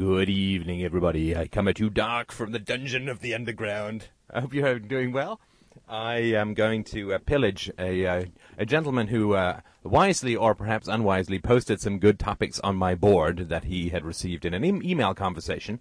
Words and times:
Good 0.00 0.30
evening, 0.30 0.82
everybody. 0.82 1.36
I 1.36 1.46
come 1.46 1.68
at 1.68 1.78
you 1.78 1.90
dark 1.90 2.32
from 2.32 2.52
the 2.52 2.58
dungeon 2.58 3.06
of 3.06 3.20
the 3.20 3.34
underground. 3.34 4.08
I 4.32 4.40
hope 4.40 4.54
you're 4.54 4.78
doing 4.78 5.12
well. 5.12 5.42
I 5.86 6.14
am 6.16 6.54
going 6.54 6.84
to 6.84 7.12
uh, 7.12 7.18
pillage 7.18 7.70
a 7.78 8.06
uh, 8.06 8.24
a 8.56 8.64
gentleman 8.64 9.08
who 9.08 9.34
uh, 9.34 9.60
wisely 9.82 10.34
or 10.34 10.54
perhaps 10.54 10.88
unwisely 10.88 11.38
posted 11.38 11.82
some 11.82 11.98
good 11.98 12.18
topics 12.18 12.58
on 12.60 12.76
my 12.76 12.94
board 12.94 13.50
that 13.50 13.64
he 13.64 13.90
had 13.90 14.06
received 14.06 14.46
in 14.46 14.54
an 14.54 14.64
e- 14.64 14.90
email 14.90 15.12
conversation. 15.12 15.80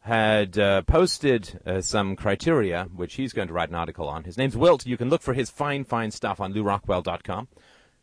Had 0.00 0.58
uh, 0.58 0.80
posted 0.80 1.60
uh, 1.66 1.82
some 1.82 2.16
criteria 2.16 2.84
which 2.96 3.16
he's 3.16 3.34
going 3.34 3.48
to 3.48 3.52
write 3.52 3.68
an 3.68 3.74
article 3.74 4.08
on. 4.08 4.24
His 4.24 4.38
name's 4.38 4.56
Wilt. 4.56 4.86
You 4.86 4.96
can 4.96 5.10
look 5.10 5.20
for 5.20 5.34
his 5.34 5.50
fine, 5.50 5.84
fine 5.84 6.12
stuff 6.12 6.40
on 6.40 6.54
LewRockwell.com. 6.54 7.48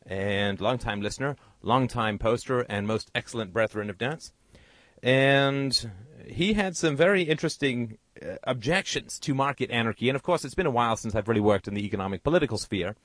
And 0.06 0.62
long-time 0.62 1.02
listener, 1.02 1.36
long-time 1.64 2.20
poster, 2.20 2.60
and 2.70 2.86
most 2.86 3.10
excellent 3.16 3.54
brethren 3.54 3.90
of 3.90 3.98
dance. 3.98 4.34
And 5.02 5.92
he 6.28 6.54
had 6.54 6.76
some 6.76 6.96
very 6.96 7.24
interesting 7.24 7.98
uh, 8.22 8.36
objections 8.44 9.20
to 9.20 9.34
market 9.34 9.72
anarchy. 9.72 10.10
And 10.10 10.16
of 10.16 10.24
course, 10.24 10.46
it's 10.46 10.56
been 10.56 10.66
a 10.66 10.72
while 10.72 10.98
since 10.98 11.16
I've 11.16 11.28
really 11.28 11.42
worked 11.42 11.68
in 11.68 11.74
the 11.74 11.86
economic 11.86 12.24
political 12.24 12.58
sphere. 12.58 12.96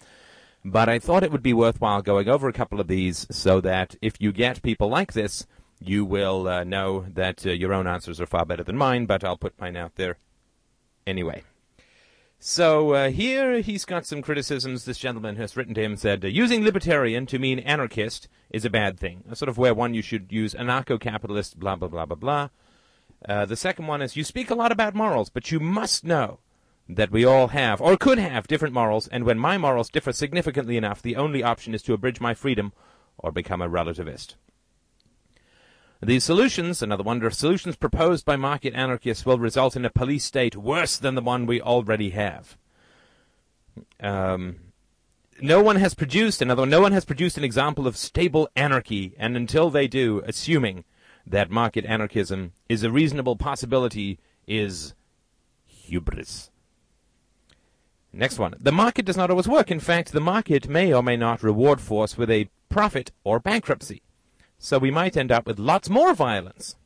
But 0.65 0.89
I 0.89 0.99
thought 0.99 1.23
it 1.23 1.31
would 1.31 1.43
be 1.43 1.53
worthwhile 1.53 2.03
going 2.03 2.29
over 2.29 2.49
a 2.49 2.53
couple 2.53 2.81
of 2.81 2.89
these 2.89 3.27
so 3.31 3.61
that 3.61 3.97
if 4.01 4.15
you 4.19 4.33
get 4.33 4.63
people 4.63 4.89
like 4.89 5.13
this, 5.13 5.47
you 5.79 6.05
will 6.05 6.49
uh, 6.49 6.65
know 6.65 7.05
that 7.13 7.45
uh, 7.45 7.51
your 7.51 7.75
own 7.75 7.87
answers 7.87 8.21
are 8.21 8.27
far 8.27 8.47
better 8.47 8.65
than 8.65 8.77
mine, 8.77 9.05
but 9.07 9.23
I'll 9.25 9.37
put 9.37 9.61
mine 9.61 9.77
out 9.77 9.97
there 9.97 10.17
anyway. 11.07 11.43
So 12.47 12.93
uh, 12.93 13.09
here 13.09 13.63
he's 13.63 13.87
got 13.87 14.05
some 14.05 14.21
criticisms. 14.21 14.85
This 14.85 14.99
gentleman 14.99 15.37
has 15.37 15.57
written 15.57 15.73
to 15.73 15.83
him 15.83 15.97
said, 15.97 16.23
using 16.25 16.63
libertarian 16.63 17.25
to 17.25 17.39
mean 17.39 17.59
anarchist 17.59 18.29
is 18.51 18.67
a 18.67 18.71
bad 18.71 19.01
thing. 19.01 19.25
A 19.31 19.35
sort 19.35 19.49
of 19.49 19.57
where 19.57 19.73
one 19.73 19.95
you 19.95 20.03
should 20.03 20.31
use 20.31 20.53
anarcho-capitalist, 20.53 21.59
blah, 21.59 21.77
blah, 21.77 21.89
blah, 21.89 22.05
blah, 22.05 22.17
blah. 22.17 22.49
Uh, 23.27 23.47
the 23.47 23.57
second 23.57 23.87
one 23.87 24.03
is 24.03 24.15
you 24.15 24.25
speak 24.25 24.51
a 24.51 24.55
lot 24.55 24.73
about 24.73 24.95
morals, 24.95 25.31
but 25.31 25.51
you 25.51 25.59
must 25.59 26.05
know 26.05 26.39
that 26.87 27.11
we 27.11 27.25
all 27.25 27.49
have, 27.49 27.81
or 27.81 27.97
could 27.97 28.19
have, 28.19 28.47
different 28.47 28.75
morals, 28.75 29.09
and 29.09 29.25
when 29.25 29.39
my 29.39 29.57
morals 29.57 29.89
differ 29.89 30.13
significantly 30.13 30.77
enough, 30.77 31.01
the 31.01 31.17
only 31.17 31.43
option 31.43 31.75
is 31.75 31.81
to 31.81 31.95
abridge 31.95 32.21
my 32.21 32.35
freedom 32.35 32.75
or 33.17 33.33
become 33.33 33.63
a 33.63 33.71
relativist. 33.71 34.35
These 36.03 36.25
solutions, 36.25 36.83
another 36.83 37.03
wonder, 37.03 37.31
solutions 37.31 37.77
proposed 37.77 38.25
by 38.25 38.37
market 38.37 38.75
anarchists 38.75 39.25
will 39.25 39.39
result 39.39 39.77
in 39.77 39.85
a 39.85 39.91
police 39.91 40.25
state 40.25 40.57
worse 40.57 40.99
than 40.99 41.15
the 41.15 41.23
one 41.23 41.47
we 41.47 41.61
already 41.61 42.11
have. 42.11 42.59
Um, 44.01 44.57
no 45.41 45.63
one 45.63 45.77
has 45.77 45.95
produced 45.95 46.43
another. 46.43 46.67
No 46.67 46.81
one 46.81 46.93
has 46.93 47.05
produced 47.05 47.39
an 47.39 47.45
example 47.45 47.87
of 47.87 47.97
stable 47.97 48.49
anarchy, 48.55 49.15
and 49.19 49.37
until 49.37 49.71
they 49.71 49.89
do, 49.89 50.23
assuming 50.27 50.85
that 51.27 51.51
market 51.51 51.85
anarchism 51.87 52.53
is 52.69 52.83
a 52.83 52.91
reasonable 52.91 53.37
possibility, 53.37 54.19
is 54.47 54.95
hubris. 55.67 56.51
Next 58.13 58.39
one. 58.39 58.55
The 58.61 58.73
market 58.73 59.05
does 59.05 59.17
not 59.17 59.31
always 59.31 59.49
work. 59.49 59.71
In 59.71 59.81
fact, 59.81 60.13
the 60.13 60.21
market 60.21 60.69
may 60.69 60.93
or 60.93 61.03
may 61.03 61.17
not 61.17 61.43
reward 61.43 61.81
force 61.81 62.17
with 62.17 62.31
a 62.31 62.49
profit 62.69 63.11
or 63.25 63.41
bankruptcy. 63.41 64.03
So 64.65 64.79
we 64.79 64.91
might 64.91 65.15
end 65.15 65.31
up 65.31 65.47
with 65.47 65.59
lots 65.59 65.91
more 65.91 66.15
violence. 66.15 66.77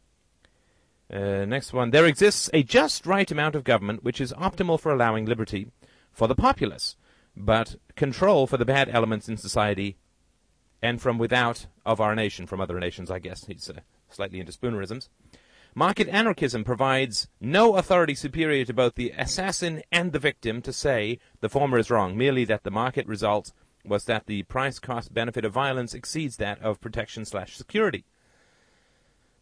Uh, 1.09 1.45
next 1.45 1.73
one. 1.73 1.93
There 1.93 2.07
exists 2.07 2.51
a 2.53 2.65
just 2.65 3.07
right 3.07 3.31
amount 3.31 3.55
of 3.55 3.62
government 3.62 4.03
which 4.03 4.21
is 4.21 4.33
optimal 4.33 4.81
for 4.81 4.91
allowing 4.91 5.27
liberty 5.27 5.69
for 6.11 6.27
the 6.27 6.34
populace, 6.34 6.97
but 7.37 7.77
control 7.95 8.49
for 8.49 8.56
the 8.56 8.65
bad 8.65 8.89
elements 8.89 9.29
in 9.29 9.37
society 9.37 9.97
and 10.83 11.01
from 11.01 11.19
without 11.19 11.69
of 11.87 12.01
our 12.01 12.17
nation, 12.17 12.49
from 12.49 12.61
other 12.61 12.81
nations, 12.81 13.12
I 13.12 13.21
guess. 13.21 13.45
He's 13.45 13.71
uh, 13.71 13.75
slightly 14.09 14.41
into 14.41 14.51
spoonerisms. 14.51 15.09
Market 15.73 16.09
anarchism 16.09 16.65
provides 16.65 17.29
no 17.41 17.77
authority 17.77 18.17
superior 18.17 18.65
to 18.65 18.75
both 18.75 18.97
the 18.97 19.12
assassin 19.17 19.83
and 19.93 20.11
the 20.11 20.19
victim 20.19 20.62
to 20.62 20.73
say 20.73 21.21
the 21.41 21.49
former 21.49 21.79
is 21.79 21.93
wrong, 21.93 22.19
merely 22.19 22.45
that 22.47 22.65
the 22.65 22.72
market 22.72 23.06
result 23.06 23.53
was 23.88 24.04
that 24.04 24.26
the 24.26 24.43
price 24.44 24.78
cost 24.78 25.12
benefit 25.15 25.44
of 25.44 25.53
violence 25.53 25.94
exceeds 25.94 26.37
that 26.37 26.60
of 26.62 26.81
protection 26.81 27.25
slash 27.25 27.56
security. 27.56 28.04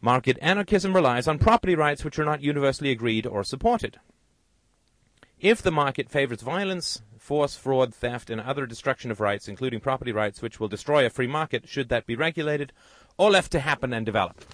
Market 0.01 0.39
anarchism 0.41 0.95
relies 0.95 1.27
on 1.27 1.39
property 1.39 1.75
rights 1.75 2.05
which 2.05 2.19
are 2.19 2.25
not 2.25 2.43
universally 2.43 2.91
agreed 2.91 3.27
or 3.27 3.43
supported. 3.43 3.99
If 5.41 5.61
the 5.61 5.71
market 5.71 6.09
favors 6.11 6.43
violence, 6.43 7.03
force, 7.19 7.57
fraud, 7.57 7.95
theft, 7.95 8.31
and 8.31 8.41
other 8.41 8.67
destruction 8.67 9.11
of 9.11 9.21
rights, 9.21 9.49
including 9.49 9.81
property 9.81 10.13
rights, 10.13 10.41
which 10.41 10.61
will 10.61 10.69
destroy 10.69 11.05
a 11.05 11.11
free 11.11 11.27
market, 11.27 11.69
should 11.69 11.89
that 11.89 12.07
be 12.07 12.15
regulated 12.15 12.73
or 13.19 13.31
left 13.31 13.53
to 13.53 13.61
happen 13.61 13.93
and 13.93 14.07
develop? 14.07 14.45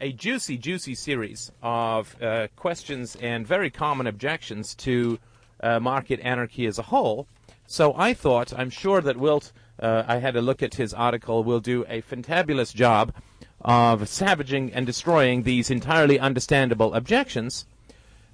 A 0.00 0.12
juicy, 0.12 0.56
juicy 0.56 0.94
series 0.94 1.52
of 1.62 2.20
uh, 2.22 2.48
questions 2.56 3.16
and 3.16 3.46
very 3.46 3.70
common 3.70 4.06
objections 4.06 4.74
to 4.76 5.18
uh, 5.60 5.80
market 5.80 6.20
anarchy 6.22 6.66
as 6.66 6.78
a 6.78 6.82
whole. 6.82 7.28
So 7.70 7.92
I 7.98 8.14
thought, 8.14 8.58
I'm 8.58 8.70
sure 8.70 9.02
that 9.02 9.18
Wilt, 9.18 9.52
uh, 9.78 10.02
I 10.08 10.16
had 10.16 10.36
a 10.36 10.40
look 10.40 10.62
at 10.62 10.76
his 10.76 10.94
article, 10.94 11.44
will 11.44 11.60
do 11.60 11.84
a 11.86 12.00
fantabulous 12.00 12.74
job 12.74 13.12
of 13.60 14.08
savaging 14.08 14.72
and 14.72 14.86
destroying 14.86 15.42
these 15.42 15.70
entirely 15.70 16.18
understandable 16.18 16.94
objections. 16.94 17.66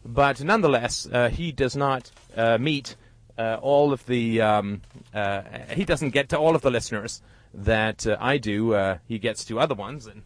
But 0.05 0.45
nonetheless, 0.45 1.09
uh, 1.13 1.31
he 1.31 1.51
does 1.51 1.75
not 1.75 2.13
uh, 2.37 2.59
meet 2.59 2.95
uh, 3.37 3.59
all 3.61 3.93
of 3.93 4.07
the. 4.07 4.41
Um, 4.41 4.83
uh, 5.13 5.43
he 5.71 5.85
doesn't 5.85 6.11
get 6.11 6.29
to 6.29 6.39
all 6.39 6.55
of 6.55 6.63
the 6.63 6.71
listeners 6.71 7.21
that 7.53 8.07
uh, 8.07 8.17
I 8.21 8.39
do. 8.39 8.97
He 9.09 9.19
gets 9.19 9.45
to 9.47 9.59
other 9.59 9.75
ones, 9.75 10.07
and 10.07 10.23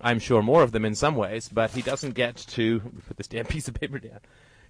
I'm 0.00 0.18
sure 0.18 0.42
more 0.42 0.64
of 0.64 0.72
them 0.72 0.84
in 0.84 0.96
some 0.96 1.14
ways. 1.14 1.48
But 1.48 1.70
he 1.70 1.82
doesn't 1.82 2.14
get 2.14 2.34
to 2.48 2.80
put 3.06 3.18
this 3.18 3.28
damn 3.28 3.44
piece 3.44 3.68
of 3.68 3.74
paper 3.74 4.00
down. 4.00 4.18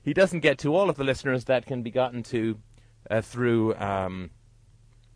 He 0.03 0.13
doesn't 0.13 0.41
get 0.41 0.59
to 0.59 0.77
all 0.77 0.91
of 0.91 0.97
the 0.97 1.05
listeners 1.05 1.45
that 1.45 1.65
can 1.65 1.83
be 1.83 1.91
gotten 1.91 2.23
to 2.25 2.59
through 3.23 3.75
um, 3.77 4.31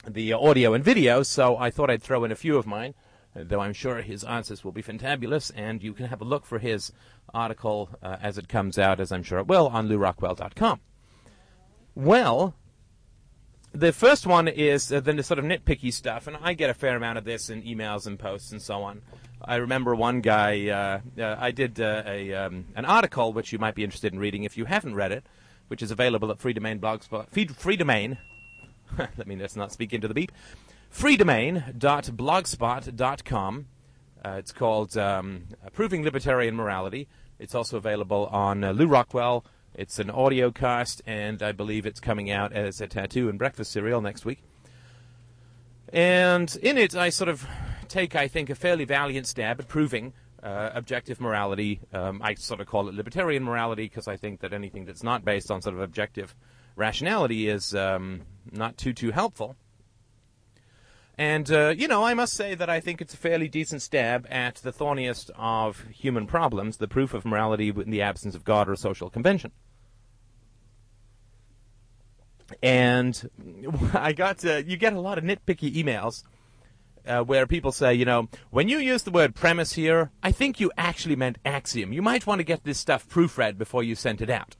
the 0.06 0.32
audio 0.32 0.74
and 0.74 0.84
video. 0.84 1.22
So 1.22 1.56
I 1.56 1.70
thought 1.70 1.90
I'd 1.90 2.02
throw 2.02 2.24
in 2.24 2.32
a 2.32 2.36
few 2.36 2.56
of 2.56 2.66
mine 2.66 2.94
though 3.34 3.60
I'm 3.60 3.72
sure 3.72 4.00
his 4.00 4.24
answers 4.24 4.64
will 4.64 4.72
be 4.72 4.82
fantabulous, 4.82 5.50
and 5.54 5.82
you 5.82 5.92
can 5.92 6.06
have 6.06 6.20
a 6.20 6.24
look 6.24 6.46
for 6.46 6.58
his 6.58 6.92
article 7.32 7.90
uh, 8.02 8.16
as 8.22 8.38
it 8.38 8.48
comes 8.48 8.78
out, 8.78 9.00
as 9.00 9.10
I'm 9.10 9.22
sure 9.22 9.38
it 9.38 9.46
will, 9.46 9.66
on 9.68 9.88
lewrockwell.com. 9.88 10.80
Well, 11.94 12.54
the 13.72 13.92
first 13.92 14.26
one 14.26 14.46
is 14.46 14.92
uh, 14.92 15.00
the 15.00 15.22
sort 15.22 15.38
of 15.38 15.44
nitpicky 15.44 15.92
stuff, 15.92 16.26
and 16.26 16.36
I 16.40 16.54
get 16.54 16.70
a 16.70 16.74
fair 16.74 16.96
amount 16.96 17.18
of 17.18 17.24
this 17.24 17.50
in 17.50 17.62
emails 17.62 18.06
and 18.06 18.18
posts 18.18 18.52
and 18.52 18.62
so 18.62 18.82
on. 18.82 19.02
I 19.42 19.56
remember 19.56 19.94
one 19.94 20.20
guy, 20.20 20.68
uh, 20.68 21.20
uh 21.20 21.36
I 21.38 21.50
did 21.50 21.80
uh, 21.80 22.02
a, 22.06 22.32
um, 22.32 22.66
an 22.76 22.84
article 22.84 23.32
which 23.32 23.52
you 23.52 23.58
might 23.58 23.74
be 23.74 23.84
interested 23.84 24.12
in 24.12 24.18
reading 24.18 24.44
if 24.44 24.56
you 24.56 24.64
haven't 24.64 24.94
read 24.94 25.12
it, 25.12 25.26
which 25.68 25.82
is 25.82 25.90
available 25.90 26.30
at 26.30 26.38
Free 26.38 26.52
Domain 26.52 26.78
Blogspot. 26.78 27.30
Free, 27.30 27.46
free 27.46 27.76
Domain. 27.76 28.18
Let 28.98 29.26
me 29.26 29.36
just 29.36 29.56
not 29.56 29.72
speak 29.72 29.92
into 29.92 30.08
the 30.08 30.14
beep 30.14 30.32
freedomain.blogspot.com. 30.94 33.66
Uh, 34.24 34.36
it's 34.38 34.52
called 34.52 34.96
um, 34.96 35.42
Proving 35.72 36.04
Libertarian 36.04 36.54
Morality. 36.54 37.08
It's 37.38 37.54
also 37.54 37.76
available 37.76 38.24
on 38.26 38.64
uh, 38.64 38.72
Lew 38.72 38.86
Rockwell. 38.86 39.44
It's 39.74 39.98
an 39.98 40.08
audio 40.08 40.50
cast, 40.52 41.02
and 41.04 41.42
I 41.42 41.52
believe 41.52 41.84
it's 41.84 42.00
coming 42.00 42.30
out 42.30 42.52
as 42.52 42.80
a 42.80 42.86
tattoo 42.86 43.28
and 43.28 43.38
breakfast 43.38 43.72
cereal 43.72 44.00
next 44.00 44.24
week. 44.24 44.42
And 45.92 46.56
in 46.62 46.78
it, 46.78 46.96
I 46.96 47.10
sort 47.10 47.28
of 47.28 47.46
take, 47.88 48.16
I 48.16 48.28
think, 48.28 48.48
a 48.48 48.54
fairly 48.54 48.84
valiant 48.84 49.26
stab 49.26 49.60
at 49.60 49.68
proving 49.68 50.14
uh, 50.44 50.70
objective 50.74 51.20
morality. 51.20 51.80
Um, 51.92 52.20
I 52.22 52.34
sort 52.34 52.60
of 52.60 52.66
call 52.66 52.88
it 52.88 52.94
libertarian 52.94 53.42
morality 53.42 53.84
because 53.84 54.06
I 54.06 54.16
think 54.16 54.40
that 54.40 54.52
anything 54.52 54.84
that's 54.84 55.02
not 55.02 55.24
based 55.24 55.50
on 55.50 55.62
sort 55.62 55.74
of 55.74 55.80
objective 55.80 56.36
rationality 56.76 57.48
is 57.48 57.74
um, 57.74 58.22
not 58.52 58.76
too 58.76 58.92
too 58.92 59.10
helpful. 59.10 59.56
And, 61.16 61.50
uh, 61.50 61.68
you 61.76 61.86
know, 61.86 62.02
I 62.02 62.14
must 62.14 62.34
say 62.34 62.56
that 62.56 62.68
I 62.68 62.80
think 62.80 63.00
it's 63.00 63.14
a 63.14 63.16
fairly 63.16 63.46
decent 63.48 63.82
stab 63.82 64.26
at 64.28 64.56
the 64.56 64.72
thorniest 64.72 65.30
of 65.36 65.84
human 65.92 66.26
problems, 66.26 66.78
the 66.78 66.88
proof 66.88 67.14
of 67.14 67.24
morality 67.24 67.68
in 67.68 67.90
the 67.90 68.02
absence 68.02 68.34
of 68.34 68.42
God 68.42 68.68
or 68.68 68.74
social 68.74 69.10
convention. 69.10 69.52
And 72.62 73.30
I 73.94 74.12
got 74.12 74.38
to, 74.38 74.64
you 74.64 74.76
get 74.76 74.92
a 74.92 75.00
lot 75.00 75.18
of 75.18 75.24
nitpicky 75.24 75.72
emails 75.72 76.24
uh, 77.06 77.22
where 77.22 77.46
people 77.46 77.72
say, 77.72 77.94
you 77.94 78.04
know, 78.04 78.28
when 78.50 78.68
you 78.68 78.78
use 78.78 79.02
the 79.02 79.10
word 79.10 79.34
premise 79.34 79.72
here, 79.72 80.10
I 80.22 80.32
think 80.32 80.60
you 80.60 80.70
actually 80.76 81.16
meant 81.16 81.38
axiom. 81.44 81.92
You 81.92 82.02
might 82.02 82.26
want 82.26 82.38
to 82.40 82.44
get 82.44 82.64
this 82.64 82.78
stuff 82.78 83.08
proofread 83.08 83.58
before 83.58 83.82
you 83.82 83.94
sent 83.94 84.20
it 84.20 84.30
out. 84.30 84.56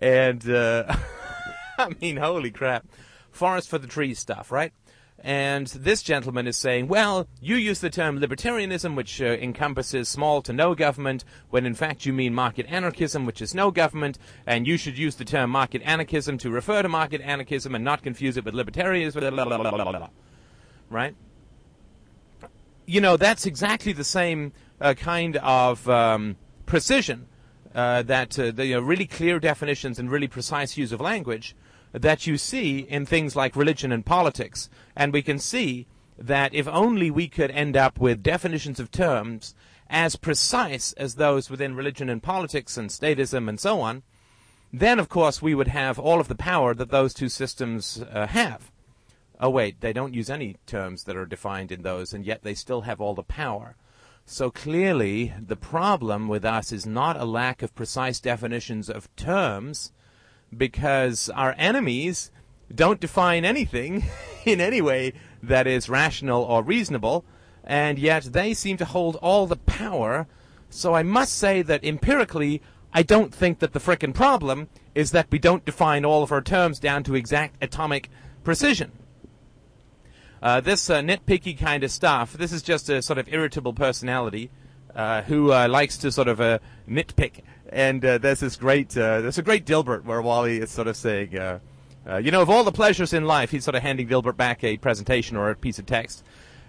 And, 0.00 0.48
uh, 0.48 0.94
I 1.78 1.94
mean, 2.00 2.16
holy 2.16 2.50
crap. 2.50 2.86
Forest 3.30 3.68
for 3.68 3.78
the 3.78 3.86
trees 3.86 4.18
stuff, 4.18 4.52
right? 4.52 4.72
And 5.24 5.68
this 5.68 6.02
gentleman 6.02 6.46
is 6.46 6.56
saying, 6.56 6.88
well, 6.88 7.26
you 7.40 7.56
use 7.56 7.80
the 7.80 7.88
term 7.88 8.20
libertarianism, 8.20 8.94
which 8.94 9.22
uh, 9.22 9.24
encompasses 9.24 10.06
small 10.08 10.42
to 10.42 10.52
no 10.52 10.74
government, 10.74 11.24
when 11.48 11.64
in 11.64 11.74
fact 11.74 12.04
you 12.04 12.12
mean 12.12 12.34
market 12.34 12.66
anarchism, 12.68 13.24
which 13.24 13.40
is 13.40 13.54
no 13.54 13.70
government, 13.70 14.18
and 14.46 14.66
you 14.66 14.76
should 14.76 14.98
use 14.98 15.16
the 15.16 15.24
term 15.24 15.48
market 15.48 15.80
anarchism 15.82 16.36
to 16.38 16.50
refer 16.50 16.82
to 16.82 16.90
market 16.90 17.22
anarchism 17.22 17.74
and 17.74 17.82
not 17.82 18.02
confuse 18.02 18.36
it 18.36 18.44
with 18.44 18.52
libertarianism. 18.52 19.16
Right? 20.90 21.14
You 22.86 23.00
know, 23.00 23.16
that's 23.16 23.46
exactly 23.46 23.92
the 23.92 24.04
same 24.04 24.52
uh, 24.80 24.94
kind 24.94 25.36
of 25.38 25.88
um, 25.88 26.36
precision 26.66 27.26
uh, 27.74 28.02
that 28.02 28.38
uh, 28.38 28.50
the 28.50 28.66
you 28.66 28.74
know, 28.74 28.80
really 28.80 29.06
clear 29.06 29.38
definitions 29.38 29.98
and 29.98 30.10
really 30.10 30.28
precise 30.28 30.76
use 30.76 30.92
of 30.92 31.00
language 31.00 31.56
that 31.92 32.26
you 32.26 32.36
see 32.36 32.80
in 32.80 33.06
things 33.06 33.36
like 33.36 33.56
religion 33.56 33.92
and 33.92 34.04
politics. 34.04 34.68
And 34.96 35.12
we 35.12 35.22
can 35.22 35.38
see 35.38 35.86
that 36.18 36.54
if 36.54 36.68
only 36.68 37.10
we 37.10 37.28
could 37.28 37.50
end 37.50 37.76
up 37.76 37.98
with 37.98 38.22
definitions 38.22 38.80
of 38.80 38.90
terms 38.90 39.54
as 39.88 40.16
precise 40.16 40.92
as 40.94 41.14
those 41.14 41.50
within 41.50 41.74
religion 41.74 42.08
and 42.08 42.22
politics 42.22 42.76
and 42.76 42.90
statism 42.90 43.48
and 43.48 43.60
so 43.60 43.80
on, 43.80 44.02
then 44.72 44.98
of 44.98 45.08
course 45.08 45.40
we 45.40 45.54
would 45.54 45.68
have 45.68 45.98
all 45.98 46.20
of 46.20 46.28
the 46.28 46.34
power 46.34 46.74
that 46.74 46.90
those 46.90 47.14
two 47.14 47.28
systems 47.28 48.02
uh, 48.12 48.26
have. 48.26 48.72
Oh, 49.40 49.50
wait, 49.50 49.80
they 49.80 49.92
don't 49.92 50.14
use 50.14 50.30
any 50.30 50.56
terms 50.66 51.04
that 51.04 51.16
are 51.16 51.26
defined 51.26 51.72
in 51.72 51.82
those, 51.82 52.14
and 52.14 52.24
yet 52.24 52.42
they 52.42 52.54
still 52.54 52.82
have 52.82 53.00
all 53.00 53.14
the 53.14 53.22
power. 53.22 53.76
So 54.26 54.50
clearly, 54.50 55.34
the 55.38 55.56
problem 55.56 56.28
with 56.28 56.44
us 56.44 56.72
is 56.72 56.86
not 56.86 57.20
a 57.20 57.24
lack 57.24 57.62
of 57.62 57.74
precise 57.74 58.20
definitions 58.20 58.88
of 58.88 59.14
terms, 59.16 59.92
because 60.56 61.28
our 61.30 61.54
enemies 61.58 62.30
don't 62.74 63.00
define 63.00 63.44
anything 63.44 64.04
in 64.44 64.60
any 64.60 64.80
way 64.80 65.12
that 65.42 65.66
is 65.66 65.88
rational 65.88 66.42
or 66.42 66.62
reasonable, 66.62 67.24
and 67.64 67.98
yet 67.98 68.24
they 68.24 68.54
seem 68.54 68.76
to 68.76 68.84
hold 68.84 69.16
all 69.16 69.46
the 69.46 69.56
power. 69.56 70.26
So 70.70 70.94
I 70.94 71.02
must 71.02 71.36
say 71.36 71.62
that 71.62 71.84
empirically, 71.84 72.62
I 72.92 73.02
don't 73.02 73.34
think 73.34 73.58
that 73.58 73.72
the 73.72 73.80
frickin' 73.80 74.14
problem 74.14 74.68
is 74.94 75.10
that 75.10 75.30
we 75.30 75.38
don't 75.38 75.64
define 75.64 76.04
all 76.04 76.22
of 76.22 76.30
our 76.30 76.40
terms 76.40 76.78
down 76.78 77.02
to 77.04 77.14
exact 77.14 77.62
atomic 77.62 78.10
precision. 78.44 78.92
Uh, 80.44 80.60
this 80.60 80.90
uh, 80.90 81.00
nitpicky 81.00 81.58
kind 81.58 81.82
of 81.82 81.90
stuff, 81.90 82.34
this 82.34 82.52
is 82.52 82.62
just 82.62 82.90
a 82.90 83.00
sort 83.00 83.18
of 83.18 83.26
irritable 83.32 83.72
personality 83.72 84.50
uh, 84.94 85.22
who 85.22 85.50
uh, 85.50 85.66
likes 85.66 85.96
to 85.96 86.12
sort 86.12 86.28
of 86.28 86.38
uh, 86.38 86.58
nitpick. 86.86 87.40
And 87.70 88.04
uh, 88.04 88.18
there's 88.18 88.40
this 88.40 88.56
great, 88.56 88.90
there's 88.90 89.38
a 89.38 89.42
great 89.42 89.64
Dilbert 89.64 90.04
where 90.04 90.20
Wally 90.20 90.58
is 90.58 90.70
sort 90.70 90.86
of 90.86 90.98
saying, 90.98 91.32
you 91.32 92.30
know, 92.30 92.42
of 92.42 92.50
all 92.50 92.62
the 92.62 92.72
pleasures 92.72 93.14
in 93.14 93.24
life, 93.24 93.52
he's 93.52 93.64
sort 93.64 93.74
of 93.74 93.80
handing 93.80 94.06
Dilbert 94.06 94.36
back 94.36 94.62
a 94.62 94.76
presentation 94.76 95.38
or 95.38 95.48
a 95.48 95.56
piece 95.56 95.78
of 95.78 95.86
text 95.86 96.22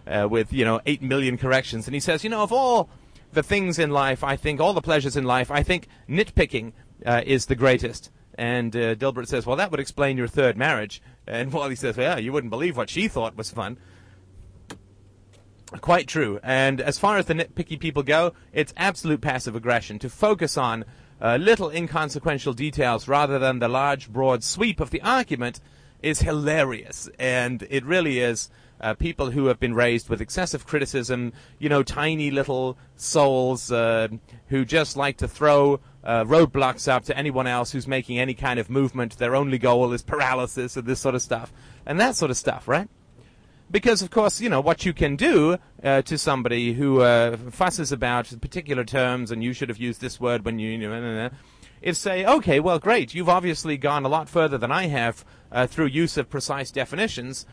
with, 0.08 0.54
you 0.54 0.64
know, 0.64 0.80
eight 0.86 1.02
million 1.02 1.38
corrections. 1.38 1.86
And 1.86 1.94
he 1.94 2.00
says, 2.00 2.24
you 2.24 2.30
know, 2.30 2.44
of 2.44 2.54
all 2.54 2.90
the 3.34 3.44
things 3.44 3.78
in 3.78 3.92
life, 3.92 4.24
I 4.24 4.38
think, 4.38 4.62
all 4.62 4.72
the 4.72 4.82
pleasures 4.82 5.18
in 5.18 5.26
life, 5.26 5.52
I 5.52 5.64
think 5.64 5.90
nitpicking 6.08 6.72
is 7.06 7.48
the 7.48 7.56
greatest. 7.56 8.10
And 8.38 8.72
Dilbert 8.72 9.28
says, 9.28 9.46
well, 9.46 9.58
that 9.58 9.70
would 9.70 9.82
explain 9.82 10.16
your 10.16 10.30
third 10.30 10.56
marriage. 10.56 11.02
And 11.28 11.52
Wally 11.52 11.76
says, 11.76 11.98
yeah, 11.98 12.18
you 12.18 12.32
wouldn't 12.32 12.52
believe 12.52 12.78
what 12.78 12.90
she 12.90 13.08
thought 13.08 13.36
was 13.36 13.52
fun. 13.52 13.78
Quite 15.82 16.08
true. 16.08 16.40
And 16.44 16.80
as 16.80 17.00
far 17.00 17.18
as 17.18 17.26
the 17.26 17.34
nitpicky 17.34 17.80
people 17.80 18.04
go, 18.04 18.34
it's 18.54 18.74
absolute 18.78 19.22
passive 19.22 19.56
aggression 19.56 20.00
to 20.00 20.10
focus 20.10 20.58
on 20.58 20.86
uh, 21.20 21.38
little 21.38 21.70
inconsequential 21.70 22.54
details 22.54 23.08
rather 23.08 23.40
than 23.40 23.60
the 23.60 23.68
large, 23.68 24.12
broad 24.12 24.44
sweep 24.44 24.80
of 24.80 24.92
the 24.92 25.02
argument 25.02 25.60
is 26.02 26.20
hilarious. 26.22 27.10
And 27.18 27.66
it 27.70 27.84
really 27.84 28.20
is. 28.20 28.50
Uh, 28.82 28.94
people 28.94 29.32
who 29.32 29.46
have 29.46 29.60
been 29.60 29.74
raised 29.74 30.10
with 30.10 30.22
excessive 30.22 30.66
criticism, 30.68 31.32
you 31.60 31.70
know, 31.70 31.82
tiny 31.82 32.30
little 32.30 32.78
souls 32.96 33.72
uh, 33.72 34.08
who 34.48 34.66
just 34.66 34.98
like 34.98 35.18
to 35.18 35.28
throw 35.28 35.80
uh, 36.04 36.24
roadblocks 36.26 36.88
up 36.88 37.04
to 37.06 37.18
anyone 37.18 37.48
else 37.48 37.72
who's 37.72 37.88
making 37.88 38.20
any 38.20 38.34
kind 38.34 38.60
of 38.60 38.70
movement. 38.70 39.18
Their 39.18 39.36
only 39.36 39.58
goal 39.58 39.94
is 39.94 40.02
paralysis 40.02 40.76
and 40.78 40.86
this 40.86 41.00
sort 41.00 41.16
of 41.16 41.22
stuff. 41.22 41.54
And 41.86 42.00
that 42.00 42.16
sort 42.16 42.32
of 42.32 42.38
stuff, 42.38 42.68
right? 42.68 42.90
Because, 43.72 44.02
of 44.02 44.12
course, 44.12 44.40
you 44.40 44.50
know, 44.50 44.62
what 44.62 44.86
you 44.86 44.94
can 44.94 45.16
do 45.16 45.58
uh, 45.84 46.04
to 46.04 46.18
somebody 46.18 46.74
who 46.74 47.02
uh, 47.02 47.38
fusses 47.38 47.92
about 47.92 48.32
particular 48.40 48.84
terms 48.84 49.32
and 49.32 49.44
you 49.44 49.54
should 49.54 49.70
have 49.70 49.80
used 49.80 50.02
this 50.02 50.20
word 50.20 50.46
when 50.46 50.60
you, 50.60 50.70
you 50.72 50.88
know, 50.88 51.30
is 51.82 51.98
say, 51.98 52.26
okay, 52.26 52.60
well, 52.60 52.80
great, 52.80 53.14
you've 53.14 53.30
obviously 53.30 53.78
gone 53.78 54.06
a 54.06 54.10
lot 54.10 54.30
further 54.30 54.58
than 54.58 54.72
I 54.72 54.88
have 54.88 55.26
uh, 55.52 55.68
through 55.68 55.88
use 55.88 56.18
of 56.18 56.30
precise 56.30 56.72
definitions. 56.72 57.46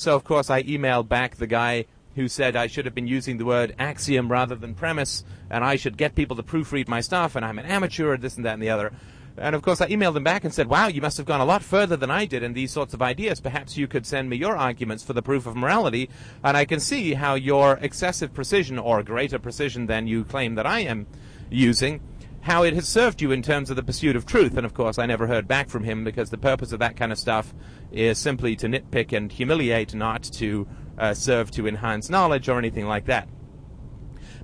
So, 0.00 0.16
of 0.16 0.24
course, 0.24 0.48
I 0.48 0.62
emailed 0.62 1.08
back 1.08 1.36
the 1.36 1.46
guy 1.46 1.84
who 2.14 2.26
said 2.26 2.56
I 2.56 2.68
should 2.68 2.86
have 2.86 2.94
been 2.94 3.06
using 3.06 3.36
the 3.36 3.44
word 3.44 3.74
axiom 3.78 4.32
rather 4.32 4.54
than 4.54 4.74
premise, 4.74 5.24
and 5.50 5.62
I 5.62 5.76
should 5.76 5.98
get 5.98 6.14
people 6.14 6.36
to 6.36 6.42
proofread 6.42 6.88
my 6.88 7.02
stuff, 7.02 7.36
and 7.36 7.44
I'm 7.44 7.58
an 7.58 7.66
amateur, 7.66 8.16
this 8.16 8.34
and 8.36 8.46
that 8.46 8.54
and 8.54 8.62
the 8.62 8.70
other. 8.70 8.94
And 9.36 9.54
of 9.54 9.60
course, 9.60 9.82
I 9.82 9.88
emailed 9.88 10.14
them 10.14 10.24
back 10.24 10.42
and 10.42 10.54
said, 10.54 10.68
Wow, 10.68 10.86
you 10.86 11.02
must 11.02 11.18
have 11.18 11.26
gone 11.26 11.42
a 11.42 11.44
lot 11.44 11.62
further 11.62 11.98
than 11.98 12.10
I 12.10 12.24
did 12.24 12.42
in 12.42 12.54
these 12.54 12.72
sorts 12.72 12.94
of 12.94 13.02
ideas. 13.02 13.42
Perhaps 13.42 13.76
you 13.76 13.86
could 13.86 14.06
send 14.06 14.30
me 14.30 14.38
your 14.38 14.56
arguments 14.56 15.04
for 15.04 15.12
the 15.12 15.20
proof 15.20 15.44
of 15.44 15.54
morality, 15.54 16.08
and 16.42 16.56
I 16.56 16.64
can 16.64 16.80
see 16.80 17.12
how 17.12 17.34
your 17.34 17.78
excessive 17.82 18.32
precision, 18.32 18.78
or 18.78 19.02
greater 19.02 19.38
precision 19.38 19.84
than 19.84 20.06
you 20.06 20.24
claim 20.24 20.54
that 20.54 20.66
I 20.66 20.80
am 20.80 21.08
using, 21.50 22.00
how 22.42 22.62
it 22.62 22.74
has 22.74 22.88
served 22.88 23.20
you 23.20 23.32
in 23.32 23.42
terms 23.42 23.70
of 23.70 23.76
the 23.76 23.82
pursuit 23.82 24.16
of 24.16 24.24
truth. 24.24 24.56
And 24.56 24.64
of 24.64 24.74
course, 24.74 24.98
I 24.98 25.06
never 25.06 25.26
heard 25.26 25.46
back 25.46 25.68
from 25.68 25.84
him 25.84 26.04
because 26.04 26.30
the 26.30 26.38
purpose 26.38 26.72
of 26.72 26.78
that 26.78 26.96
kind 26.96 27.12
of 27.12 27.18
stuff 27.18 27.54
is 27.92 28.18
simply 28.18 28.56
to 28.56 28.66
nitpick 28.66 29.16
and 29.16 29.30
humiliate, 29.30 29.94
not 29.94 30.22
to 30.22 30.66
uh, 30.98 31.14
serve 31.14 31.50
to 31.52 31.66
enhance 31.66 32.08
knowledge 32.08 32.48
or 32.48 32.58
anything 32.58 32.86
like 32.86 33.06
that. 33.06 33.28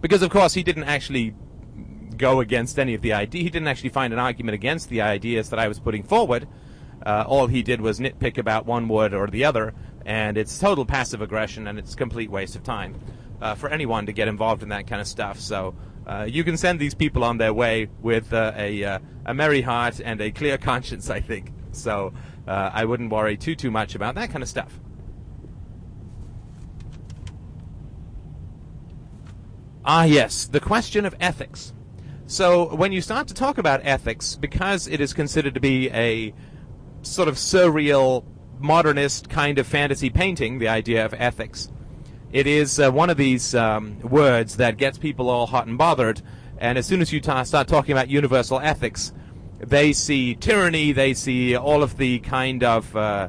Because, 0.01 0.23
of 0.23 0.31
course, 0.31 0.55
he 0.55 0.63
didn't 0.63 0.85
actually 0.85 1.35
go 2.17 2.41
against 2.41 2.79
any 2.79 2.95
of 2.95 3.03
the 3.03 3.13
idea. 3.13 3.43
He 3.43 3.51
didn't 3.51 3.69
actually 3.69 3.91
find 3.91 4.13
an 4.13 4.19
argument 4.19 4.55
against 4.55 4.89
the 4.89 5.01
ideas 5.01 5.51
that 5.51 5.59
I 5.59 5.69
was 5.69 5.81
putting 5.81 6.03
forward. 6.03 6.47
Uh, 7.05 7.25
all 7.27 7.47
he 7.47 7.63
did 7.63 7.81
was 7.81 8.01
nitpick 8.01 8.39
about 8.39 8.67
one 8.67 8.89
word 8.89 9.15
or 9.15 9.27
the 9.27 9.45
other, 9.45 9.75
and 10.05 10.37
it's 10.37 10.59
total 10.59 10.85
passive 10.85 11.21
aggression 11.21 11.67
and 11.67 11.79
it's 11.79 11.95
complete 11.95 12.31
waste 12.31 12.57
of 12.57 12.63
time 12.63 12.99
uh, 13.41 13.55
for 13.55 13.69
anyone 13.69 14.07
to 14.07 14.13
get 14.13 14.29
involved 14.29 14.63
in 14.63 14.71
that 14.71 14.87
kind 14.87 15.01
of 15.01 15.07
stuff. 15.07 15.39
So 15.39 15.75
uh, 16.07 16.27
you 16.29 16.45
can 16.45 16.57
send 16.57 16.79
these 16.79 16.95
people 16.95 17.25
on 17.25 17.39
their 17.39 17.53
way 17.53 17.89
with 18.01 18.33
uh, 18.33 18.53
a, 18.57 18.85
uh, 18.85 18.99
a 19.27 19.35
merry 19.35 19.63
heart 19.63 20.01
and 20.05 20.21
a 20.21 20.31
clear 20.31 20.57
conscience, 20.71 21.11
I 21.11 21.21
think. 21.21 21.53
So 21.73 22.13
uh, 22.47 22.71
I 22.73 22.85
wouldn't 22.85 23.11
worry 23.11 23.37
too 23.37 23.55
too 23.55 23.71
much 23.71 23.95
about 23.95 24.15
that 24.15 24.31
kind 24.31 24.43
of 24.43 24.49
stuff. 24.49 24.81
Ah, 29.85 30.05
yes, 30.05 30.47
the 30.47 30.59
question 30.59 31.07
of 31.07 31.15
ethics. 31.21 31.73
So, 32.27 32.75
when 32.75 32.91
you 32.91 33.01
start 33.01 33.29
to 33.29 33.35
talk 33.35 33.57
about 33.57 33.83
ethics, 33.85 34.35
because 34.35 34.89
it 34.89 35.01
is 35.01 35.15
considered 35.15 35.55
to 35.55 35.61
be 35.61 35.89
a 35.91 36.35
sort 37.03 37.29
of 37.29 37.37
surreal, 37.37 38.25
modernist 38.59 39.29
kind 39.29 39.61
of 39.61 39.67
fantasy 39.67 40.11
painting, 40.11 40.59
the 40.59 40.67
idea 40.67 41.05
of 41.05 41.15
ethics, 41.15 41.71
it 42.37 42.47
is 42.47 42.79
uh, 42.79 42.93
one 42.93 43.09
of 43.09 43.17
these 43.17 43.55
um, 43.55 43.99
words 44.01 44.59
that 44.59 44.77
gets 44.77 44.99
people 44.99 45.31
all 45.31 45.47
hot 45.47 45.67
and 45.67 45.79
bothered. 45.79 46.21
And 46.59 46.77
as 46.77 46.85
soon 46.85 47.01
as 47.01 47.11
you 47.11 47.19
ta- 47.19 47.45
start 47.45 47.67
talking 47.67 47.93
about 47.93 48.11
universal 48.11 48.61
ethics, 48.61 49.15
they 49.59 49.95
see 49.95 50.35
tyranny, 50.35 50.93
they 50.93 51.15
see 51.15 51.57
all 51.57 51.83
of 51.83 51.97
the 51.97 52.19
kind 52.19 52.63
of 52.63 52.95
uh, 52.95 53.29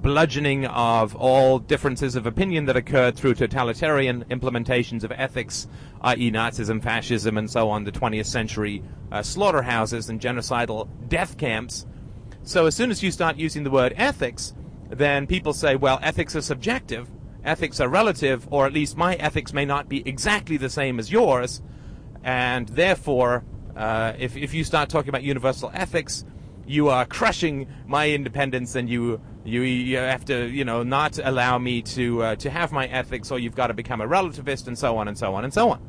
bludgeoning 0.00 0.64
of 0.64 1.14
all 1.14 1.58
differences 1.58 2.16
of 2.16 2.24
opinion 2.24 2.64
that 2.64 2.74
occurred 2.74 3.16
through 3.16 3.34
totalitarian 3.34 4.24
implementations 4.30 5.04
of 5.04 5.12
ethics, 5.12 5.68
i.e., 6.00 6.30
Nazism, 6.30 6.82
fascism, 6.82 7.36
and 7.36 7.50
so 7.50 7.68
on, 7.68 7.84
the 7.84 7.92
20th 7.92 8.24
century 8.24 8.82
uh, 9.12 9.20
slaughterhouses 9.22 10.08
and 10.08 10.22
genocidal 10.22 10.88
death 11.10 11.36
camps. 11.36 11.84
So 12.44 12.64
as 12.64 12.74
soon 12.74 12.90
as 12.90 13.02
you 13.02 13.10
start 13.10 13.36
using 13.36 13.62
the 13.62 13.70
word 13.70 13.92
ethics, 13.98 14.54
then 14.88 15.26
people 15.26 15.52
say, 15.52 15.76
well, 15.76 15.98
ethics 16.02 16.34
are 16.34 16.40
subjective, 16.40 17.10
ethics 17.44 17.80
are 17.80 17.88
relative, 17.88 18.46
or 18.50 18.66
at 18.66 18.72
least 18.72 18.96
my 18.96 19.14
ethics 19.16 19.52
may 19.52 19.64
not 19.64 19.88
be 19.88 20.06
exactly 20.06 20.56
the 20.56 20.70
same 20.70 20.98
as 20.98 21.10
yours, 21.10 21.62
and 22.24 22.68
therefore, 22.68 23.44
uh, 23.76 24.12
if, 24.18 24.36
if 24.36 24.54
you 24.54 24.64
start 24.64 24.88
talking 24.88 25.08
about 25.08 25.22
universal 25.22 25.70
ethics, 25.72 26.24
you 26.68 26.88
are 26.88 27.06
crushing 27.06 27.66
my 27.86 28.10
independence 28.10 28.74
and 28.74 28.88
you 28.88 29.20
you, 29.44 29.62
you 29.62 29.96
have 29.96 30.24
to 30.26 30.46
you 30.48 30.64
know 30.64 30.82
not 30.82 31.18
allow 31.22 31.58
me 31.58 31.80
to 31.80 32.22
uh, 32.22 32.36
to 32.36 32.50
have 32.50 32.70
my 32.70 32.86
ethics 32.86 33.30
or 33.30 33.38
you've 33.38 33.54
got 33.54 33.68
to 33.68 33.74
become 33.74 34.00
a 34.00 34.06
relativist 34.06 34.66
and 34.66 34.78
so 34.78 34.98
on 34.98 35.08
and 35.08 35.16
so 35.16 35.34
on 35.34 35.44
and 35.44 35.54
so 35.54 35.70
on. 35.70 35.80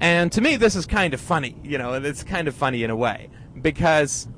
And 0.00 0.30
to 0.32 0.40
me 0.40 0.56
this 0.56 0.76
is 0.76 0.86
kind 0.86 1.12
of 1.12 1.20
funny 1.20 1.56
you 1.64 1.78
know 1.78 1.94
it's 1.94 2.22
kind 2.22 2.46
of 2.46 2.54
funny 2.54 2.84
in 2.84 2.90
a 2.90 2.96
way 2.96 3.28
because 3.60 4.28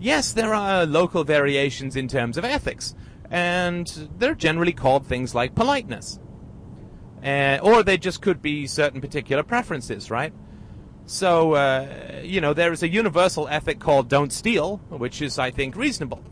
yes 0.00 0.32
there 0.32 0.54
are 0.54 0.86
local 0.86 1.24
variations 1.24 1.94
in 1.96 2.08
terms 2.08 2.38
of 2.38 2.44
ethics 2.44 2.94
and 3.34 4.08
they're 4.18 4.34
generally 4.34 4.72
called 4.72 5.06
things 5.06 5.34
like 5.34 5.54
politeness 5.54 6.18
uh, 7.24 7.58
or 7.62 7.82
they 7.82 7.98
just 7.98 8.20
could 8.22 8.40
be 8.40 8.66
certain 8.66 9.00
particular 9.00 9.42
preferences 9.42 10.10
right 10.10 10.32
so, 11.06 11.52
uh, 11.52 12.22
you 12.22 12.40
know, 12.40 12.54
there 12.54 12.72
is 12.72 12.82
a 12.82 12.88
universal 12.88 13.46
ethic 13.48 13.78
called 13.78 14.08
don't 14.08 14.32
steal, 14.32 14.78
which 14.88 15.20
is, 15.20 15.38
I 15.38 15.50
think, 15.50 15.76
reasonable. 15.76 16.24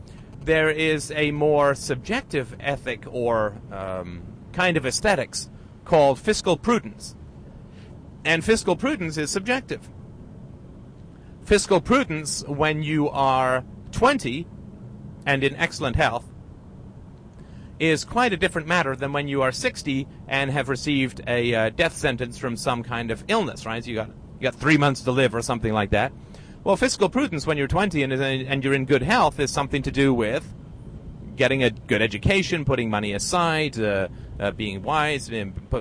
There 0.43 0.69
is 0.69 1.11
a 1.11 1.31
more 1.31 1.75
subjective 1.75 2.55
ethic 2.59 3.03
or 3.09 3.55
um, 3.71 4.23
kind 4.51 4.75
of 4.75 4.85
aesthetics 4.85 5.49
called 5.85 6.19
fiscal 6.19 6.57
prudence. 6.57 7.15
And 8.25 8.43
fiscal 8.43 8.75
prudence 8.75 9.17
is 9.17 9.29
subjective. 9.29 9.89
Fiscal 11.45 11.79
prudence, 11.79 12.43
when 12.47 12.81
you 12.81 13.09
are 13.09 13.63
20 13.91 14.47
and 15.25 15.43
in 15.43 15.55
excellent 15.55 15.97
health, 15.97 16.32
is 17.83 18.05
quite 18.05 18.33
a 18.33 18.37
different 18.37 18.67
matter 18.67 18.95
than 18.95 19.13
when 19.13 19.27
you 19.27 19.41
are 19.41 19.51
60 19.51 20.07
and 20.27 20.51
have 20.51 20.69
received 20.69 21.21
a 21.27 21.53
uh, 21.53 21.69
death 21.69 21.95
sentence 21.95 22.37
from 22.37 22.55
some 22.55 22.83
kind 22.83 23.11
of 23.11 23.23
illness, 23.27 23.65
right? 23.65 23.83
So 23.83 23.89
you 23.89 23.95
got 23.95 24.09
you 24.39 24.51
got 24.51 24.55
three 24.55 24.77
months 24.77 25.01
to 25.01 25.11
live 25.11 25.33
or 25.35 25.41
something 25.41 25.73
like 25.73 25.91
that. 25.91 26.11
Well, 26.63 26.77
fiscal 26.77 27.09
prudence 27.09 27.45
when 27.45 27.57
you're 27.57 27.67
20 27.67 28.03
and, 28.03 28.13
and 28.13 28.63
you're 28.63 28.73
in 28.73 28.85
good 28.85 29.01
health 29.01 29.39
is 29.39 29.51
something 29.51 29.81
to 29.83 29.91
do 29.91 30.13
with 30.13 30.45
getting 31.35 31.63
a 31.63 31.69
good 31.71 32.01
education, 32.01 32.63
putting 32.63 32.89
money 32.89 33.13
aside, 33.13 33.79
uh, 33.79 34.07
uh, 34.39 34.51
being 34.51 34.83
wise, 34.83 35.31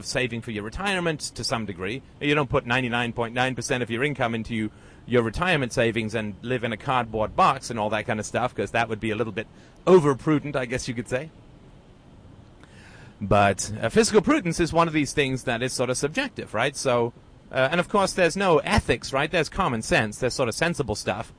saving 0.03 0.41
for 0.41 0.51
your 0.51 0.63
retirement 0.63 1.21
to 1.21 1.45
some 1.45 1.67
degree. 1.67 2.03
You 2.21 2.35
don't 2.35 2.49
put 2.49 2.65
99.9% 2.65 3.83
of 3.83 3.91
your 3.91 4.05
income 4.05 4.35
into 4.35 4.71
your 5.07 5.23
retirement 5.23 5.73
savings 5.73 6.15
and 6.15 6.35
live 6.43 6.65
in 6.65 6.73
a 6.73 6.77
cardboard 6.77 7.37
box 7.37 7.71
and 7.71 7.79
all 7.79 7.91
that 7.91 8.07
kind 8.07 8.21
of 8.21 8.27
stuff 8.27 8.55
because 8.55 8.71
that 8.71 8.89
would 8.89 9.01
be 9.01 9.11
a 9.11 9.17
little 9.17 9.33
bit 9.33 9.47
over 9.87 10.15
prudent, 10.15 10.57
I 10.57 10.65
guess 10.65 10.89
you 10.89 10.95
could 10.95 11.09
say. 11.09 11.31
But 13.23 13.73
uh, 13.81 13.89
fiscal 13.89 14.21
prudence 14.21 14.59
is 14.59 14.73
one 14.73 14.89
of 14.89 14.93
these 14.93 15.13
things 15.13 15.45
that 15.45 15.63
is 15.63 15.73
sort 15.73 15.91
of 15.91 15.97
subjective, 15.97 16.55
right? 16.55 16.77
So, 16.77 17.13
uh, 17.53 17.69
and 17.71 17.79
of 17.79 17.89
course, 17.89 18.13
there's 18.13 18.37
no 18.37 18.59
ethics, 18.59 19.13
right? 19.13 19.31
There's 19.31 19.49
common 19.49 19.81
sense. 19.83 20.19
There's 20.19 20.35
sort 20.35 20.49
of 20.49 20.57
sensible 20.57 20.97
stuff. 20.97 21.33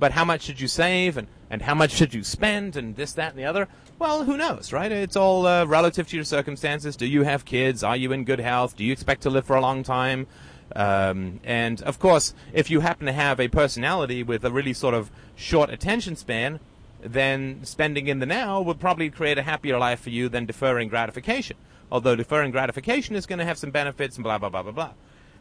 But 0.00 0.10
how 0.12 0.24
much 0.24 0.42
should 0.42 0.60
you 0.60 0.66
save 0.66 1.16
and, 1.16 1.28
and 1.48 1.62
how 1.62 1.74
much 1.74 1.92
should 1.92 2.14
you 2.14 2.24
spend 2.24 2.74
and 2.74 2.96
this, 2.96 3.12
that, 3.12 3.30
and 3.30 3.38
the 3.38 3.44
other? 3.44 3.68
Well, 4.00 4.24
who 4.24 4.36
knows, 4.36 4.72
right? 4.72 4.90
It's 4.90 5.14
all 5.14 5.46
uh, 5.46 5.66
relative 5.66 6.08
to 6.08 6.16
your 6.16 6.24
circumstances. 6.24 6.96
Do 6.96 7.06
you 7.06 7.22
have 7.22 7.44
kids? 7.44 7.84
Are 7.84 7.96
you 7.96 8.10
in 8.10 8.24
good 8.24 8.40
health? 8.40 8.76
Do 8.76 8.82
you 8.82 8.92
expect 8.92 9.22
to 9.22 9.30
live 9.30 9.44
for 9.44 9.54
a 9.54 9.60
long 9.60 9.84
time? 9.84 10.26
Um, 10.74 11.38
and 11.44 11.80
of 11.82 12.00
course, 12.00 12.34
if 12.52 12.70
you 12.70 12.80
happen 12.80 13.06
to 13.06 13.12
have 13.12 13.38
a 13.38 13.46
personality 13.46 14.24
with 14.24 14.44
a 14.44 14.50
really 14.50 14.72
sort 14.72 14.94
of 14.94 15.12
short 15.36 15.70
attention 15.70 16.16
span, 16.16 16.58
then 17.02 17.60
spending 17.64 18.08
in 18.08 18.18
the 18.18 18.26
now 18.26 18.60
would 18.60 18.78
probably 18.78 19.10
create 19.10 19.38
a 19.38 19.42
happier 19.42 19.78
life 19.78 20.00
for 20.00 20.10
you 20.10 20.28
than 20.28 20.46
deferring 20.46 20.88
gratification. 20.88 21.56
Although 21.90 22.16
deferring 22.16 22.52
gratification 22.52 23.16
is 23.16 23.26
going 23.26 23.38
to 23.38 23.44
have 23.44 23.58
some 23.58 23.70
benefits 23.70 24.16
and 24.16 24.24
blah, 24.24 24.38
blah, 24.38 24.48
blah, 24.48 24.62
blah, 24.62 24.72
blah. 24.72 24.92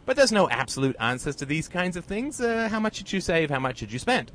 But 0.06 0.16
there's 0.16 0.32
no 0.32 0.50
absolute 0.50 0.96
answers 1.00 1.36
to 1.38 1.46
these 1.46 1.68
kinds 1.68 1.96
of 1.96 2.06
things. 2.06 2.42
Uh, 2.42 2.68
how 2.70 2.80
much 2.80 2.96
should 2.96 3.14
you 3.14 3.22
save? 3.22 3.50
How 3.50 3.60
much 3.60 3.78
should 3.78 3.92
you 3.92 4.00
spend? 4.00 4.32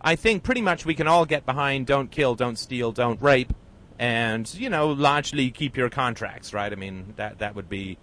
I 0.00 0.16
think 0.16 0.42
pretty 0.42 0.62
much 0.62 0.86
we 0.86 0.94
can 0.94 1.08
all 1.08 1.26
get 1.26 1.44
behind 1.44 1.86
don't 1.86 2.10
kill, 2.10 2.34
don't 2.34 2.58
steal, 2.58 2.92
don't 2.92 3.20
rape, 3.20 3.52
and, 3.98 4.52
you 4.54 4.70
know, 4.70 4.88
largely 4.88 5.50
keep 5.50 5.76
your 5.76 5.90
contracts, 5.90 6.54
right? 6.54 6.72
I 6.72 6.76
mean, 6.76 7.14
that, 7.16 7.38
that 7.40 7.54
would 7.54 7.68
be, 7.68 7.98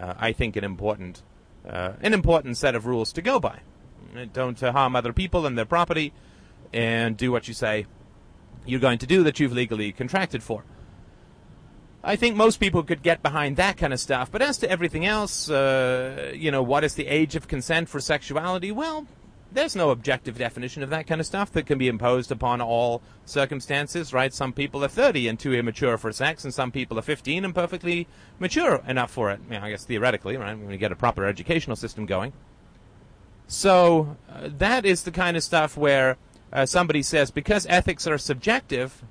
uh, 0.00 0.14
I 0.18 0.32
think, 0.32 0.56
an 0.56 0.64
important, 0.64 1.22
uh, 1.68 1.92
an 2.00 2.14
important 2.14 2.56
set 2.56 2.74
of 2.74 2.86
rules 2.86 3.12
to 3.14 3.22
go 3.22 3.40
by. 3.40 3.60
Don't 4.32 4.58
harm 4.58 4.96
other 4.96 5.12
people 5.12 5.46
and 5.46 5.58
their 5.58 5.66
property 5.66 6.12
and 6.72 7.16
do 7.16 7.32
what 7.32 7.48
you 7.48 7.54
say 7.54 7.86
you're 8.68 8.80
going 8.80 8.98
to 8.98 9.06
do 9.06 9.22
that 9.24 9.40
you've 9.40 9.52
legally 9.52 9.92
contracted 9.92 10.42
for. 10.42 10.64
I 12.04 12.16
think 12.16 12.36
most 12.36 12.60
people 12.60 12.82
could 12.82 13.02
get 13.02 13.22
behind 13.22 13.56
that 13.56 13.76
kind 13.76 13.92
of 13.92 13.98
stuff. 13.98 14.30
But 14.30 14.42
as 14.42 14.58
to 14.58 14.70
everything 14.70 15.04
else, 15.04 15.50
uh, 15.50 16.32
you 16.34 16.50
know, 16.50 16.62
what 16.62 16.84
is 16.84 16.94
the 16.94 17.06
age 17.06 17.34
of 17.34 17.48
consent 17.48 17.88
for 17.88 17.98
sexuality? 17.98 18.70
Well, 18.70 19.06
there's 19.50 19.74
no 19.74 19.90
objective 19.90 20.38
definition 20.38 20.82
of 20.82 20.90
that 20.90 21.06
kind 21.06 21.20
of 21.20 21.26
stuff 21.26 21.50
that 21.52 21.66
can 21.66 21.78
be 21.78 21.88
imposed 21.88 22.30
upon 22.30 22.60
all 22.60 23.02
circumstances, 23.24 24.12
right? 24.12 24.32
Some 24.32 24.52
people 24.52 24.84
are 24.84 24.88
30 24.88 25.26
and 25.26 25.38
too 25.38 25.54
immature 25.54 25.96
for 25.96 26.12
sex, 26.12 26.44
and 26.44 26.52
some 26.52 26.70
people 26.70 26.98
are 26.98 27.02
15 27.02 27.44
and 27.44 27.54
perfectly 27.54 28.06
mature 28.38 28.82
enough 28.86 29.10
for 29.10 29.30
it. 29.30 29.40
I 29.50 29.70
guess 29.70 29.84
theoretically, 29.84 30.36
right? 30.36 30.56
When 30.56 30.70
you 30.70 30.76
get 30.76 30.92
a 30.92 30.96
proper 30.96 31.24
educational 31.24 31.76
system 31.76 32.06
going. 32.06 32.32
So 33.48 34.16
uh, 34.30 34.50
that 34.58 34.84
is 34.84 35.02
the 35.02 35.10
kind 35.10 35.36
of 35.36 35.42
stuff 35.42 35.76
where 35.76 36.18
uh, 36.52 36.66
somebody 36.66 37.02
says 37.02 37.30
because 37.30 37.66
ethics 37.68 38.06
are 38.06 38.18
subjective, 38.18 39.02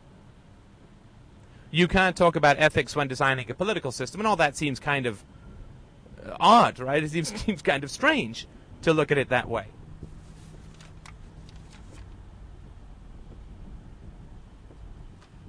you 1.72 1.88
can't 1.88 2.16
talk 2.16 2.36
about 2.36 2.58
ethics 2.60 2.96
when 2.96 3.08
designing 3.08 3.50
a 3.52 3.54
political 3.54 3.92
system, 3.92 4.22
and 4.22 4.28
all 4.28 4.36
that 4.38 4.56
seems 4.56 4.80
kind 4.80 5.06
of 5.06 5.24
uh, 6.26 6.36
odd, 6.40 6.80
right? 6.80 7.04
It 7.04 7.12
seems, 7.12 7.34
seems 7.46 7.62
kind 7.62 7.84
of 7.84 7.92
strange 7.92 8.48
to 8.82 8.94
look 8.94 9.12
at 9.12 9.18
it 9.18 9.30
that 9.30 9.50
way. 9.50 9.66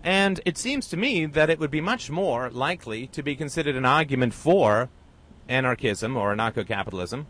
And 0.03 0.41
it 0.45 0.57
seems 0.57 0.89
to 0.89 0.97
me 0.97 1.27
that 1.27 1.51
it 1.51 1.59
would 1.59 1.71
be 1.71 1.83
much 1.83 2.09
more 2.09 2.49
likely 2.51 3.09
to 3.09 3.23
be 3.23 3.37
considered 3.37 3.77
an 3.77 3.85
argument 3.85 4.33
for 4.33 4.89
anarchism 5.49 6.17
or 6.17 6.35
anarcho 6.35 6.67
capitalism. 6.67 7.27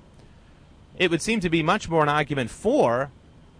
It 0.97 1.11
would 1.11 1.23
seem 1.23 1.41
to 1.41 1.51
be 1.51 1.63
much 1.63 1.89
more 1.89 2.03
an 2.03 2.09
argument 2.09 2.51
for 2.51 3.11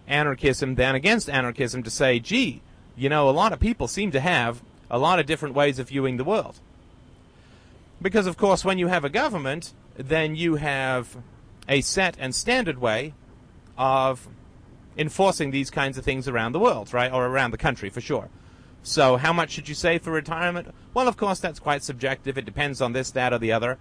anarchism 0.09 0.75
than 0.75 0.95
against 0.95 1.29
anarchism 1.29 1.83
to 1.83 1.89
say, 1.89 2.19
gee, 2.19 2.61
you 2.97 3.07
know, 3.07 3.29
a 3.29 3.31
lot 3.31 3.53
of 3.53 3.59
people 3.59 3.87
seem 3.87 4.11
to 4.11 4.19
have 4.19 4.61
a 4.89 4.99
lot 4.99 5.19
of 5.19 5.25
different 5.25 5.55
ways 5.55 5.79
of 5.79 5.87
viewing 5.87 6.17
the 6.17 6.23
world. 6.23 6.59
Because, 8.01 8.27
of 8.27 8.35
course, 8.35 8.65
when 8.65 8.77
you 8.77 8.87
have 8.87 9.05
a 9.05 9.09
government, 9.09 9.73
then 9.95 10.35
you 10.35 10.55
have 10.55 11.17
a 11.67 11.81
set 11.81 12.15
and 12.19 12.33
standard 12.33 12.79
way 12.79 13.13
of 13.77 14.27
enforcing 14.97 15.51
these 15.51 15.69
kinds 15.69 15.97
of 15.97 16.03
things 16.03 16.27
around 16.27 16.51
the 16.51 16.59
world, 16.59 16.93
right? 16.93 17.11
Or 17.11 17.25
around 17.27 17.51
the 17.51 17.57
country, 17.57 17.89
for 17.89 18.01
sure. 18.01 18.29
So, 18.81 19.17
how 19.17 19.33
much 19.33 19.51
should 19.51 19.69
you 19.69 19.75
save 19.75 20.01
for 20.01 20.11
retirement? 20.11 20.73
Well, 20.93 21.07
of 21.07 21.17
course, 21.17 21.39
that's 21.39 21.59
quite 21.59 21.83
subjective. 21.83 22.37
It 22.37 22.45
depends 22.45 22.81
on 22.81 22.93
this, 22.93 23.11
that, 23.11 23.33
or 23.33 23.37
the 23.37 23.51
other. 23.51 23.77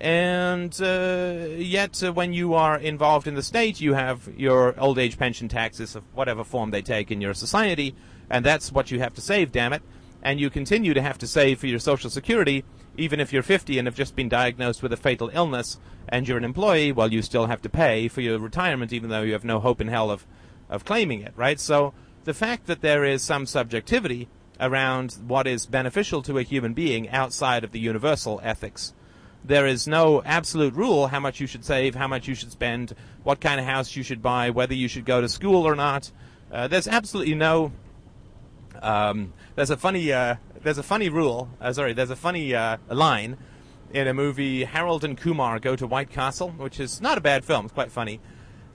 And 0.00 0.80
uh, 0.82 1.46
yet, 1.56 2.02
uh, 2.02 2.12
when 2.12 2.32
you 2.32 2.54
are 2.54 2.76
involved 2.76 3.28
in 3.28 3.34
the 3.34 3.42
state, 3.42 3.80
you 3.80 3.94
have 3.94 4.28
your 4.36 4.78
old 4.80 4.98
age 4.98 5.18
pension 5.18 5.48
taxes 5.48 5.94
of 5.94 6.02
whatever 6.14 6.44
form 6.44 6.70
they 6.70 6.82
take 6.82 7.10
in 7.10 7.20
your 7.20 7.34
society, 7.34 7.94
and 8.30 8.44
that's 8.44 8.72
what 8.72 8.90
you 8.90 8.98
have 9.00 9.14
to 9.14 9.20
save, 9.20 9.52
damn 9.52 9.72
it. 9.72 9.82
And 10.22 10.40
you 10.40 10.50
continue 10.50 10.94
to 10.94 11.02
have 11.02 11.18
to 11.18 11.26
save 11.26 11.60
for 11.60 11.66
your 11.66 11.78
Social 11.78 12.10
Security, 12.10 12.64
even 12.96 13.20
if 13.20 13.32
you're 13.32 13.42
50 13.42 13.78
and 13.78 13.86
have 13.86 13.94
just 13.94 14.14
been 14.14 14.28
diagnosed 14.28 14.82
with 14.82 14.92
a 14.92 14.96
fatal 14.96 15.30
illness 15.32 15.78
and 16.08 16.28
you're 16.28 16.38
an 16.38 16.44
employee, 16.44 16.92
well, 16.92 17.12
you 17.12 17.22
still 17.22 17.46
have 17.46 17.62
to 17.62 17.68
pay 17.68 18.08
for 18.08 18.20
your 18.20 18.38
retirement, 18.38 18.92
even 18.92 19.10
though 19.10 19.22
you 19.22 19.32
have 19.32 19.44
no 19.44 19.60
hope 19.60 19.80
in 19.80 19.88
hell 19.88 20.10
of, 20.10 20.26
of 20.68 20.84
claiming 20.84 21.20
it, 21.22 21.32
right? 21.36 21.58
So 21.58 21.94
the 22.24 22.34
fact 22.34 22.66
that 22.66 22.82
there 22.82 23.04
is 23.04 23.22
some 23.22 23.46
subjectivity 23.46 24.28
around 24.60 25.16
what 25.26 25.46
is 25.46 25.66
beneficial 25.66 26.22
to 26.22 26.38
a 26.38 26.42
human 26.42 26.74
being 26.74 27.08
outside 27.08 27.64
of 27.64 27.72
the 27.72 27.80
universal 27.80 28.40
ethics 28.44 28.92
there 29.44 29.66
is 29.66 29.88
no 29.88 30.22
absolute 30.22 30.74
rule 30.74 31.08
how 31.08 31.20
much 31.20 31.40
you 31.40 31.46
should 31.46 31.64
save, 31.64 31.94
how 31.94 32.08
much 32.08 32.28
you 32.28 32.34
should 32.34 32.52
spend, 32.52 32.94
what 33.24 33.40
kind 33.40 33.60
of 33.60 33.66
house 33.66 33.96
you 33.96 34.02
should 34.02 34.22
buy, 34.22 34.50
whether 34.50 34.74
you 34.74 34.88
should 34.88 35.04
go 35.04 35.20
to 35.20 35.28
school 35.28 35.66
or 35.66 35.74
not. 35.74 36.10
Uh, 36.50 36.68
there's 36.68 36.86
absolutely 36.86 37.34
no. 37.34 37.72
Um, 38.80 39.32
there's 39.54 39.70
a 39.70 39.76
funny. 39.76 40.12
Uh, 40.12 40.36
there's 40.62 40.78
a 40.78 40.82
funny 40.82 41.08
rule. 41.08 41.48
Uh, 41.60 41.72
sorry, 41.72 41.92
there's 41.92 42.10
a 42.10 42.16
funny 42.16 42.54
uh, 42.54 42.76
line 42.88 43.36
in 43.92 44.06
a 44.06 44.14
movie. 44.14 44.64
Harold 44.64 45.04
and 45.04 45.16
Kumar 45.16 45.58
go 45.58 45.76
to 45.76 45.86
White 45.86 46.10
Castle, 46.10 46.50
which 46.50 46.78
is 46.78 47.00
not 47.00 47.18
a 47.18 47.20
bad 47.20 47.44
film. 47.44 47.64
It's 47.64 47.74
quite 47.74 47.90
funny, 47.90 48.20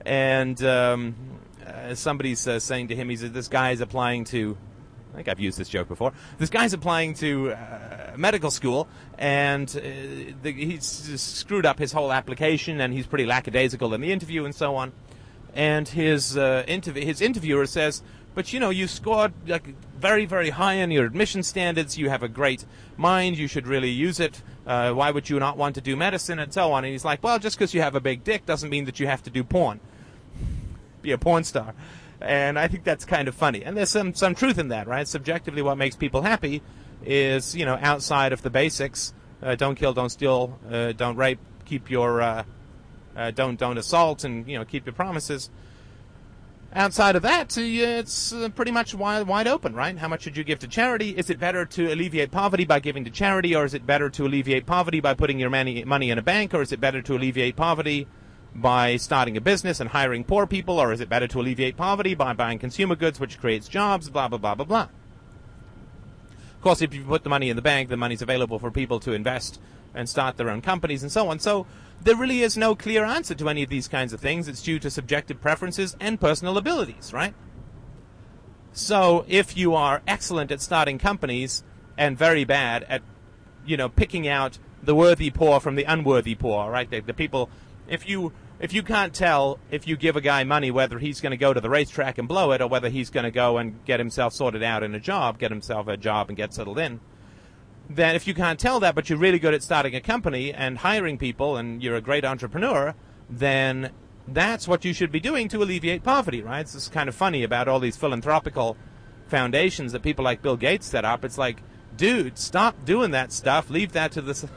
and 0.04 0.62
um, 0.64 1.14
uh, 1.66 1.94
somebody's 1.94 2.46
uh, 2.46 2.58
saying 2.58 2.88
to 2.88 2.96
him, 2.96 3.08
"He's 3.08 3.20
this 3.30 3.48
guy 3.48 3.70
is 3.70 3.80
applying 3.80 4.24
to 4.26 4.58
think 5.18 5.28
I've 5.28 5.40
used 5.40 5.58
this 5.58 5.68
joke 5.68 5.88
before. 5.88 6.12
This 6.38 6.48
guy's 6.48 6.72
applying 6.72 7.14
to 7.14 7.52
uh, 7.52 8.12
medical 8.16 8.50
school, 8.50 8.88
and 9.18 9.68
uh, 9.68 9.80
the, 10.42 10.52
he's 10.52 10.84
screwed 10.84 11.66
up 11.66 11.78
his 11.78 11.92
whole 11.92 12.12
application, 12.12 12.80
and 12.80 12.94
he's 12.94 13.06
pretty 13.06 13.26
lackadaisical 13.26 13.92
in 13.94 14.00
the 14.00 14.12
interview 14.12 14.44
and 14.44 14.54
so 14.54 14.76
on. 14.76 14.92
And 15.54 15.88
his 15.88 16.36
uh, 16.36 16.64
interv- 16.68 17.02
his 17.02 17.20
interviewer 17.20 17.66
says, 17.66 18.02
"But 18.36 18.52
you 18.52 18.60
know, 18.60 18.70
you 18.70 18.86
scored 18.86 19.32
like 19.48 19.74
very, 19.98 20.24
very 20.24 20.50
high 20.50 20.74
in 20.74 20.92
your 20.92 21.06
admission 21.06 21.42
standards. 21.42 21.98
You 21.98 22.10
have 22.10 22.22
a 22.22 22.28
great 22.28 22.64
mind. 22.96 23.38
You 23.38 23.48
should 23.48 23.66
really 23.66 23.90
use 23.90 24.20
it. 24.20 24.40
Uh, 24.66 24.92
why 24.92 25.10
would 25.10 25.28
you 25.28 25.40
not 25.40 25.56
want 25.56 25.74
to 25.74 25.80
do 25.80 25.96
medicine 25.96 26.38
and 26.38 26.52
so 26.52 26.70
on?" 26.70 26.84
And 26.84 26.92
he's 26.92 27.04
like, 27.04 27.24
"Well, 27.24 27.40
just 27.40 27.58
because 27.58 27.74
you 27.74 27.80
have 27.82 27.96
a 27.96 28.00
big 28.00 28.22
dick 28.22 28.46
doesn't 28.46 28.70
mean 28.70 28.84
that 28.84 29.00
you 29.00 29.08
have 29.08 29.22
to 29.24 29.30
do 29.30 29.42
porn. 29.42 29.80
Be 31.02 31.10
a 31.10 31.18
porn 31.18 31.42
star." 31.42 31.74
And 32.20 32.58
I 32.58 32.68
think 32.68 32.84
that's 32.84 33.04
kind 33.04 33.28
of 33.28 33.34
funny. 33.34 33.64
And 33.64 33.76
there's 33.76 33.90
some 33.90 34.14
some 34.14 34.34
truth 34.34 34.58
in 34.58 34.68
that, 34.68 34.86
right? 34.86 35.06
Subjectively, 35.06 35.62
what 35.62 35.78
makes 35.78 35.96
people 35.96 36.22
happy 36.22 36.62
is 37.04 37.54
you 37.54 37.64
know 37.64 37.78
outside 37.80 38.32
of 38.32 38.42
the 38.42 38.50
basics: 38.50 39.12
uh, 39.42 39.54
don't 39.54 39.76
kill, 39.76 39.92
don't 39.92 40.10
steal, 40.10 40.58
uh, 40.70 40.92
don't 40.92 41.16
rape, 41.16 41.38
keep 41.64 41.90
your 41.90 42.20
uh, 42.20 42.44
uh 43.16 43.30
don't 43.30 43.58
don't 43.58 43.78
assault, 43.78 44.24
and 44.24 44.48
you 44.48 44.58
know 44.58 44.64
keep 44.64 44.86
your 44.86 44.94
promises. 44.94 45.50
Outside 46.74 47.16
of 47.16 47.22
that, 47.22 47.56
it's 47.56 48.30
uh, 48.30 48.50
pretty 48.50 48.72
much 48.72 48.94
wide, 48.94 49.26
wide 49.26 49.48
open, 49.48 49.74
right? 49.74 49.96
How 49.96 50.06
much 50.06 50.20
should 50.22 50.36
you 50.36 50.44
give 50.44 50.58
to 50.58 50.68
charity? 50.68 51.16
Is 51.16 51.30
it 51.30 51.40
better 51.40 51.64
to 51.64 51.90
alleviate 51.90 52.30
poverty 52.30 52.66
by 52.66 52.78
giving 52.78 53.06
to 53.06 53.10
charity, 53.10 53.56
or 53.56 53.64
is 53.64 53.72
it 53.72 53.86
better 53.86 54.10
to 54.10 54.26
alleviate 54.26 54.66
poverty 54.66 55.00
by 55.00 55.14
putting 55.14 55.38
your 55.38 55.48
money, 55.48 55.82
money 55.84 56.10
in 56.10 56.18
a 56.18 56.22
bank, 56.22 56.52
or 56.52 56.60
is 56.60 56.70
it 56.70 56.78
better 56.78 57.00
to 57.00 57.16
alleviate 57.16 57.56
poverty 57.56 58.06
by 58.54 58.96
starting 58.96 59.36
a 59.36 59.40
business 59.40 59.80
and 59.80 59.90
hiring 59.90 60.24
poor 60.24 60.46
people, 60.46 60.80
or 60.80 60.92
is 60.92 61.00
it 61.00 61.08
better 61.08 61.28
to 61.28 61.40
alleviate 61.40 61.76
poverty 61.76 62.14
by 62.14 62.32
buying 62.32 62.58
consumer 62.58 62.96
goods, 62.96 63.20
which 63.20 63.38
creates 63.38 63.68
jobs, 63.68 64.10
blah, 64.10 64.28
blah, 64.28 64.38
blah, 64.38 64.54
blah, 64.54 64.64
blah. 64.64 64.88
Of 66.56 66.62
course, 66.62 66.82
if 66.82 66.92
you 66.92 67.04
put 67.04 67.22
the 67.22 67.30
money 67.30 67.50
in 67.50 67.56
the 67.56 67.62
bank, 67.62 67.88
the 67.88 67.96
money's 67.96 68.22
available 68.22 68.58
for 68.58 68.70
people 68.70 68.98
to 69.00 69.12
invest 69.12 69.60
and 69.94 70.08
start 70.08 70.36
their 70.36 70.50
own 70.50 70.60
companies 70.60 71.02
and 71.02 71.12
so 71.12 71.28
on. 71.28 71.38
So 71.38 71.66
there 72.02 72.16
really 72.16 72.42
is 72.42 72.56
no 72.56 72.74
clear 72.74 73.04
answer 73.04 73.34
to 73.36 73.48
any 73.48 73.62
of 73.62 73.70
these 73.70 73.88
kinds 73.88 74.12
of 74.12 74.20
things. 74.20 74.48
It's 74.48 74.62
due 74.62 74.78
to 74.80 74.90
subjective 74.90 75.40
preferences 75.40 75.96
and 76.00 76.20
personal 76.20 76.58
abilities, 76.58 77.12
right? 77.12 77.34
So 78.72 79.24
if 79.28 79.56
you 79.56 79.74
are 79.74 80.02
excellent 80.06 80.50
at 80.50 80.60
starting 80.60 80.98
companies 80.98 81.62
and 81.96 82.16
very 82.16 82.44
bad 82.44 82.84
at, 82.84 83.02
you 83.66 83.76
know, 83.76 83.88
picking 83.88 84.28
out 84.28 84.58
the 84.82 84.94
worthy 84.94 85.30
poor 85.30 85.60
from 85.60 85.74
the 85.74 85.84
unworthy 85.84 86.34
poor, 86.34 86.70
right? 86.70 86.88
The, 86.88 87.00
the 87.00 87.14
people, 87.14 87.50
if 87.88 88.08
you 88.08 88.32
if 88.60 88.72
you 88.72 88.82
can't 88.82 89.14
tell 89.14 89.58
if 89.70 89.86
you 89.86 89.96
give 89.96 90.16
a 90.16 90.20
guy 90.20 90.44
money 90.44 90.70
whether 90.70 90.98
he's 90.98 91.20
going 91.20 91.30
to 91.30 91.36
go 91.36 91.52
to 91.52 91.60
the 91.60 91.70
racetrack 91.70 92.18
and 92.18 92.26
blow 92.26 92.52
it 92.52 92.60
or 92.60 92.66
whether 92.66 92.88
he's 92.88 93.10
going 93.10 93.24
to 93.24 93.30
go 93.30 93.58
and 93.58 93.84
get 93.84 94.00
himself 94.00 94.32
sorted 94.32 94.62
out 94.62 94.82
in 94.82 94.94
a 94.94 95.00
job, 95.00 95.38
get 95.38 95.50
himself 95.50 95.86
a 95.88 95.96
job 95.96 96.28
and 96.28 96.36
get 96.36 96.52
settled 96.52 96.78
in, 96.78 97.00
then 97.88 98.14
if 98.14 98.26
you 98.26 98.34
can't 98.34 98.58
tell 98.58 98.80
that, 98.80 98.94
but 98.94 99.08
you're 99.08 99.18
really 99.18 99.38
good 99.38 99.54
at 99.54 99.62
starting 99.62 99.94
a 99.94 100.00
company 100.00 100.52
and 100.52 100.78
hiring 100.78 101.18
people 101.18 101.56
and 101.56 101.82
you're 101.82 101.96
a 101.96 102.00
great 102.00 102.24
entrepreneur, 102.24 102.94
then 103.30 103.90
that's 104.26 104.68
what 104.68 104.84
you 104.84 104.92
should 104.92 105.10
be 105.10 105.20
doing 105.20 105.48
to 105.48 105.62
alleviate 105.62 106.02
poverty, 106.02 106.42
right? 106.42 106.60
It's 106.60 106.88
kind 106.88 107.08
of 107.08 107.14
funny 107.14 107.42
about 107.42 107.68
all 107.68 107.80
these 107.80 107.96
philanthropical 107.96 108.76
foundations 109.26 109.92
that 109.92 110.02
people 110.02 110.24
like 110.24 110.42
Bill 110.42 110.56
Gates 110.56 110.86
set 110.86 111.04
up. 111.04 111.24
It's 111.24 111.38
like, 111.38 111.62
dude, 111.96 112.38
stop 112.38 112.84
doing 112.84 113.12
that 113.12 113.32
stuff. 113.32 113.70
Leave 113.70 113.92
that 113.92 114.12
to 114.12 114.20
the 114.22 114.48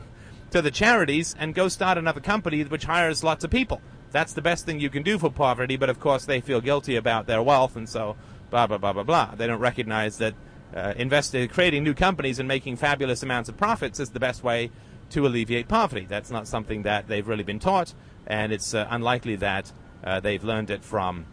to 0.52 0.62
the 0.62 0.72
charities 0.72 1.36
and 1.40 1.56
go 1.56 1.68
start 1.68 1.98
another 1.98 2.20
company 2.20 2.64
which 2.64 2.86
hires 2.86 3.24
lots 3.24 3.44
of 3.44 3.50
people. 3.50 3.82
That's 4.12 4.34
the 4.34 4.42
best 4.42 4.66
thing 4.66 4.80
you 4.80 4.90
can 4.90 5.04
do 5.04 5.18
for 5.18 5.30
poverty, 5.30 5.78
but 5.78 5.90
of 5.90 6.00
course 6.00 6.26
they 6.26 6.42
feel 6.42 6.62
guilty 6.62 6.98
about 6.98 7.26
their 7.26 7.42
wealth 7.42 7.76
and 7.76 7.88
so 7.88 8.18
blah 8.50 8.68
blah 8.68 8.78
blah 8.78 8.94
blah 8.94 9.04
blah. 9.04 9.34
They 9.36 9.48
don't 9.48 9.60
recognize 9.60 10.18
that 10.18 10.36
uh, 10.76 10.94
investing, 10.98 11.48
creating 11.50 11.84
new 11.84 11.94
companies 11.94 12.40
and 12.40 12.48
making 12.48 12.76
fabulous 12.76 13.24
amounts 13.24 13.50
of 13.50 13.58
profits 13.58 14.00
is 14.00 14.10
the 14.12 14.20
best 14.20 14.44
way 14.44 14.72
to 15.10 15.26
alleviate 15.26 15.68
poverty. 15.68 16.06
That's 16.08 16.32
not 16.32 16.48
something 16.48 16.84
that 16.84 17.08
they've 17.08 17.28
really 17.28 17.44
been 17.44 17.60
taught, 17.60 17.94
and 18.28 18.52
it's 18.52 18.74
uh, 18.74 18.88
unlikely 18.90 19.38
that 19.38 19.72
uh, 20.04 20.20
they've 20.20 20.44
learned 20.44 20.70
it 20.70 20.84
from 20.84 21.26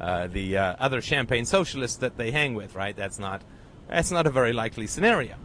uh, 0.00 0.26
the 0.28 0.56
uh, 0.56 0.76
other 0.78 1.00
champagne 1.00 1.44
socialists 1.44 1.98
that 1.98 2.16
they 2.16 2.30
hang 2.30 2.54
with. 2.54 2.74
Right? 2.74 2.96
That's 2.96 3.18
not 3.18 3.42
that's 3.88 4.10
not 4.10 4.26
a 4.26 4.30
very 4.30 4.52
likely 4.52 4.86
scenario. 4.86 5.36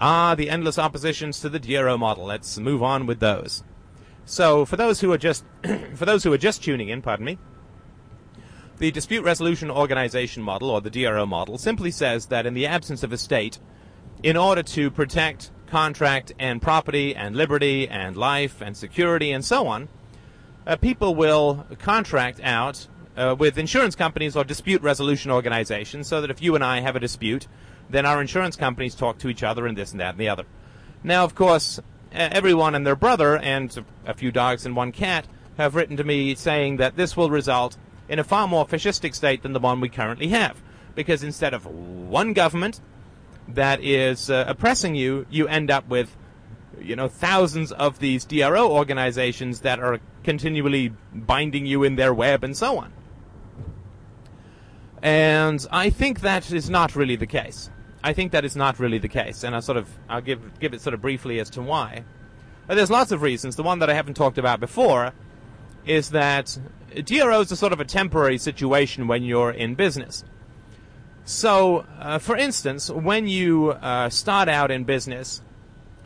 Ah, 0.00 0.34
the 0.34 0.48
endless 0.48 0.78
oppositions 0.78 1.40
to 1.40 1.48
the 1.48 1.58
DRO 1.58 1.98
model. 1.98 2.24
Let's 2.24 2.58
move 2.58 2.82
on 2.82 3.06
with 3.06 3.20
those. 3.20 3.62
So, 4.24 4.64
for 4.64 4.76
those 4.76 5.00
who 5.00 5.12
are 5.12 5.18
just 5.18 5.44
for 5.94 6.06
those 6.06 6.24
who 6.24 6.32
are 6.32 6.38
just 6.38 6.62
tuning 6.64 6.88
in, 6.88 7.02
pardon 7.02 7.26
me, 7.26 7.38
the 8.78 8.90
dispute 8.90 9.22
resolution 9.22 9.70
organization 9.70 10.42
model 10.42 10.70
or 10.70 10.80
the 10.80 10.88
DRO 10.88 11.26
model 11.26 11.58
simply 11.58 11.90
says 11.90 12.26
that 12.26 12.46
in 12.46 12.54
the 12.54 12.66
absence 12.66 13.02
of 13.02 13.12
a 13.12 13.18
state, 13.18 13.58
in 14.22 14.38
order 14.38 14.62
to 14.62 14.90
protect 14.90 15.50
contract 15.66 16.32
and 16.38 16.62
property 16.62 17.14
and 17.14 17.36
liberty 17.36 17.86
and 17.86 18.16
life 18.16 18.62
and 18.62 18.76
security 18.76 19.32
and 19.32 19.44
so 19.44 19.66
on, 19.66 19.88
uh, 20.66 20.76
people 20.76 21.14
will 21.14 21.66
contract 21.78 22.40
out 22.42 22.88
uh, 23.16 23.34
with 23.38 23.58
insurance 23.58 23.94
companies 23.94 24.34
or 24.34 24.44
dispute 24.44 24.80
resolution 24.80 25.30
organizations 25.30 26.08
so 26.08 26.20
that 26.20 26.30
if 26.30 26.42
you 26.42 26.54
and 26.54 26.64
I 26.64 26.80
have 26.80 26.96
a 26.96 27.00
dispute, 27.00 27.46
then 27.90 28.06
our 28.06 28.20
insurance 28.20 28.56
companies 28.56 28.94
talk 28.94 29.18
to 29.18 29.28
each 29.28 29.42
other 29.42 29.66
and 29.66 29.76
this 29.76 29.92
and 29.92 30.00
that 30.00 30.10
and 30.10 30.18
the 30.18 30.28
other. 30.28 30.44
Now, 31.02 31.24
of 31.24 31.34
course, 31.34 31.80
everyone 32.12 32.74
and 32.74 32.86
their 32.86 32.96
brother 32.96 33.36
and 33.36 33.84
a 34.06 34.14
few 34.14 34.30
dogs 34.30 34.66
and 34.66 34.76
one 34.76 34.92
cat 34.92 35.26
have 35.56 35.74
written 35.74 35.96
to 35.96 36.04
me 36.04 36.34
saying 36.34 36.76
that 36.78 36.96
this 36.96 37.16
will 37.16 37.30
result 37.30 37.76
in 38.08 38.18
a 38.18 38.24
far 38.24 38.48
more 38.48 38.66
fascistic 38.66 39.14
state 39.14 39.42
than 39.42 39.52
the 39.52 39.60
one 39.60 39.80
we 39.80 39.88
currently 39.88 40.28
have. 40.28 40.60
Because 40.94 41.22
instead 41.22 41.54
of 41.54 41.66
one 41.66 42.32
government 42.32 42.80
that 43.48 43.82
is 43.82 44.30
uh, 44.30 44.44
oppressing 44.46 44.94
you, 44.94 45.26
you 45.30 45.46
end 45.48 45.70
up 45.70 45.88
with, 45.88 46.16
you 46.80 46.96
know, 46.96 47.08
thousands 47.08 47.72
of 47.72 47.98
these 47.98 48.24
DRO 48.24 48.68
organizations 48.68 49.60
that 49.60 49.78
are 49.78 50.00
continually 50.24 50.92
binding 51.14 51.66
you 51.66 51.84
in 51.84 51.96
their 51.96 52.12
web 52.12 52.44
and 52.44 52.56
so 52.56 52.78
on. 52.78 52.92
And 55.02 55.64
I 55.70 55.90
think 55.90 56.20
that 56.20 56.52
is 56.52 56.68
not 56.68 56.94
really 56.94 57.16
the 57.16 57.26
case. 57.26 57.70
I 58.02 58.12
think 58.12 58.32
that 58.32 58.44
is 58.44 58.56
not 58.56 58.78
really 58.78 58.98
the 58.98 59.08
case, 59.08 59.44
and 59.44 59.54
I 59.54 59.60
sort 59.60 59.76
of 59.76 59.88
I'll 60.08 60.20
give 60.20 60.58
give 60.58 60.72
it 60.74 60.80
sort 60.80 60.94
of 60.94 61.02
briefly 61.02 61.38
as 61.40 61.50
to 61.50 61.62
why. 61.62 62.04
But 62.66 62.76
there's 62.76 62.90
lots 62.90 63.12
of 63.12 63.22
reasons. 63.22 63.56
The 63.56 63.62
one 63.62 63.80
that 63.80 63.90
I 63.90 63.94
haven't 63.94 64.14
talked 64.14 64.38
about 64.38 64.60
before 64.60 65.12
is 65.86 66.10
that 66.10 66.58
DRO 67.04 67.40
is 67.40 67.50
a 67.50 67.56
sort 67.56 67.72
of 67.72 67.80
a 67.80 67.84
temporary 67.84 68.38
situation 68.38 69.08
when 69.08 69.22
you're 69.22 69.50
in 69.50 69.74
business. 69.74 70.24
So, 71.24 71.84
uh, 71.98 72.18
for 72.18 72.36
instance, 72.36 72.90
when 72.90 73.28
you 73.28 73.70
uh, 73.70 74.08
start 74.08 74.48
out 74.48 74.70
in 74.70 74.84
business, 74.84 75.42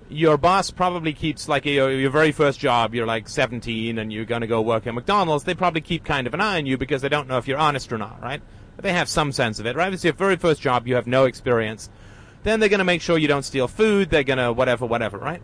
your 0.08 0.36
boss 0.36 0.70
probably 0.70 1.12
keeps 1.12 1.48
like 1.48 1.64
your, 1.64 1.90
your 1.90 2.10
very 2.10 2.32
first 2.32 2.60
job. 2.60 2.94
You're 2.94 3.06
like 3.06 3.28
17 3.28 3.98
and 3.98 4.12
you're 4.12 4.24
going 4.24 4.42
to 4.42 4.46
go 4.46 4.60
work 4.60 4.86
at 4.86 4.94
McDonald's. 4.94 5.44
They 5.44 5.54
probably 5.54 5.80
keep 5.80 6.04
kind 6.04 6.26
of 6.26 6.34
an 6.34 6.40
eye 6.40 6.58
on 6.58 6.66
you 6.66 6.76
because 6.76 7.02
they 7.02 7.08
don't 7.08 7.28
know 7.28 7.38
if 7.38 7.48
you're 7.48 7.58
honest 7.58 7.92
or 7.92 7.98
not, 7.98 8.20
right? 8.22 8.42
They 8.76 8.92
have 8.92 9.08
some 9.08 9.32
sense 9.32 9.58
of 9.58 9.66
it, 9.66 9.76
right? 9.76 9.88
If 9.88 9.94
it's 9.94 10.04
your 10.04 10.12
very 10.12 10.36
first 10.36 10.60
job, 10.60 10.86
you 10.86 10.96
have 10.96 11.06
no 11.06 11.24
experience. 11.24 11.88
Then 12.42 12.60
they're 12.60 12.68
going 12.68 12.78
to 12.78 12.84
make 12.84 13.00
sure 13.00 13.16
you 13.16 13.28
don't 13.28 13.44
steal 13.44 13.68
food. 13.68 14.10
They're 14.10 14.24
going 14.24 14.38
to 14.38 14.52
whatever, 14.52 14.84
whatever, 14.86 15.18
right? 15.18 15.42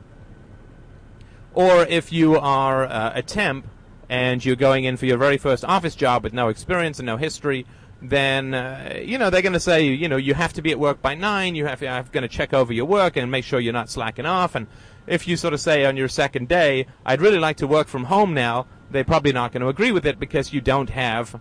Or 1.54 1.82
if 1.82 2.12
you 2.12 2.36
are 2.36 2.84
uh, 2.84 3.12
a 3.14 3.22
temp 3.22 3.66
and 4.08 4.44
you're 4.44 4.56
going 4.56 4.84
in 4.84 4.96
for 4.96 5.06
your 5.06 5.16
very 5.16 5.38
first 5.38 5.64
office 5.64 5.94
job 5.94 6.22
with 6.24 6.32
no 6.32 6.48
experience 6.48 6.98
and 6.98 7.06
no 7.06 7.16
history, 7.16 7.66
then 8.02 8.54
uh, 8.54 8.98
you 9.02 9.18
know 9.18 9.30
they're 9.30 9.42
going 9.42 9.52
to 9.52 9.60
say 9.60 9.84
you 9.84 10.08
know 10.08 10.16
you 10.16 10.32
have 10.32 10.54
to 10.54 10.62
be 10.62 10.70
at 10.70 10.78
work 10.78 11.02
by 11.02 11.14
nine. 11.14 11.54
You 11.54 11.66
have, 11.66 11.80
have 11.80 12.12
going 12.12 12.22
to 12.22 12.28
check 12.28 12.54
over 12.54 12.72
your 12.72 12.86
work 12.86 13.16
and 13.16 13.30
make 13.30 13.44
sure 13.44 13.60
you're 13.60 13.72
not 13.72 13.90
slacking 13.90 14.26
off. 14.26 14.54
And 14.54 14.66
if 15.06 15.28
you 15.28 15.36
sort 15.36 15.54
of 15.54 15.60
say 15.60 15.84
on 15.84 15.96
your 15.96 16.08
second 16.08 16.48
day, 16.48 16.86
I'd 17.04 17.20
really 17.20 17.38
like 17.38 17.56
to 17.58 17.66
work 17.66 17.88
from 17.88 18.04
home 18.04 18.32
now, 18.32 18.66
they're 18.90 19.04
probably 19.04 19.32
not 19.32 19.52
going 19.52 19.62
to 19.62 19.68
agree 19.68 19.92
with 19.92 20.06
it 20.06 20.18
because 20.18 20.52
you 20.52 20.60
don't 20.60 20.90
have 20.90 21.38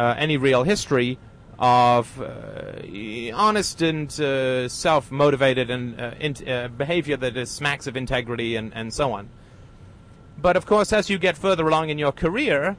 uh, 0.00 0.14
any 0.16 0.38
real 0.38 0.62
history 0.62 1.18
of 1.58 2.22
uh, 2.22 3.34
honest 3.34 3.82
and 3.82 4.18
uh, 4.18 4.66
self-motivated 4.66 5.68
and 5.68 6.00
uh, 6.00 6.12
in, 6.18 6.34
uh, 6.48 6.68
behavior 6.68 7.18
that 7.18 7.36
is 7.36 7.50
smacks 7.50 7.86
of 7.86 7.98
integrity 7.98 8.56
and, 8.56 8.72
and 8.74 8.94
so 8.94 9.12
on. 9.12 9.28
But 10.38 10.56
of 10.56 10.64
course, 10.64 10.94
as 10.94 11.10
you 11.10 11.18
get 11.18 11.36
further 11.36 11.68
along 11.68 11.90
in 11.90 11.98
your 11.98 12.12
career, 12.12 12.78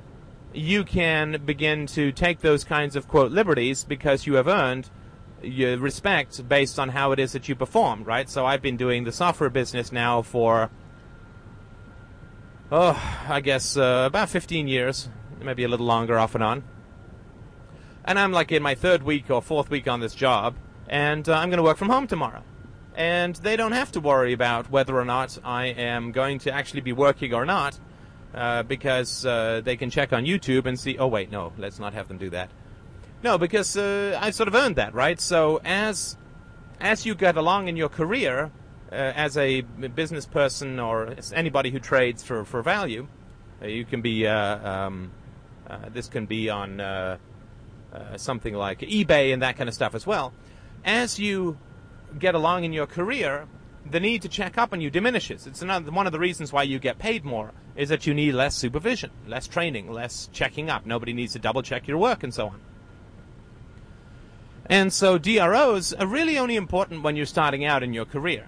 you 0.51 0.83
can 0.83 1.43
begin 1.45 1.85
to 1.87 2.11
take 2.11 2.39
those 2.39 2.63
kinds 2.63 2.95
of 2.95 3.07
quote 3.07 3.31
liberties 3.31 3.83
because 3.83 4.25
you 4.25 4.33
have 4.33 4.47
earned 4.47 4.89
your 5.43 5.77
respect 5.77 6.47
based 6.49 6.79
on 6.79 6.89
how 6.89 7.11
it 7.11 7.19
is 7.19 7.33
that 7.33 7.47
you 7.47 7.55
perform, 7.55 8.03
right? 8.03 8.27
So 8.27 8.47
I've 8.47 8.63
been 8.63 8.77
doing 8.77 9.03
the 9.03 9.11
software 9.11 9.51
business 9.51 9.91
now 9.91 10.23
for, 10.23 10.71
oh, 12.71 12.99
I 13.29 13.41
guess 13.41 13.77
uh, 13.77 14.05
about 14.07 14.29
15 14.29 14.67
years, 14.67 15.07
maybe 15.39 15.63
a 15.63 15.67
little 15.67 15.85
longer 15.85 16.17
off 16.17 16.33
and 16.33 16.43
on 16.43 16.63
and 18.05 18.17
I'm 18.19 18.31
like 18.31 18.51
in 18.51 18.63
my 18.63 18.75
third 18.75 19.03
week 19.03 19.29
or 19.29 19.41
fourth 19.41 19.69
week 19.69 19.87
on 19.87 19.99
this 19.99 20.15
job, 20.15 20.55
and 20.87 21.27
uh, 21.27 21.33
I'm 21.33 21.49
going 21.49 21.57
to 21.57 21.63
work 21.63 21.77
from 21.77 21.89
home 21.89 22.07
tomorrow. 22.07 22.43
And 22.95 23.35
they 23.37 23.55
don't 23.55 23.71
have 23.71 23.91
to 23.93 23.99
worry 23.99 24.33
about 24.33 24.69
whether 24.69 24.97
or 24.97 25.05
not 25.05 25.37
I 25.43 25.67
am 25.67 26.11
going 26.11 26.39
to 26.39 26.51
actually 26.51 26.81
be 26.81 26.91
working 26.91 27.33
or 27.33 27.45
not, 27.45 27.79
uh, 28.33 28.63
because 28.63 29.25
uh, 29.25 29.61
they 29.63 29.77
can 29.77 29.89
check 29.89 30.11
on 30.13 30.25
YouTube 30.25 30.65
and 30.65 30.79
see. 30.79 30.97
Oh 30.97 31.07
wait, 31.07 31.31
no, 31.31 31.53
let's 31.57 31.79
not 31.79 31.93
have 31.93 32.07
them 32.07 32.17
do 32.17 32.29
that. 32.31 32.49
No, 33.23 33.37
because 33.37 33.77
uh, 33.77 34.17
I 34.21 34.31
sort 34.31 34.47
of 34.47 34.55
earned 34.55 34.75
that, 34.75 34.93
right? 34.93 35.19
So 35.19 35.61
as 35.63 36.17
as 36.79 37.05
you 37.05 37.15
get 37.15 37.37
along 37.37 37.67
in 37.67 37.77
your 37.77 37.89
career, 37.89 38.51
uh, 38.91 38.95
as 38.95 39.37
a 39.37 39.61
business 39.61 40.25
person 40.25 40.79
or 40.79 41.15
anybody 41.33 41.69
who 41.69 41.79
trades 41.79 42.23
for 42.23 42.43
for 42.43 42.61
value, 42.61 43.07
uh, 43.61 43.67
you 43.67 43.85
can 43.85 44.01
be. 44.01 44.27
Um, 44.27 45.11
this 45.93 46.09
can 46.09 46.25
be 46.25 46.49
on 46.49 46.81
uh, 47.93 48.17
something 48.17 48.53
like 48.53 48.79
eBay 48.79 49.33
and 49.33 49.41
that 49.41 49.57
kind 49.57 49.67
of 49.67 49.73
stuff 49.73 49.95
as 49.95 50.07
well. 50.07 50.33
As 50.83 51.19
you 51.19 51.57
get 52.17 52.35
along 52.35 52.63
in 52.63 52.73
your 52.73 52.87
career, 52.87 53.47
the 53.89 53.99
need 53.99 54.21
to 54.21 54.29
check 54.29 54.57
up 54.57 54.73
on 54.73 54.81
you 54.81 54.89
diminishes. 54.89 55.47
It's 55.47 55.61
another 55.61 55.91
one 55.91 56.05
of 56.05 56.11
the 56.11 56.19
reasons 56.19 56.53
why 56.53 56.63
you 56.63 56.79
get 56.79 56.99
paid 56.99 57.25
more 57.25 57.51
is 57.75 57.89
that 57.89 58.05
you 58.05 58.13
need 58.13 58.33
less 58.33 58.55
supervision, 58.55 59.11
less 59.27 59.47
training, 59.47 59.91
less 59.91 60.29
checking 60.31 60.69
up. 60.69 60.85
Nobody 60.85 61.13
needs 61.13 61.33
to 61.33 61.39
double 61.39 61.61
check 61.61 61.87
your 61.87 61.97
work 61.97 62.23
and 62.23 62.33
so 62.33 62.47
on. 62.47 62.59
And 64.65 64.93
so 64.93 65.17
DROs 65.17 65.93
are 65.93 66.07
really 66.07 66.37
only 66.37 66.55
important 66.55 67.03
when 67.03 67.15
you're 67.15 67.25
starting 67.25 67.65
out 67.65 67.83
in 67.83 67.93
your 67.93 68.05
career. 68.05 68.45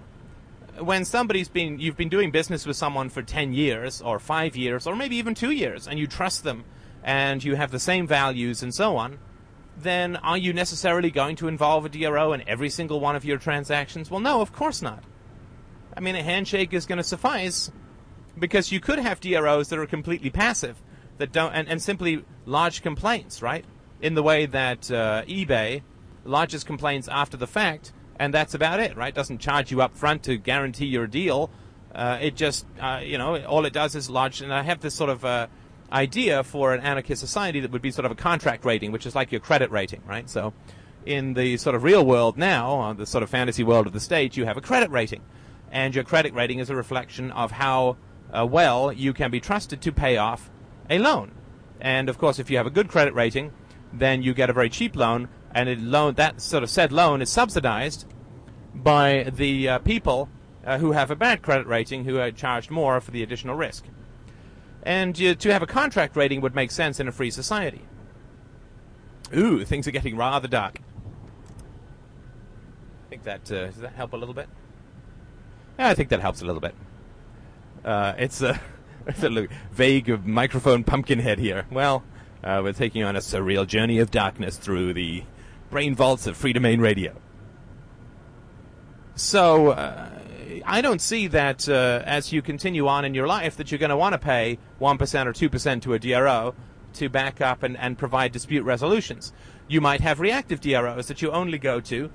When 0.78 1.04
somebody's 1.04 1.48
been 1.48 1.78
you've 1.78 1.96
been 1.96 2.08
doing 2.08 2.30
business 2.30 2.66
with 2.66 2.76
someone 2.76 3.08
for 3.08 3.22
10 3.22 3.52
years 3.52 4.00
or 4.00 4.18
5 4.18 4.56
years 4.56 4.86
or 4.86 4.96
maybe 4.96 5.16
even 5.16 5.34
2 5.34 5.50
years 5.50 5.86
and 5.86 5.98
you 5.98 6.06
trust 6.06 6.42
them 6.42 6.64
and 7.02 7.44
you 7.44 7.54
have 7.56 7.70
the 7.70 7.78
same 7.78 8.06
values 8.06 8.62
and 8.62 8.74
so 8.74 8.96
on, 8.96 9.18
then 9.76 10.16
are 10.16 10.38
you 10.38 10.52
necessarily 10.52 11.10
going 11.10 11.36
to 11.36 11.48
involve 11.48 11.84
a 11.84 11.88
DRO 11.88 12.32
in 12.32 12.46
every 12.48 12.70
single 12.70 13.00
one 13.00 13.16
of 13.16 13.24
your 13.24 13.38
transactions? 13.38 14.10
Well, 14.10 14.20
no, 14.20 14.40
of 14.40 14.52
course 14.52 14.82
not. 14.82 15.02
I 15.96 16.00
mean, 16.00 16.16
a 16.16 16.22
handshake 16.22 16.72
is 16.72 16.86
going 16.86 16.98
to 16.98 17.04
suffice 17.04 17.70
because 18.38 18.72
you 18.72 18.80
could 18.80 18.98
have 18.98 19.20
DROs 19.20 19.68
that 19.68 19.78
are 19.78 19.86
completely 19.86 20.30
passive 20.30 20.80
that 21.18 21.32
don't 21.32 21.52
and, 21.52 21.68
and 21.68 21.80
simply 21.80 22.24
lodge 22.46 22.82
complaints, 22.82 23.42
right? 23.42 23.64
In 24.00 24.14
the 24.14 24.22
way 24.22 24.46
that 24.46 24.90
uh, 24.90 25.22
eBay 25.26 25.82
lodges 26.24 26.64
complaints 26.64 27.08
after 27.08 27.36
the 27.36 27.46
fact, 27.46 27.92
and 28.18 28.32
that's 28.32 28.54
about 28.54 28.80
it, 28.80 28.96
right? 28.96 29.14
Doesn't 29.14 29.38
charge 29.38 29.70
you 29.70 29.82
up 29.82 29.96
front 29.96 30.24
to 30.24 30.36
guarantee 30.36 30.86
your 30.86 31.06
deal. 31.06 31.50
Uh, 31.94 32.18
it 32.20 32.34
just, 32.34 32.66
uh, 32.80 33.00
you 33.02 33.18
know, 33.18 33.44
all 33.44 33.64
it 33.64 33.72
does 33.72 33.94
is 33.94 34.10
lodge. 34.10 34.40
And 34.40 34.52
I 34.52 34.62
have 34.62 34.80
this 34.80 34.94
sort 34.94 35.10
of 35.10 35.24
uh, 35.24 35.46
idea 35.92 36.42
for 36.42 36.74
an 36.74 36.80
anarchist 36.80 37.20
society 37.20 37.60
that 37.60 37.70
would 37.70 37.82
be 37.82 37.90
sort 37.90 38.04
of 38.04 38.12
a 38.12 38.14
contract 38.14 38.64
rating, 38.64 38.92
which 38.92 39.06
is 39.06 39.14
like 39.14 39.32
your 39.32 39.40
credit 39.40 39.70
rating, 39.70 40.02
right? 40.06 40.28
So, 40.28 40.52
in 41.06 41.34
the 41.34 41.56
sort 41.58 41.76
of 41.76 41.82
real 41.82 42.04
world 42.04 42.38
now, 42.38 42.80
uh, 42.80 42.92
the 42.94 43.06
sort 43.06 43.22
of 43.22 43.30
fantasy 43.30 43.62
world 43.62 43.86
of 43.86 43.92
the 43.92 44.00
state, 44.00 44.36
you 44.36 44.46
have 44.46 44.56
a 44.56 44.60
credit 44.60 44.90
rating, 44.90 45.22
and 45.70 45.94
your 45.94 46.04
credit 46.04 46.32
rating 46.34 46.58
is 46.58 46.70
a 46.70 46.76
reflection 46.76 47.30
of 47.32 47.52
how 47.52 47.96
uh, 48.32 48.46
well 48.46 48.92
you 48.92 49.12
can 49.12 49.30
be 49.30 49.40
trusted 49.40 49.80
to 49.82 49.92
pay 49.92 50.16
off 50.16 50.50
a 50.88 50.98
loan. 50.98 51.32
And 51.80 52.08
of 52.08 52.18
course, 52.18 52.38
if 52.38 52.50
you 52.50 52.56
have 52.56 52.66
a 52.66 52.70
good 52.70 52.88
credit 52.88 53.14
rating, 53.14 53.52
then 53.92 54.22
you 54.22 54.34
get 54.34 54.50
a 54.50 54.52
very 54.52 54.70
cheap 54.70 54.96
loan, 54.96 55.28
and 55.54 55.68
a 55.68 55.76
loan 55.76 56.14
that 56.14 56.40
sort 56.40 56.62
of 56.62 56.70
said 56.70 56.92
loan 56.92 57.22
is 57.22 57.30
subsidized 57.30 58.06
by 58.74 59.30
the 59.32 59.68
uh, 59.68 59.78
people 59.80 60.28
uh, 60.64 60.78
who 60.78 60.92
have 60.92 61.10
a 61.10 61.16
bad 61.16 61.42
credit 61.42 61.66
rating 61.66 62.04
who 62.04 62.18
are 62.18 62.30
charged 62.30 62.70
more 62.70 63.00
for 63.00 63.10
the 63.10 63.22
additional 63.22 63.54
risk. 63.54 63.84
And 64.84 65.20
uh, 65.20 65.34
to 65.34 65.52
have 65.52 65.62
a 65.62 65.66
contract 65.66 66.14
rating 66.14 66.40
would 66.42 66.54
make 66.54 66.70
sense 66.70 67.00
in 67.00 67.08
a 67.08 67.12
free 67.12 67.30
society. 67.30 67.82
Ooh, 69.34 69.64
things 69.64 69.88
are 69.88 69.90
getting 69.90 70.16
rather 70.16 70.46
dark. 70.46 70.78
I 73.06 73.08
think 73.08 73.24
that 73.24 73.50
uh, 73.50 73.66
does 73.66 73.78
that 73.78 73.94
help 73.94 74.12
a 74.12 74.16
little 74.16 74.34
bit. 74.34 74.48
Yeah, 75.78 75.88
I 75.88 75.94
think 75.94 76.10
that 76.10 76.20
helps 76.20 76.42
a 76.42 76.44
little 76.44 76.60
bit. 76.60 76.74
Uh, 77.84 78.14
it's 78.18 78.42
a, 78.42 78.60
it's 79.06 79.22
a 79.22 79.48
vague 79.72 80.24
microphone 80.26 80.84
pumpkin 80.84 81.18
head 81.18 81.38
here. 81.38 81.66
Well, 81.70 82.04
uh, 82.42 82.60
we're 82.62 82.74
taking 82.74 83.02
on 83.02 83.16
a 83.16 83.20
surreal 83.20 83.66
journey 83.66 83.98
of 83.98 84.10
darkness 84.10 84.58
through 84.58 84.92
the 84.92 85.24
brain 85.70 85.94
vaults 85.94 86.26
of 86.26 86.36
Freedomain 86.36 86.80
Radio. 86.80 87.16
So, 89.16 89.70
uh, 89.70 90.13
I 90.66 90.80
don't 90.80 91.00
see 91.00 91.26
that 91.28 91.68
uh, 91.68 92.02
as 92.06 92.32
you 92.32 92.40
continue 92.40 92.88
on 92.88 93.04
in 93.04 93.12
your 93.12 93.26
life 93.26 93.58
that 93.58 93.70
you're 93.70 93.78
going 93.78 93.90
to 93.90 93.96
want 93.96 94.14
to 94.14 94.18
pay 94.18 94.58
1% 94.80 95.26
or 95.26 95.32
2% 95.32 95.82
to 95.82 95.92
a 95.92 95.98
DRO 95.98 96.54
to 96.94 97.08
back 97.08 97.40
up 97.40 97.62
and, 97.62 97.76
and 97.76 97.98
provide 97.98 98.32
dispute 98.32 98.64
resolutions. 98.64 99.32
You 99.68 99.82
might 99.82 100.00
have 100.00 100.20
reactive 100.20 100.60
DROs 100.60 101.08
that 101.08 101.20
you 101.20 101.30
only 101.30 101.58
go 101.58 101.80
to 101.80 102.10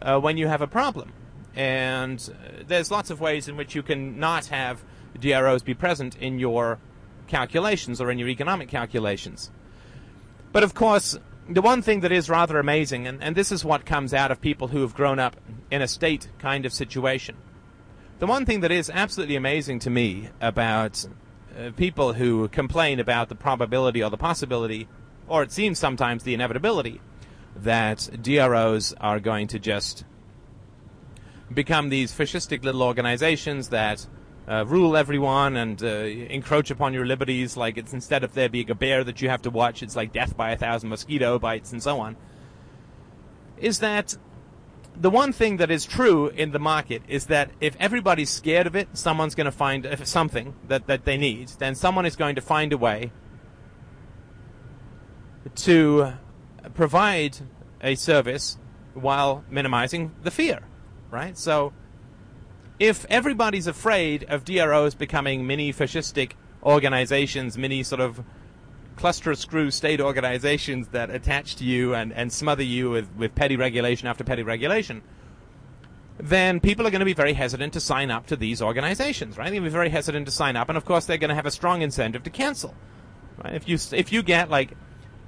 uh, 0.00 0.18
when 0.18 0.36
you 0.36 0.48
have 0.48 0.62
a 0.62 0.66
problem. 0.66 1.12
And 1.54 2.18
uh, 2.18 2.62
there's 2.66 2.90
lots 2.90 3.10
of 3.10 3.20
ways 3.20 3.46
in 3.46 3.56
which 3.56 3.74
you 3.76 3.82
can 3.82 4.18
not 4.18 4.46
have 4.46 4.82
DROs 5.20 5.62
be 5.62 5.74
present 5.74 6.16
in 6.16 6.40
your 6.40 6.78
calculations 7.28 8.00
or 8.00 8.10
in 8.10 8.18
your 8.18 8.28
economic 8.28 8.68
calculations. 8.68 9.50
But 10.50 10.64
of 10.64 10.74
course, 10.74 11.16
the 11.48 11.62
one 11.62 11.82
thing 11.82 12.00
that 12.00 12.10
is 12.10 12.28
rather 12.28 12.58
amazing, 12.58 13.06
and, 13.06 13.22
and 13.22 13.36
this 13.36 13.52
is 13.52 13.64
what 13.64 13.86
comes 13.86 14.12
out 14.12 14.32
of 14.32 14.40
people 14.40 14.68
who 14.68 14.80
have 14.80 14.94
grown 14.94 15.20
up 15.20 15.36
in 15.70 15.82
a 15.82 15.88
state 15.88 16.28
kind 16.38 16.66
of 16.66 16.72
situation. 16.72 17.36
The 18.22 18.28
one 18.28 18.46
thing 18.46 18.60
that 18.60 18.70
is 18.70 18.88
absolutely 18.88 19.34
amazing 19.34 19.80
to 19.80 19.90
me 19.90 20.28
about 20.40 21.04
uh, 21.58 21.72
people 21.72 22.12
who 22.12 22.46
complain 22.46 23.00
about 23.00 23.28
the 23.28 23.34
probability 23.34 24.00
or 24.00 24.10
the 24.10 24.16
possibility, 24.16 24.86
or 25.26 25.42
it 25.42 25.50
seems 25.50 25.80
sometimes 25.80 26.22
the 26.22 26.32
inevitability, 26.32 27.00
that 27.56 28.08
DROs 28.22 28.92
are 29.00 29.18
going 29.18 29.48
to 29.48 29.58
just 29.58 30.04
become 31.52 31.88
these 31.88 32.12
fascistic 32.12 32.62
little 32.62 32.84
organizations 32.84 33.70
that 33.70 34.06
uh, 34.46 34.64
rule 34.68 34.96
everyone 34.96 35.56
and 35.56 35.82
uh, 35.82 35.88
encroach 35.88 36.70
upon 36.70 36.94
your 36.94 37.04
liberties. 37.04 37.56
Like 37.56 37.76
it's 37.76 37.92
instead 37.92 38.22
of 38.22 38.34
there 38.34 38.48
being 38.48 38.70
a 38.70 38.76
bear 38.76 39.02
that 39.02 39.20
you 39.20 39.30
have 39.30 39.42
to 39.42 39.50
watch, 39.50 39.82
it's 39.82 39.96
like 39.96 40.12
death 40.12 40.36
by 40.36 40.52
a 40.52 40.56
thousand 40.56 40.90
mosquito 40.90 41.40
bites 41.40 41.72
and 41.72 41.82
so 41.82 41.98
on. 41.98 42.16
Is 43.58 43.80
that 43.80 44.16
the 44.96 45.10
one 45.10 45.32
thing 45.32 45.56
that 45.56 45.70
is 45.70 45.84
true 45.84 46.28
in 46.28 46.52
the 46.52 46.58
market 46.58 47.02
is 47.08 47.26
that 47.26 47.50
if 47.60 47.76
everybody's 47.80 48.30
scared 48.30 48.66
of 48.66 48.76
it, 48.76 48.88
someone's 48.92 49.34
going 49.34 49.46
to 49.46 49.52
find 49.52 49.86
something 50.04 50.54
that, 50.68 50.86
that 50.86 51.04
they 51.04 51.16
need. 51.16 51.48
Then 51.58 51.74
someone 51.74 52.06
is 52.06 52.16
going 52.16 52.34
to 52.36 52.40
find 52.40 52.72
a 52.72 52.78
way 52.78 53.12
to 55.56 56.12
provide 56.74 57.38
a 57.80 57.94
service 57.94 58.58
while 58.94 59.44
minimizing 59.50 60.12
the 60.22 60.30
fear, 60.30 60.60
right? 61.10 61.36
So 61.36 61.72
if 62.78 63.06
everybody's 63.08 63.66
afraid 63.66 64.24
of 64.24 64.44
DROs 64.44 64.94
becoming 64.94 65.46
mini 65.46 65.72
fascistic 65.72 66.32
organizations, 66.62 67.58
mini 67.58 67.82
sort 67.82 68.00
of 68.00 68.22
cluster 68.92 69.30
of 69.30 69.38
screw 69.38 69.70
state 69.70 70.00
organizations 70.00 70.88
that 70.88 71.10
attach 71.10 71.56
to 71.56 71.64
you 71.64 71.94
and, 71.94 72.12
and 72.12 72.32
smother 72.32 72.62
you 72.62 72.90
with, 72.90 73.08
with 73.16 73.34
petty 73.34 73.56
regulation 73.56 74.08
after 74.08 74.24
petty 74.24 74.42
regulation, 74.42 75.02
then 76.18 76.60
people 76.60 76.86
are 76.86 76.90
going 76.90 77.00
to 77.00 77.06
be 77.06 77.14
very 77.14 77.32
hesitant 77.32 77.72
to 77.72 77.80
sign 77.80 78.10
up 78.10 78.26
to 78.26 78.36
these 78.36 78.62
organizations, 78.62 79.36
right? 79.36 79.44
They're 79.44 79.54
going 79.54 79.64
to 79.64 79.70
be 79.70 79.72
very 79.72 79.88
hesitant 79.88 80.26
to 80.26 80.32
sign 80.32 80.56
up, 80.56 80.68
and 80.68 80.76
of 80.76 80.84
course 80.84 81.06
they're 81.06 81.18
going 81.18 81.30
to 81.30 81.34
have 81.34 81.46
a 81.46 81.50
strong 81.50 81.82
incentive 81.82 82.22
to 82.24 82.30
cancel. 82.30 82.74
Right? 83.42 83.54
If 83.54 83.68
you 83.68 83.78
if 83.92 84.12
you 84.12 84.22
get 84.22 84.50
like 84.50 84.72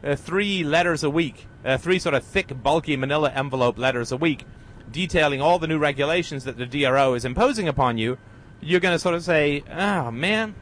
uh, 0.04 0.14
three 0.16 0.62
letters 0.62 1.02
a 1.02 1.10
week, 1.10 1.46
uh, 1.64 1.78
three 1.78 1.98
sort 1.98 2.14
of 2.14 2.22
thick, 2.22 2.62
bulky 2.62 2.96
Manila 2.96 3.30
envelope 3.30 3.78
letters 3.78 4.12
a 4.12 4.16
week 4.16 4.44
detailing 4.90 5.40
all 5.40 5.58
the 5.58 5.66
new 5.66 5.78
regulations 5.78 6.44
that 6.44 6.58
the 6.58 6.66
DRO 6.66 7.14
is 7.14 7.24
imposing 7.24 7.66
upon 7.66 7.98
you, 7.98 8.18
you're 8.60 8.80
going 8.80 8.94
to 8.94 8.98
sort 8.98 9.14
of 9.14 9.24
say, 9.24 9.64
"Oh 9.72 10.10
man, 10.10 10.54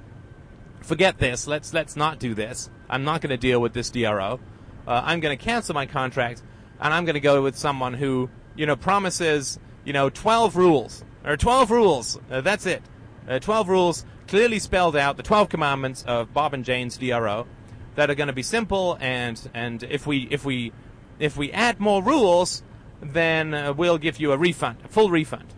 forget 0.81 1.19
this. 1.19 1.47
Let's 1.47 1.75
let's 1.75 1.97
not 1.97 2.19
do 2.19 2.35
this. 2.35 2.71
I'm 2.93 3.05
not 3.05 3.21
going 3.21 3.31
to 3.31 3.37
deal 3.37 3.61
with 3.61 3.73
this 3.73 3.91
DRO. 3.91 4.39
Uh, 4.87 5.03
I'm 5.05 5.21
going 5.21 5.37
to 5.37 5.45
cancel 5.45 5.75
my 5.75 5.87
contract, 5.87 6.43
and 6.81 6.95
I'm 6.95 7.05
going 7.05 7.15
to 7.15 7.21
go 7.21 7.43
with 7.43 7.57
someone 7.57 7.95
who 7.95 8.31
you 8.55 8.67
know 8.67 8.77
promises 8.77 9.59
you 9.85 9.93
know 9.93 10.11
12 10.11 10.57
rules 10.57 11.05
or 11.25 11.37
12 11.37 11.71
rules. 11.71 12.21
Uh, 12.31 12.41
that's 12.41 12.67
it. 12.67 12.83
Uh, 13.29 13.39
12 13.39 13.69
rules 13.69 14.05
clearly 14.29 14.59
spelled 14.59 14.97
out, 14.97 15.17
the 15.17 15.23
12 15.23 15.49
commandments 15.49 16.05
of 16.07 16.33
Bob 16.33 16.55
and 16.55 16.65
Jane's 16.65 16.97
DRO 16.97 17.47
that 17.95 18.11
are 18.11 18.15
going 18.15 18.29
to 18.29 18.33
be 18.33 18.43
simple 18.43 18.97
and 19.01 19.51
and 19.53 19.83
if 19.83 20.07
we 20.07 20.29
if 20.31 20.45
we 20.45 20.73
if 21.19 21.37
we 21.37 21.53
add 21.53 21.79
more 21.79 22.03
rules 22.03 22.63
then 23.03 23.53
uh, 23.53 23.73
we'll 23.73 23.99
give 23.99 24.21
you 24.21 24.33
a 24.33 24.39
refund, 24.39 24.79
a 24.85 24.89
full 24.89 25.11
refund. 25.11 25.53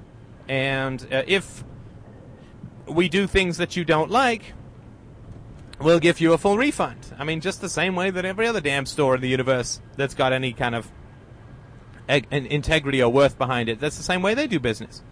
And 0.49 1.07
uh, 1.13 1.23
if 1.27 1.63
we 2.87 3.09
do 3.09 3.27
things 3.27 3.59
that 3.59 3.77
you 3.77 3.85
don't 3.85 4.11
like, 4.11 4.55
we'll 5.85 6.01
give 6.01 6.21
you 6.21 6.33
a 6.33 6.39
full 6.39 6.57
refund. 6.57 7.15
I 7.19 7.25
mean, 7.25 7.41
just 7.41 7.61
the 7.61 7.69
same 7.69 7.95
way 7.95 8.11
that 8.11 8.25
every 8.25 8.47
other 8.47 8.61
damn 8.61 8.87
store 8.87 9.15
in 9.15 9.21
the 9.21 9.29
universe 9.29 9.81
that's 9.97 10.15
got 10.15 10.33
any 10.33 10.53
kind 10.53 10.75
of 10.75 10.91
eg- 12.09 12.27
integrity 12.31 13.03
or 13.03 13.13
worth 13.13 13.39
behind 13.39 13.69
it, 13.69 13.81
that's 13.81 13.97
the 13.97 14.03
same 14.03 14.23
way 14.23 14.35
they 14.35 14.47
do 14.47 14.59
business. 14.59 15.03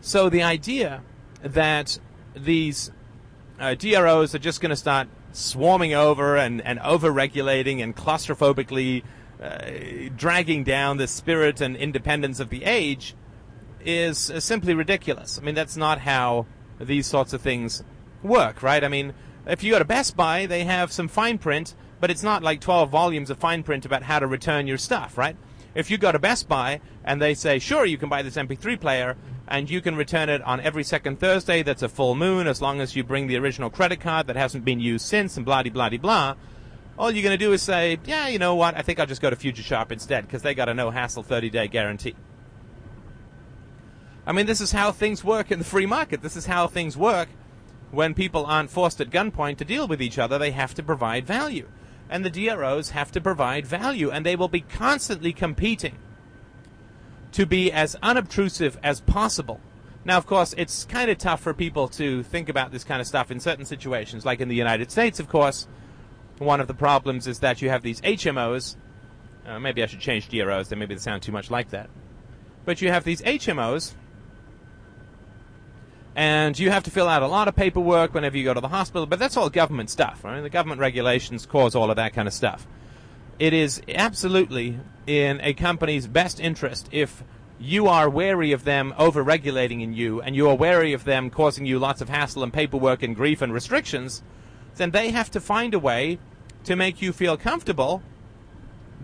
So 0.00 0.28
the 0.28 0.42
idea 0.42 1.02
that 1.42 1.98
these 2.34 2.90
uh, 3.60 3.74
DROs 3.74 4.34
are 4.34 4.38
just 4.38 4.60
going 4.60 4.70
to 4.70 4.76
start 4.76 5.08
swarming 5.32 5.94
over 5.94 6.36
and, 6.36 6.60
and 6.60 6.78
over 6.80 7.10
regulating 7.10 7.82
and 7.82 7.94
claustrophobically 7.94 9.02
uh, 9.42 10.10
dragging 10.16 10.64
down 10.64 10.96
the 10.96 11.06
spirit 11.06 11.60
and 11.60 11.76
independence 11.76 12.40
of 12.40 12.48
the 12.50 12.64
age 12.64 13.14
is 13.84 14.30
uh, 14.30 14.40
simply 14.40 14.74
ridiculous. 14.74 15.38
I 15.38 15.42
mean, 15.42 15.54
that's 15.54 15.76
not 15.76 15.98
how 16.00 16.46
these 16.80 17.06
sorts 17.06 17.32
of 17.32 17.40
things 17.40 17.82
work, 18.22 18.62
right? 18.62 18.82
I 18.82 18.88
mean, 18.88 19.12
if 19.46 19.62
you 19.62 19.72
go 19.72 19.78
to 19.78 19.84
Best 19.84 20.16
Buy, 20.16 20.46
they 20.46 20.64
have 20.64 20.92
some 20.92 21.08
fine 21.08 21.38
print, 21.38 21.74
but 22.00 22.10
it's 22.10 22.22
not 22.22 22.42
like 22.42 22.60
12 22.60 22.90
volumes 22.90 23.30
of 23.30 23.38
fine 23.38 23.62
print 23.62 23.84
about 23.84 24.02
how 24.02 24.18
to 24.18 24.26
return 24.26 24.66
your 24.66 24.78
stuff, 24.78 25.18
right? 25.18 25.36
If 25.74 25.90
you 25.90 25.98
go 25.98 26.12
to 26.12 26.18
Best 26.18 26.48
Buy 26.48 26.80
and 27.04 27.20
they 27.20 27.34
say, 27.34 27.58
sure, 27.58 27.84
you 27.84 27.98
can 27.98 28.08
buy 28.08 28.22
this 28.22 28.36
MP3 28.36 28.80
player 28.80 29.16
and 29.48 29.68
you 29.68 29.80
can 29.80 29.96
return 29.96 30.28
it 30.28 30.40
on 30.42 30.60
every 30.60 30.84
second 30.84 31.20
Thursday 31.20 31.62
that's 31.62 31.82
a 31.82 31.88
full 31.88 32.14
moon 32.14 32.46
as 32.46 32.62
long 32.62 32.80
as 32.80 32.94
you 32.94 33.04
bring 33.04 33.26
the 33.26 33.36
original 33.36 33.70
credit 33.70 34.00
card 34.00 34.26
that 34.28 34.36
hasn't 34.36 34.64
been 34.64 34.80
used 34.80 35.04
since 35.04 35.36
and 35.36 35.44
blah, 35.44 35.62
blah, 35.62 35.88
blah, 35.88 35.98
blah 35.98 36.34
all 36.98 37.10
you're 37.10 37.22
going 37.22 37.36
to 37.38 37.44
do 37.44 37.52
is 37.52 37.62
say, 37.62 37.98
yeah, 38.04 38.28
you 38.28 38.38
know 38.38 38.54
what, 38.54 38.76
I 38.76 38.82
think 38.82 39.00
I'll 39.00 39.06
just 39.06 39.22
go 39.22 39.30
to 39.30 39.36
Future 39.36 39.62
Shop 39.62 39.90
instead 39.90 40.26
because 40.26 40.42
they 40.42 40.54
got 40.54 40.68
a 40.68 40.74
no 40.74 40.90
hassle 40.90 41.22
30 41.22 41.50
day 41.50 41.68
guarantee. 41.68 42.14
I 44.26 44.32
mean, 44.32 44.46
this 44.46 44.60
is 44.60 44.72
how 44.72 44.92
things 44.92 45.22
work 45.22 45.50
in 45.50 45.58
the 45.58 45.64
free 45.64 45.86
market. 45.86 46.22
This 46.22 46.36
is 46.36 46.46
how 46.46 46.66
things 46.66 46.96
work 46.96 47.28
when 47.94 48.14
people 48.14 48.46
aren't 48.46 48.70
forced 48.70 49.00
at 49.00 49.10
gunpoint 49.10 49.58
to 49.58 49.64
deal 49.64 49.88
with 49.88 50.02
each 50.02 50.18
other. 50.18 50.38
They 50.38 50.50
have 50.50 50.74
to 50.74 50.82
provide 50.82 51.26
value. 51.26 51.68
And 52.08 52.24
the 52.24 52.30
DROs 52.30 52.90
have 52.90 53.10
to 53.12 53.20
provide 53.20 53.66
value, 53.66 54.10
and 54.10 54.24
they 54.24 54.36
will 54.36 54.48
be 54.48 54.60
constantly 54.60 55.32
competing 55.32 55.96
to 57.32 57.46
be 57.46 57.72
as 57.72 57.96
unobtrusive 58.02 58.78
as 58.82 59.00
possible. 59.00 59.60
Now, 60.04 60.18
of 60.18 60.26
course, 60.26 60.54
it's 60.58 60.84
kind 60.84 61.10
of 61.10 61.18
tough 61.18 61.40
for 61.40 61.54
people 61.54 61.88
to 61.88 62.22
think 62.22 62.48
about 62.48 62.72
this 62.72 62.84
kind 62.84 63.00
of 63.00 63.06
stuff 63.06 63.30
in 63.30 63.40
certain 63.40 63.64
situations, 63.64 64.26
like 64.26 64.40
in 64.40 64.48
the 64.48 64.54
United 64.54 64.90
States, 64.90 65.18
of 65.18 65.28
course 65.28 65.66
one 66.38 66.60
of 66.60 66.66
the 66.66 66.74
problems 66.74 67.26
is 67.26 67.40
that 67.40 67.62
you 67.62 67.70
have 67.70 67.82
these 67.82 68.00
HMOs. 68.00 68.76
Uh, 69.46 69.58
maybe 69.58 69.82
I 69.82 69.86
should 69.86 70.00
change 70.00 70.28
DROs, 70.28 70.68
then 70.68 70.78
maybe 70.78 70.94
they 70.94 71.00
sound 71.00 71.22
too 71.22 71.32
much 71.32 71.50
like 71.50 71.70
that. 71.70 71.90
But 72.64 72.80
you 72.80 72.90
have 72.90 73.04
these 73.04 73.20
HMOs, 73.22 73.94
and 76.16 76.58
you 76.58 76.70
have 76.70 76.84
to 76.84 76.90
fill 76.90 77.08
out 77.08 77.22
a 77.22 77.26
lot 77.26 77.48
of 77.48 77.56
paperwork 77.56 78.14
whenever 78.14 78.36
you 78.36 78.44
go 78.44 78.54
to 78.54 78.60
the 78.60 78.68
hospital, 78.68 79.06
but 79.06 79.18
that's 79.18 79.36
all 79.36 79.50
government 79.50 79.90
stuff, 79.90 80.22
right? 80.22 80.40
The 80.40 80.50
government 80.50 80.80
regulations 80.80 81.46
cause 81.46 81.74
all 81.74 81.90
of 81.90 81.96
that 81.96 82.12
kind 82.12 82.28
of 82.28 82.34
stuff. 82.34 82.66
It 83.38 83.52
is 83.52 83.82
absolutely 83.88 84.78
in 85.06 85.40
a 85.40 85.54
company's 85.54 86.06
best 86.06 86.38
interest 86.38 86.88
if 86.92 87.24
you 87.58 87.88
are 87.88 88.08
wary 88.08 88.52
of 88.52 88.64
them 88.64 88.94
over-regulating 88.98 89.80
in 89.80 89.94
you, 89.94 90.20
and 90.20 90.36
you 90.36 90.48
are 90.48 90.54
wary 90.54 90.92
of 90.92 91.04
them 91.04 91.30
causing 91.30 91.66
you 91.66 91.78
lots 91.78 92.00
of 92.00 92.08
hassle 92.08 92.42
and 92.42 92.52
paperwork 92.52 93.02
and 93.02 93.16
grief 93.16 93.42
and 93.42 93.52
restrictions, 93.52 94.22
then 94.76 94.90
they 94.90 95.10
have 95.10 95.30
to 95.30 95.40
find 95.40 95.74
a 95.74 95.78
way 95.78 96.18
to 96.64 96.76
make 96.76 97.00
you 97.00 97.12
feel 97.12 97.36
comfortable 97.36 98.02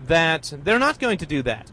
that 0.07 0.53
they're 0.63 0.79
not 0.79 0.99
going 0.99 1.17
to 1.17 1.25
do 1.25 1.41
that. 1.41 1.71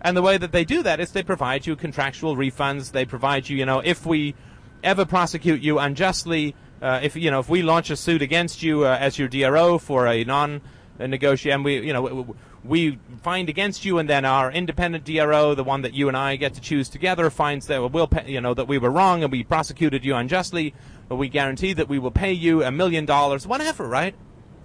And 0.00 0.16
the 0.16 0.22
way 0.22 0.38
that 0.38 0.52
they 0.52 0.64
do 0.64 0.82
that 0.82 1.00
is 1.00 1.12
they 1.12 1.22
provide 1.22 1.66
you 1.66 1.76
contractual 1.76 2.36
refunds. 2.36 2.92
They 2.92 3.04
provide 3.04 3.48
you, 3.48 3.56
you 3.56 3.66
know, 3.66 3.80
if 3.80 4.06
we 4.06 4.34
ever 4.82 5.04
prosecute 5.04 5.60
you 5.60 5.78
unjustly, 5.78 6.54
uh, 6.80 7.00
if 7.02 7.16
you 7.16 7.30
know, 7.30 7.40
if 7.40 7.48
we 7.48 7.62
launch 7.62 7.90
a 7.90 7.96
suit 7.96 8.22
against 8.22 8.62
you 8.62 8.84
uh, 8.84 8.96
as 9.00 9.18
your 9.18 9.28
DRO 9.28 9.78
for 9.78 10.06
a 10.06 10.22
non 10.24 10.60
negotiation, 10.98 11.64
we, 11.64 11.80
you 11.80 11.92
know, 11.92 12.36
we 12.64 12.98
find 13.22 13.48
against 13.48 13.84
you, 13.84 13.98
and 13.98 14.08
then 14.08 14.24
our 14.24 14.52
independent 14.52 15.04
DRO, 15.04 15.54
the 15.54 15.64
one 15.64 15.82
that 15.82 15.94
you 15.94 16.08
and 16.08 16.16
I 16.16 16.36
get 16.36 16.54
to 16.54 16.60
choose 16.60 16.88
together, 16.88 17.30
finds 17.30 17.66
that 17.66 17.90
we'll, 17.90 18.06
pay, 18.06 18.30
you 18.30 18.40
know, 18.40 18.54
that 18.54 18.68
we 18.68 18.78
were 18.78 18.90
wrong 18.90 19.22
and 19.22 19.32
we 19.32 19.42
prosecuted 19.42 20.04
you 20.04 20.14
unjustly. 20.14 20.74
But 21.08 21.16
we 21.16 21.28
guarantee 21.28 21.72
that 21.72 21.88
we 21.88 21.98
will 21.98 22.10
pay 22.10 22.32
you 22.32 22.62
a 22.62 22.70
million 22.70 23.06
dollars, 23.06 23.46
whatever, 23.46 23.88
right? 23.88 24.14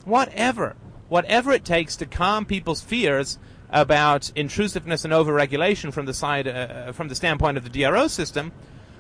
Whatever, 0.06 0.76
whatever 1.08 1.52
it 1.52 1.64
takes 1.64 1.96
to 1.98 2.06
calm 2.06 2.46
people's 2.46 2.82
fears 2.82 3.40
about 3.74 4.32
intrusiveness 4.36 5.04
and 5.04 5.12
overregulation 5.12 5.92
from 5.92 6.06
the 6.06 6.14
side, 6.14 6.48
uh, 6.48 6.92
from 6.94 7.08
the 7.10 7.16
standpoint 7.16 7.58
of 7.58 7.64
the 7.64 7.70
DRO 7.70 8.08
system, 8.08 8.52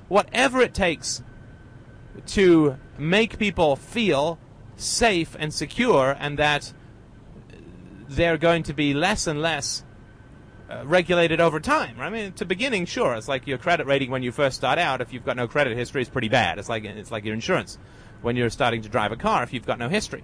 whatever 0.09 0.61
it 0.61 0.73
takes 0.73 1.23
to 2.25 2.75
make 2.97 3.37
people 3.37 3.75
feel 3.75 4.39
safe 4.75 5.35
and 5.39 5.53
secure, 5.53 6.17
and 6.19 6.39
that 6.39 6.73
they're 8.09 8.37
going 8.37 8.63
to 8.63 8.73
be 8.73 8.93
less 8.93 9.27
and 9.27 9.41
less 9.41 9.83
uh, 10.69 10.81
regulated 10.85 11.39
over 11.39 11.59
time. 11.59 11.99
I 11.99 12.09
mean, 12.09 12.33
to 12.33 12.45
beginning, 12.45 12.85
sure, 12.85 13.13
it's 13.13 13.27
like 13.27 13.45
your 13.45 13.59
credit 13.59 13.85
rating 13.85 14.09
when 14.09 14.23
you 14.23 14.31
first 14.31 14.57
start 14.57 14.79
out. 14.79 15.01
If 15.01 15.13
you've 15.13 15.25
got 15.25 15.37
no 15.37 15.47
credit 15.47 15.77
history, 15.77 16.01
it's 16.01 16.09
pretty 16.09 16.29
bad. 16.29 16.57
It's 16.57 16.69
like 16.69 16.83
it's 16.83 17.11
like 17.11 17.25
your 17.25 17.35
insurance 17.35 17.77
when 18.23 18.35
you're 18.35 18.49
starting 18.49 18.81
to 18.81 18.89
drive 18.89 19.11
a 19.11 19.17
car 19.17 19.43
if 19.43 19.53
you've 19.53 19.67
got 19.67 19.77
no 19.77 19.89
history. 19.89 20.23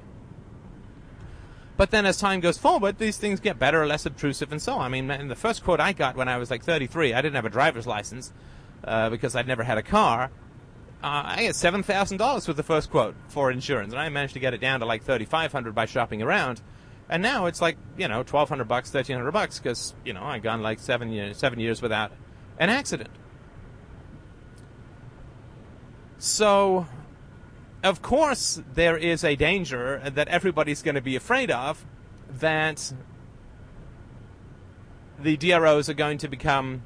But 1.80 1.92
then 1.92 2.06
as 2.06 2.18
time 2.18 2.42
goes 2.42 2.58
forward, 2.58 2.98
these 2.98 3.18
things 3.18 3.40
get 3.40 3.58
better, 3.58 3.82
or 3.82 3.88
less 3.88 4.06
obtrusive, 4.06 4.52
and 4.52 4.62
so 4.62 4.74
on. 4.74 4.82
I 4.82 4.90
mean, 4.90 5.10
in 5.10 5.30
the 5.30 5.36
first 5.36 5.64
quote 5.64 5.80
I 5.80 5.94
got 5.94 6.18
when 6.18 6.28
I 6.28 6.36
was 6.36 6.52
like 6.52 6.62
33, 6.62 7.14
I 7.14 7.22
didn't 7.22 7.38
have 7.38 7.46
a 7.46 7.50
driver's 7.50 7.88
license 7.88 8.34
uh, 8.84 9.10
because 9.10 9.34
I'd 9.34 9.48
never 9.48 9.64
had 9.64 9.78
a 9.78 9.82
car. 9.82 10.26
Uh, 11.02 11.24
I 11.24 11.46
got 11.46 11.56
seven 11.56 11.82
thousand 11.82 12.18
dollars 12.18 12.50
with 12.50 12.58
the 12.58 12.64
first 12.64 12.92
quote 12.92 13.16
for 13.30 13.50
insurance, 13.50 13.94
and 13.94 14.02
I 14.02 14.10
managed 14.10 14.34
to 14.34 14.42
get 14.42 14.54
it 14.54 14.60
down 14.60 14.82
to 14.82 14.86
like 14.86 15.04
thirty 15.04 15.24
five 15.24 15.54
hundred 15.54 15.74
by 15.74 15.86
shopping 15.86 16.22
around. 16.22 16.60
And 17.08 17.24
now 17.24 17.46
it's 17.46 17.62
like 17.62 17.78
you 17.98 18.10
know 18.10 18.24
twelve 18.24 18.50
hundred 18.50 18.68
bucks, 18.68 18.92
thirteen 18.92 19.16
hundred 19.16 19.32
bucks 19.32 19.58
because 19.58 19.94
you 20.04 20.12
know 20.12 20.22
I've 20.22 20.44
gone 20.44 20.62
like 20.62 20.80
seven 20.80 21.14
years, 21.14 21.38
seven 21.38 21.62
years 21.62 21.82
without 21.82 22.12
an 22.58 22.70
accident. 22.70 23.12
So 26.18 26.88
of 27.84 28.02
course, 28.02 28.62
there 28.74 28.98
is 28.98 29.24
a 29.24 29.36
danger 29.36 30.02
that 30.14 30.28
everybody's 30.28 30.82
going 30.82 30.96
to 30.96 31.02
be 31.02 31.16
afraid 31.16 31.52
of 31.52 31.86
that 32.40 32.94
the 35.22 35.38
DROs 35.38 35.90
are 35.90 35.94
going 35.94 36.18
to 36.20 36.28
become 36.28 36.84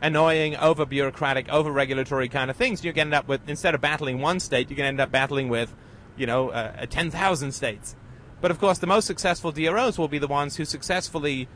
annoying, 0.00 0.56
over 0.56 0.84
bureaucratic, 0.84 1.48
over 1.48 1.70
regulatory 1.70 2.28
kind 2.28 2.50
of 2.50 2.56
things. 2.56 2.82
You're 2.82 2.92
going 2.92 3.10
to 3.10 3.16
end 3.16 3.24
up 3.24 3.28
with, 3.28 3.48
instead 3.48 3.74
of 3.74 3.80
battling 3.80 4.20
one 4.20 4.40
state, 4.40 4.68
you're 4.68 4.76
going 4.76 4.86
to 4.86 4.88
end 4.88 5.00
up 5.00 5.12
battling 5.12 5.48
with, 5.48 5.74
you 6.16 6.26
know, 6.26 6.50
uh, 6.50 6.86
10,000 6.86 7.52
states. 7.52 7.94
But 8.40 8.50
of 8.50 8.58
course, 8.58 8.78
the 8.78 8.88
most 8.88 9.06
successful 9.06 9.52
DROs 9.52 9.98
will 9.98 10.08
be 10.08 10.18
the 10.18 10.26
ones 10.26 10.56
who 10.56 10.64
successfully 10.64 11.48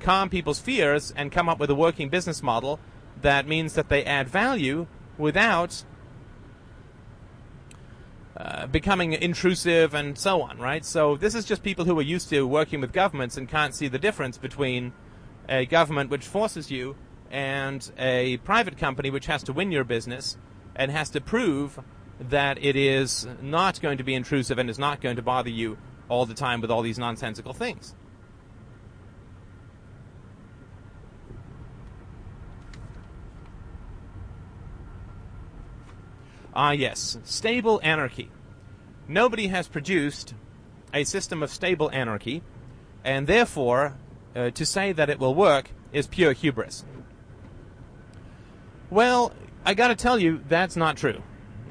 calm 0.00 0.28
people's 0.28 0.58
fears 0.58 1.12
and 1.16 1.30
come 1.30 1.48
up 1.48 1.60
with 1.60 1.70
a 1.70 1.74
working 1.74 2.08
business 2.08 2.42
model 2.42 2.80
that 3.22 3.46
means 3.46 3.74
that 3.74 3.88
they 3.88 4.04
add 4.04 4.28
value 4.28 4.86
without 5.16 5.84
uh, 8.36 8.66
becoming 8.66 9.12
intrusive 9.12 9.94
and 9.94 10.18
so 10.18 10.42
on, 10.42 10.58
right? 10.58 10.84
So 10.84 11.16
this 11.16 11.34
is 11.34 11.44
just 11.44 11.62
people 11.62 11.84
who 11.84 11.98
are 11.98 12.02
used 12.02 12.28
to 12.30 12.46
working 12.46 12.80
with 12.80 12.92
governments 12.92 13.36
and 13.36 13.48
can't 13.48 13.74
see 13.74 13.88
the 13.88 13.98
difference 13.98 14.38
between 14.38 14.92
a 15.48 15.66
government 15.66 16.10
which 16.10 16.26
forces 16.26 16.70
you 16.70 16.96
and 17.30 17.90
a 17.98 18.38
private 18.38 18.76
company 18.76 19.10
which 19.10 19.26
has 19.26 19.42
to 19.44 19.52
win 19.52 19.70
your 19.70 19.84
business 19.84 20.36
and 20.74 20.90
has 20.90 21.10
to 21.10 21.20
prove 21.20 21.78
that 22.18 22.62
it 22.62 22.76
is 22.76 23.26
not 23.40 23.80
going 23.80 23.98
to 23.98 24.04
be 24.04 24.14
intrusive 24.14 24.58
and 24.58 24.68
is 24.70 24.78
not 24.78 25.00
going 25.00 25.16
to 25.16 25.22
bother 25.22 25.50
you 25.50 25.76
all 26.08 26.26
the 26.26 26.34
time 26.34 26.60
with 26.60 26.70
all 26.70 26.82
these 26.82 26.98
nonsensical 26.98 27.52
things. 27.52 27.94
Ah, 36.54 36.70
yes, 36.70 37.18
stable 37.24 37.80
anarchy. 37.82 38.30
Nobody 39.08 39.48
has 39.48 39.66
produced 39.66 40.34
a 40.92 41.02
system 41.02 41.42
of 41.42 41.50
stable 41.50 41.90
anarchy, 41.90 42.42
and 43.02 43.26
therefore, 43.26 43.96
uh, 44.36 44.50
to 44.50 44.64
say 44.64 44.92
that 44.92 45.10
it 45.10 45.18
will 45.18 45.34
work 45.34 45.70
is 45.92 46.06
pure 46.06 46.32
hubris. 46.32 46.84
Well, 48.88 49.32
I 49.64 49.74
gotta 49.74 49.96
tell 49.96 50.18
you, 50.18 50.42
that's 50.48 50.76
not 50.76 50.96
true. 50.96 51.22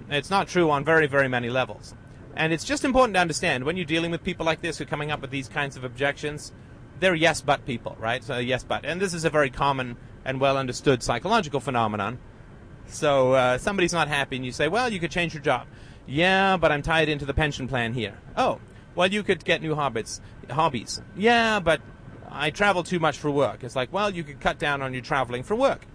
It's 0.10 0.30
not 0.30 0.50
true 0.50 0.70
on 0.70 0.84
very, 0.84 1.08
very 1.08 1.30
many 1.30 1.50
levels. 1.50 1.96
And 2.36 2.52
it's 2.52 2.66
just 2.66 2.84
important 2.84 3.16
to 3.16 3.22
understand 3.22 3.64
when 3.64 3.78
you're 3.78 3.86
dealing 3.86 4.12
with 4.12 4.24
people 4.24 4.46
like 4.46 4.62
this 4.62 4.78
who 4.78 4.84
are 4.84 4.88
coming 4.88 5.12
up 5.12 5.22
with 5.22 5.32
these 5.32 5.48
kinds 5.48 5.78
of 5.78 5.86
objections, 5.86 6.52
they're 7.00 7.16
yes 7.16 7.42
but 7.42 7.66
people, 7.66 7.96
right? 8.00 8.24
So, 8.24 8.38
yes 8.38 8.64
but. 8.64 8.84
And 8.84 9.00
this 9.00 9.14
is 9.14 9.24
a 9.24 9.30
very 9.30 9.50
common 9.50 9.96
and 10.26 10.42
well 10.42 10.58
understood 10.58 11.04
psychological 11.04 11.60
phenomenon 11.60 12.20
so 12.88 13.34
uh, 13.34 13.58
somebody's 13.58 13.94
not 13.94 14.08
happy, 14.08 14.36
and 14.36 14.46
you 14.46 14.52
say, 14.52 14.68
"Well, 14.68 14.92
you 14.92 15.00
could 15.00 15.12
change 15.12 15.34
your 15.34 15.44
job." 15.44 15.68
Yeah, 16.06 16.58
but 16.58 16.72
I'm 16.72 16.82
tied 16.82 17.10
into 17.10 17.26
the 17.26 17.34
pension 17.34 17.68
plan 17.68 17.94
here. 17.94 18.18
Oh, 18.36 18.60
well, 18.96 19.12
you 19.12 19.24
could 19.24 19.44
get 19.46 19.62
new 19.62 19.76
hobbies. 19.76 20.22
Hobbies. 20.50 21.02
Yeah, 21.16 21.60
but 21.60 21.82
I 22.30 22.50
travel 22.50 22.84
too 22.84 23.00
much 23.00 23.18
for 23.18 23.32
work. 23.32 23.64
It's 23.64 23.76
like, 23.76 23.94
well, 23.94 24.10
you 24.10 24.24
could 24.24 24.40
cut 24.40 24.60
down 24.60 24.82
on 24.82 24.94
your 24.94 25.02
traveling 25.02 25.44
for 25.44 25.56
work. 25.56 25.86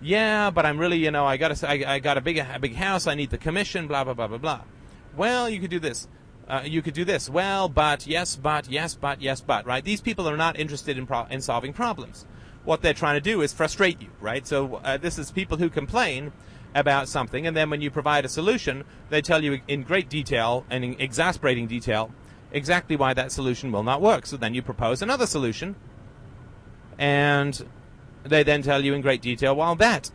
Yeah, 0.00 0.50
but 0.50 0.64
I'm 0.64 0.78
really, 0.78 0.96
you 0.96 1.10
know, 1.10 1.26
I 1.26 1.36
got 1.36 1.62
a, 1.62 1.68
I, 1.68 1.94
I 1.94 1.98
got 1.98 2.16
a 2.16 2.22
big, 2.22 2.38
a 2.38 2.58
big 2.58 2.74
house. 2.74 3.06
I 3.06 3.14
need 3.14 3.30
the 3.30 3.38
commission. 3.38 3.86
Blah 3.86 4.04
blah 4.04 4.14
blah 4.14 4.28
blah 4.28 4.38
blah. 4.38 4.60
Well, 5.16 5.50
you 5.50 5.60
could 5.60 5.70
do 5.70 5.80
this. 5.80 6.08
Uh, 6.48 6.62
you 6.64 6.82
could 6.82 6.94
do 6.94 7.04
this. 7.04 7.28
Well, 7.28 7.68
but 7.68 8.06
yes, 8.06 8.34
but 8.34 8.68
yes, 8.70 8.94
but 8.94 9.20
yes, 9.20 9.40
but 9.40 9.66
right. 9.66 9.84
These 9.84 10.00
people 10.00 10.28
are 10.28 10.38
not 10.38 10.58
interested 10.58 10.96
in 10.96 11.06
pro- 11.06 11.26
in 11.26 11.42
solving 11.42 11.72
problems 11.72 12.24
what 12.64 12.82
they're 12.82 12.94
trying 12.94 13.16
to 13.16 13.20
do 13.20 13.42
is 13.42 13.52
frustrate 13.52 14.00
you, 14.00 14.08
right? 14.20 14.46
So 14.46 14.76
uh, 14.84 14.96
this 14.96 15.18
is 15.18 15.30
people 15.30 15.56
who 15.56 15.70
complain 15.70 16.32
about 16.74 17.08
something, 17.08 17.46
and 17.46 17.56
then 17.56 17.70
when 17.70 17.80
you 17.80 17.90
provide 17.90 18.24
a 18.24 18.28
solution, 18.28 18.84
they 19.08 19.20
tell 19.20 19.42
you 19.42 19.60
in 19.66 19.82
great 19.82 20.08
detail 20.08 20.64
and 20.70 20.84
in 20.84 21.00
exasperating 21.00 21.66
detail 21.66 22.12
exactly 22.52 22.96
why 22.96 23.14
that 23.14 23.32
solution 23.32 23.72
will 23.72 23.82
not 23.82 24.00
work. 24.00 24.26
So 24.26 24.36
then 24.36 24.54
you 24.54 24.62
propose 24.62 25.02
another 25.02 25.26
solution, 25.26 25.74
and 26.98 27.64
they 28.24 28.42
then 28.42 28.62
tell 28.62 28.84
you 28.84 28.94
in 28.94 29.00
great 29.00 29.22
detail, 29.22 29.56
well, 29.56 29.74
that 29.76 30.10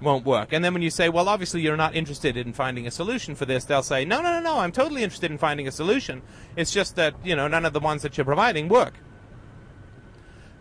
won't 0.00 0.24
work. 0.24 0.52
And 0.52 0.64
then 0.64 0.72
when 0.72 0.82
you 0.82 0.90
say, 0.90 1.08
well, 1.08 1.28
obviously 1.28 1.60
you're 1.60 1.76
not 1.76 1.94
interested 1.94 2.36
in 2.36 2.52
finding 2.52 2.86
a 2.86 2.90
solution 2.90 3.34
for 3.34 3.44
this, 3.44 3.64
they'll 3.64 3.82
say, 3.82 4.04
no, 4.04 4.20
no, 4.20 4.32
no, 4.34 4.40
no, 4.40 4.58
I'm 4.58 4.72
totally 4.72 5.02
interested 5.02 5.30
in 5.30 5.38
finding 5.38 5.66
a 5.66 5.72
solution. 5.72 6.22
It's 6.56 6.70
just 6.70 6.96
that, 6.96 7.14
you 7.24 7.34
know, 7.34 7.48
none 7.48 7.64
of 7.64 7.72
the 7.72 7.80
ones 7.80 8.02
that 8.02 8.16
you're 8.16 8.24
providing 8.24 8.68
work. 8.68 8.94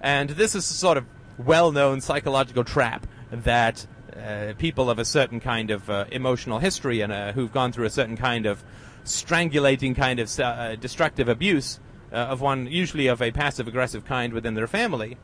And 0.01 0.29
this 0.29 0.55
is 0.55 0.69
a 0.69 0.73
sort 0.73 0.97
of 0.97 1.05
well-known 1.37 2.01
psychological 2.01 2.63
trap 2.63 3.07
that 3.31 3.85
uh, 4.15 4.53
people 4.57 4.89
of 4.89 4.99
a 4.99 5.05
certain 5.05 5.39
kind 5.39 5.71
of 5.71 5.89
uh, 5.89 6.05
emotional 6.11 6.59
history 6.59 7.01
and 7.01 7.11
uh, 7.11 7.31
who've 7.33 7.51
gone 7.51 7.71
through 7.71 7.85
a 7.85 7.89
certain 7.89 8.17
kind 8.17 8.45
of 8.45 8.63
strangulating 9.05 9.95
kind 9.95 10.19
of 10.19 10.39
uh, 10.39 10.75
destructive 10.75 11.29
abuse 11.29 11.79
uh, 12.11 12.15
of 12.15 12.41
one, 12.41 12.67
usually 12.67 13.07
of 13.07 13.21
a 13.21 13.31
passive-aggressive 13.31 14.05
kind 14.05 14.33
within 14.33 14.53
their 14.53 14.67
family. 14.67 15.17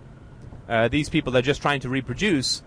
Uh, 0.70 0.88
these 0.88 1.10
people 1.10 1.36
are 1.36 1.42
just 1.42 1.62
trying 1.62 1.80
to 1.80 1.90
reproduce 1.90 2.64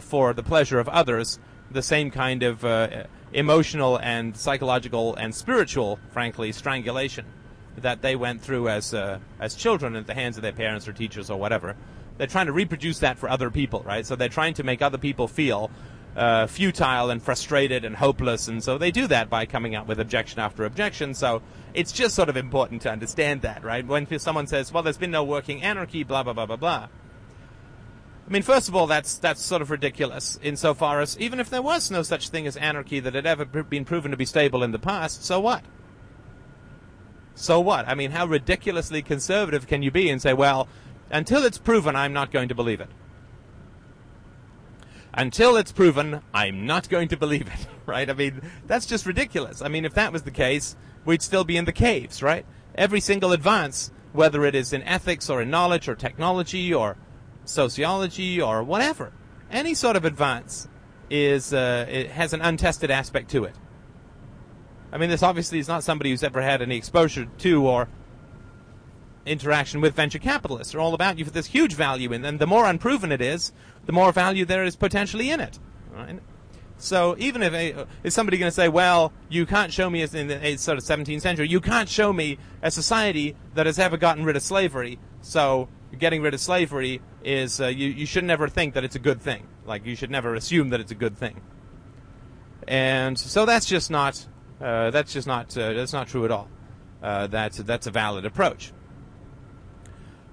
for 0.00 0.32
the 0.32 0.42
pleasure 0.42 0.78
of 0.78 0.88
others 0.88 1.38
the 1.70 1.82
same 1.82 2.10
kind 2.10 2.42
of 2.42 2.64
emotional 3.32 3.98
and 3.98 4.36
psychological 4.36 5.14
and 5.16 5.34
spiritual, 5.34 5.98
frankly, 6.10 6.50
strangulation 6.52 7.26
that 7.82 8.02
they 8.02 8.16
went 8.16 8.40
through 8.42 8.68
as 8.68 8.94
uh, 8.94 9.18
as 9.40 9.54
children 9.54 9.96
at 9.96 10.06
the 10.06 10.14
hands 10.14 10.36
of 10.36 10.42
their 10.42 10.52
parents 10.52 10.86
or 10.88 10.92
teachers 10.92 11.30
or 11.30 11.38
whatever. 11.38 11.76
They're 12.16 12.26
trying 12.26 12.46
to 12.46 12.52
reproduce 12.52 12.98
that 12.98 13.18
for 13.18 13.28
other 13.28 13.50
people, 13.50 13.82
right? 13.84 14.04
So 14.04 14.16
they're 14.16 14.28
trying 14.28 14.54
to 14.54 14.64
make 14.64 14.82
other 14.82 14.98
people 14.98 15.28
feel 15.28 15.70
uh, 16.16 16.48
futile 16.48 17.10
and 17.10 17.22
frustrated 17.22 17.84
and 17.84 17.94
hopeless, 17.94 18.48
and 18.48 18.62
so 18.62 18.76
they 18.76 18.90
do 18.90 19.06
that 19.06 19.30
by 19.30 19.46
coming 19.46 19.76
up 19.76 19.86
with 19.86 20.00
objection 20.00 20.40
after 20.40 20.64
objection. 20.64 21.14
So 21.14 21.42
it's 21.74 21.92
just 21.92 22.14
sort 22.14 22.28
of 22.28 22.36
important 22.36 22.82
to 22.82 22.90
understand 22.90 23.42
that, 23.42 23.62
right? 23.62 23.86
When 23.86 24.18
someone 24.18 24.46
says, 24.46 24.72
"Well, 24.72 24.82
there's 24.82 24.98
been 24.98 25.12
no 25.12 25.24
working 25.24 25.62
anarchy," 25.62 26.02
blah 26.02 26.22
blah 26.22 26.32
blah 26.32 26.46
blah 26.46 26.56
blah. 26.56 26.88
I 28.28 28.30
mean, 28.30 28.42
first 28.42 28.68
of 28.68 28.76
all, 28.76 28.86
that's 28.86 29.16
that's 29.16 29.40
sort 29.42 29.62
of 29.62 29.70
ridiculous 29.70 30.38
insofar 30.42 31.00
as 31.00 31.18
even 31.18 31.40
if 31.40 31.48
there 31.48 31.62
was 31.62 31.90
no 31.90 32.02
such 32.02 32.28
thing 32.28 32.46
as 32.46 32.58
anarchy 32.58 33.00
that 33.00 33.14
had 33.14 33.24
ever 33.24 33.44
been 33.44 33.86
proven 33.86 34.10
to 34.10 34.18
be 34.18 34.26
stable 34.26 34.62
in 34.62 34.72
the 34.72 34.78
past, 34.78 35.24
so 35.24 35.40
what? 35.40 35.62
So 37.38 37.60
what? 37.60 37.88
I 37.88 37.94
mean, 37.94 38.10
how 38.10 38.26
ridiculously 38.26 39.02
conservative 39.02 39.66
can 39.66 39.82
you 39.82 39.90
be 39.90 40.10
and 40.10 40.20
say, 40.20 40.32
well, 40.32 40.68
until 41.10 41.44
it's 41.44 41.58
proven, 41.58 41.96
I'm 41.96 42.12
not 42.12 42.30
going 42.30 42.48
to 42.48 42.54
believe 42.54 42.80
it? 42.80 42.90
until 45.18 45.56
it's 45.56 45.72
proven, 45.72 46.22
I'm 46.32 46.64
not 46.64 46.88
going 46.88 47.08
to 47.08 47.16
believe 47.16 47.48
it, 47.48 47.66
right? 47.86 48.08
I 48.08 48.12
mean, 48.12 48.40
that's 48.66 48.86
just 48.86 49.04
ridiculous. 49.04 49.60
I 49.60 49.68
mean, 49.68 49.84
if 49.84 49.94
that 49.94 50.12
was 50.12 50.22
the 50.22 50.30
case, 50.30 50.76
we'd 51.04 51.22
still 51.22 51.44
be 51.44 51.56
in 51.56 51.64
the 51.64 51.72
caves, 51.72 52.22
right? 52.22 52.46
Every 52.76 53.00
single 53.00 53.32
advance, 53.32 53.90
whether 54.12 54.44
it 54.44 54.54
is 54.54 54.72
in 54.72 54.82
ethics 54.84 55.28
or 55.28 55.42
in 55.42 55.50
knowledge 55.50 55.88
or 55.88 55.96
technology 55.96 56.72
or 56.72 56.96
sociology 57.44 58.40
or 58.40 58.62
whatever, 58.62 59.12
any 59.50 59.74
sort 59.74 59.96
of 59.96 60.04
advance 60.04 60.68
is 61.10 61.52
uh, 61.52 61.86
it 61.88 62.10
has 62.10 62.32
an 62.32 62.40
untested 62.40 62.90
aspect 62.90 63.30
to 63.30 63.44
it. 63.44 63.56
I 64.92 64.98
mean, 64.98 65.10
this 65.10 65.22
obviously 65.22 65.58
is 65.58 65.68
not 65.68 65.84
somebody 65.84 66.10
who's 66.10 66.22
ever 66.22 66.40
had 66.40 66.62
any 66.62 66.76
exposure 66.76 67.26
to 67.26 67.66
or 67.66 67.88
interaction 69.26 69.80
with 69.80 69.94
venture 69.94 70.18
capitalists. 70.18 70.72
They're 70.72 70.80
all 70.80 70.94
about 70.94 71.18
you 71.18 71.24
for 71.24 71.30
this 71.30 71.46
huge 71.46 71.74
value 71.74 72.12
and 72.12 72.38
the 72.38 72.46
more 72.46 72.64
unproven 72.64 73.12
it 73.12 73.20
is, 73.20 73.52
the 73.86 73.92
more 73.92 74.12
value 74.12 74.44
there 74.44 74.64
is 74.64 74.76
potentially 74.76 75.30
in 75.30 75.40
it. 75.40 75.58
Right? 75.92 76.20
So 76.78 77.16
even 77.18 77.42
if 77.42 77.52
a, 77.52 77.86
is 78.04 78.14
somebody 78.14 78.38
going 78.38 78.50
to 78.50 78.54
say, 78.54 78.68
well, 78.68 79.12
you 79.28 79.46
can't 79.46 79.72
show 79.72 79.90
me 79.90 80.02
as 80.02 80.14
in 80.14 80.28
the 80.28 80.56
sort 80.56 80.78
of 80.78 80.84
17th 80.84 81.20
century, 81.20 81.48
you 81.48 81.60
can't 81.60 81.88
show 81.88 82.12
me 82.12 82.38
a 82.62 82.70
society 82.70 83.34
that 83.54 83.66
has 83.66 83.78
ever 83.78 83.96
gotten 83.96 84.24
rid 84.24 84.36
of 84.36 84.42
slavery. 84.42 84.98
So 85.20 85.68
getting 85.98 86.22
rid 86.22 86.34
of 86.34 86.40
slavery 86.40 87.00
is 87.24 87.60
uh, 87.60 87.66
you 87.66 87.88
you 87.88 88.06
should 88.06 88.24
never 88.24 88.48
think 88.48 88.74
that 88.74 88.84
it's 88.84 88.94
a 88.94 89.00
good 89.00 89.20
thing. 89.20 89.46
Like 89.66 89.84
you 89.84 89.96
should 89.96 90.10
never 90.10 90.34
assume 90.34 90.70
that 90.70 90.80
it's 90.80 90.92
a 90.92 90.96
good 90.96 91.16
thing. 91.16 91.40
And 92.68 93.18
so 93.18 93.44
that's 93.44 93.66
just 93.66 93.90
not 93.90 94.26
uh, 94.60 94.90
that's 94.90 95.12
just 95.12 95.26
not 95.26 95.56
uh, 95.56 95.72
that's 95.72 95.92
not 95.92 96.08
true 96.08 96.24
at 96.24 96.30
all. 96.30 96.48
Uh, 97.02 97.26
that's 97.28 97.58
that's 97.58 97.86
a 97.86 97.90
valid 97.90 98.24
approach. 98.24 98.72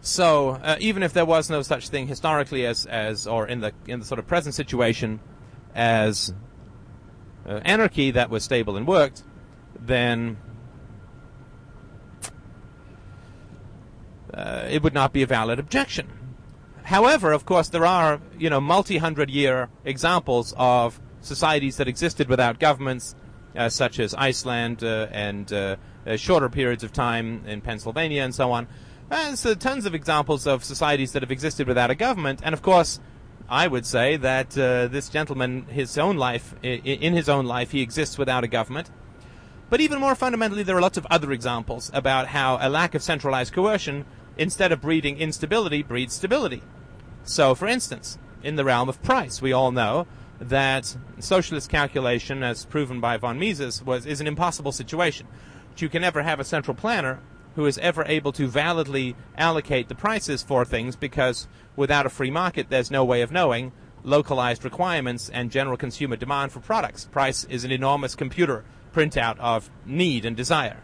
So 0.02 0.50
uh, 0.62 0.78
even 0.80 1.04
if 1.04 1.14
there 1.14 1.26
was 1.26 1.50
no 1.50 1.62
such 1.62 1.90
thing 1.90 2.08
historically 2.08 2.66
as 2.66 2.86
as 2.86 3.28
or 3.28 3.48
in 3.48 3.62
the 3.62 3.74
in 3.88 4.00
the 4.00 4.06
sort 4.06 4.20
of 4.20 4.28
present 4.28 4.56
situation 4.56 5.20
as 5.74 6.34
uh, 7.48 7.60
anarchy 7.66 8.12
that 8.12 8.30
was 8.30 8.44
stable 8.44 8.78
and 8.78 8.88
worked, 8.88 9.24
then 9.80 10.38
uh, 14.34 14.68
it 14.70 14.84
would 14.84 14.94
not 14.94 15.14
be 15.14 15.22
a 15.22 15.28
valid 15.28 15.60
objection. 15.60 16.08
However, 16.84 17.32
of 17.32 17.46
course, 17.46 17.70
there 17.70 17.86
are 17.86 18.22
you 18.38 18.50
know 18.50 18.62
multi-hundred 18.62 19.30
year 19.30 19.70
examples 19.84 20.54
of 20.58 21.00
societies 21.22 21.78
that 21.78 21.88
existed 21.88 22.30
without 22.30 22.60
governments, 22.60 23.16
such 23.70 24.00
as 24.00 24.14
Iceland 24.14 24.84
uh, 24.84 25.08
and 25.12 25.52
uh, 25.52 25.76
uh, 26.06 26.16
shorter 26.18 26.50
periods 26.50 26.84
of 26.84 26.92
time 26.94 27.44
in 27.48 27.62
Pennsylvania 27.62 28.24
and 28.24 28.34
so 28.34 28.52
on. 28.52 28.68
So 29.36 29.54
tons 29.54 29.86
of 29.86 29.94
examples 29.94 30.48
of 30.48 30.64
societies 30.64 31.12
that 31.12 31.22
have 31.22 31.32
existed 31.32 31.68
without 31.68 31.92
a 31.92 31.96
government, 31.96 32.42
and 32.44 32.54
of 32.54 32.62
course, 32.62 33.00
I 33.48 33.68
would 33.68 33.86
say 33.86 34.18
that 34.18 34.58
uh, 34.58 34.88
this 34.88 35.10
gentleman, 35.10 35.68
his 35.68 35.98
own 35.98 36.18
life, 36.18 36.56
in 36.64 37.14
his 37.14 37.30
own 37.30 37.46
life, 37.46 37.72
he 37.72 37.82
exists 37.82 38.18
without 38.18 38.44
a 38.44 38.48
government. 38.48 38.90
But 39.70 39.82
even 39.82 40.00
more 40.00 40.16
fundamentally, 40.16 40.64
there 40.64 40.78
are 40.78 40.82
lots 40.82 40.98
of 40.98 41.06
other 41.12 41.32
examples 41.32 41.92
about 41.94 42.28
how 42.28 42.58
a 42.60 42.70
lack 42.70 42.96
of 42.96 43.04
centralized 43.04 43.54
coercion 43.54 44.06
instead 44.38 44.72
of 44.72 44.82
breeding 44.82 45.18
instability, 45.18 45.84
breeds 45.84 46.14
stability. 46.14 46.64
So, 47.24 47.56
for 47.56 47.68
instance, 47.68 48.18
in 48.44 48.56
the 48.56 48.66
realm 48.66 48.90
of 48.90 49.02
price, 49.02 49.42
we 49.42 49.54
all 49.54 49.72
know 49.72 50.08
that 50.40 50.96
socialist 51.20 51.70
calculation, 51.70 52.44
as 52.44 52.66
proven 52.66 53.00
by 53.00 53.18
von 53.18 53.40
Mises, 53.40 53.84
was 53.84 54.06
is 54.06 54.22
an 54.22 54.28
impossible 54.28 54.72
situation. 54.72 55.28
But 55.70 55.82
you 55.82 55.90
can 55.90 56.02
never 56.02 56.24
have 56.24 56.40
a 56.40 56.44
central 56.44 56.76
planner 56.76 57.20
who 57.56 57.66
is 57.66 57.78
ever 57.78 58.04
able 58.06 58.32
to 58.34 58.48
validly 58.48 59.16
allocate 59.38 59.88
the 59.88 59.96
prices 59.96 60.44
for 60.44 60.66
things 60.66 60.96
because 60.96 61.48
without 61.76 62.06
a 62.06 62.10
free 62.10 62.32
market, 62.32 62.70
there's 62.70 62.92
no 62.92 63.06
way 63.06 63.22
of 63.22 63.32
knowing 63.32 63.72
localized 64.04 64.64
requirements 64.64 65.30
and 65.30 65.52
general 65.52 65.78
consumer 65.78 66.16
demand 66.16 66.52
for 66.52 66.60
products. 66.60 67.06
Price 67.06 67.46
is 67.46 67.64
an 67.64 67.72
enormous 67.72 68.14
computer 68.14 68.64
printout 68.94 69.38
of 69.40 69.70
need 69.86 70.26
and 70.26 70.36
desire. 70.36 70.82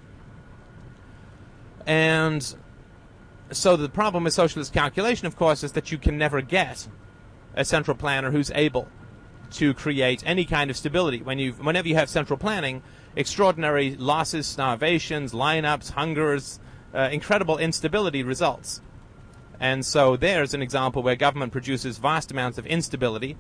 And 1.85 2.55
so 3.51 3.75
the 3.75 3.89
problem 3.89 4.23
with 4.23 4.33
socialist 4.33 4.73
calculation, 4.73 5.27
of 5.27 5.35
course, 5.35 5.63
is 5.63 5.73
that 5.73 5.91
you 5.91 5.97
can 5.97 6.17
never 6.17 6.41
get 6.41 6.87
a 7.53 7.65
central 7.65 7.97
planner 7.97 8.31
who's 8.31 8.51
able 8.51 8.87
to 9.51 9.73
create 9.73 10.23
any 10.25 10.45
kind 10.45 10.69
of 10.69 10.77
stability. 10.77 11.21
When 11.21 11.39
you, 11.39 11.53
whenever 11.53 11.87
you 11.87 11.95
have 11.95 12.09
central 12.09 12.37
planning, 12.37 12.83
extraordinary 13.15 13.95
losses, 13.95 14.47
starvations, 14.47 15.33
lineups, 15.33 15.91
hungers, 15.91 16.59
uh, 16.93 17.09
incredible 17.11 17.57
instability 17.57 18.23
results. 18.23 18.81
And 19.59 19.85
so 19.85 20.17
there's 20.17 20.53
an 20.53 20.61
example 20.61 21.03
where 21.03 21.15
government 21.15 21.51
produces 21.51 21.99
vast 21.99 22.31
amounts 22.31 22.57
of 22.57 22.65
instability. 22.65 23.37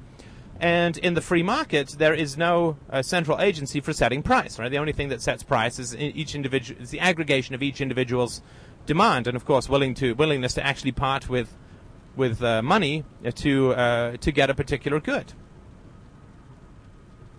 And 0.59 0.95
in 0.99 1.15
the 1.15 1.21
free 1.21 1.41
market, 1.41 1.95
there 1.97 2.13
is 2.13 2.37
no 2.37 2.77
uh, 2.91 3.01
central 3.01 3.41
agency 3.41 3.79
for 3.79 3.93
setting 3.93 4.21
price. 4.21 4.59
Right, 4.59 4.69
the 4.69 4.77
only 4.77 4.93
thing 4.93 5.09
that 5.09 5.21
sets 5.21 5.41
price 5.41 5.79
is 5.79 5.95
each 5.95 6.35
individual 6.35 6.79
is 6.79 6.91
the 6.91 6.99
aggregation 6.99 7.55
of 7.55 7.63
each 7.63 7.81
individual's 7.81 8.43
demand, 8.85 9.25
and 9.25 9.35
of 9.35 9.45
course, 9.45 9.67
willing 9.67 9.95
to 9.95 10.13
willingness 10.13 10.53
to 10.53 10.65
actually 10.65 10.91
part 10.91 11.27
with 11.27 11.57
with 12.15 12.43
uh, 12.43 12.61
money 12.61 13.03
to 13.35 13.73
uh, 13.73 14.17
to 14.17 14.31
get 14.31 14.51
a 14.51 14.53
particular 14.53 14.99
good. 14.99 15.33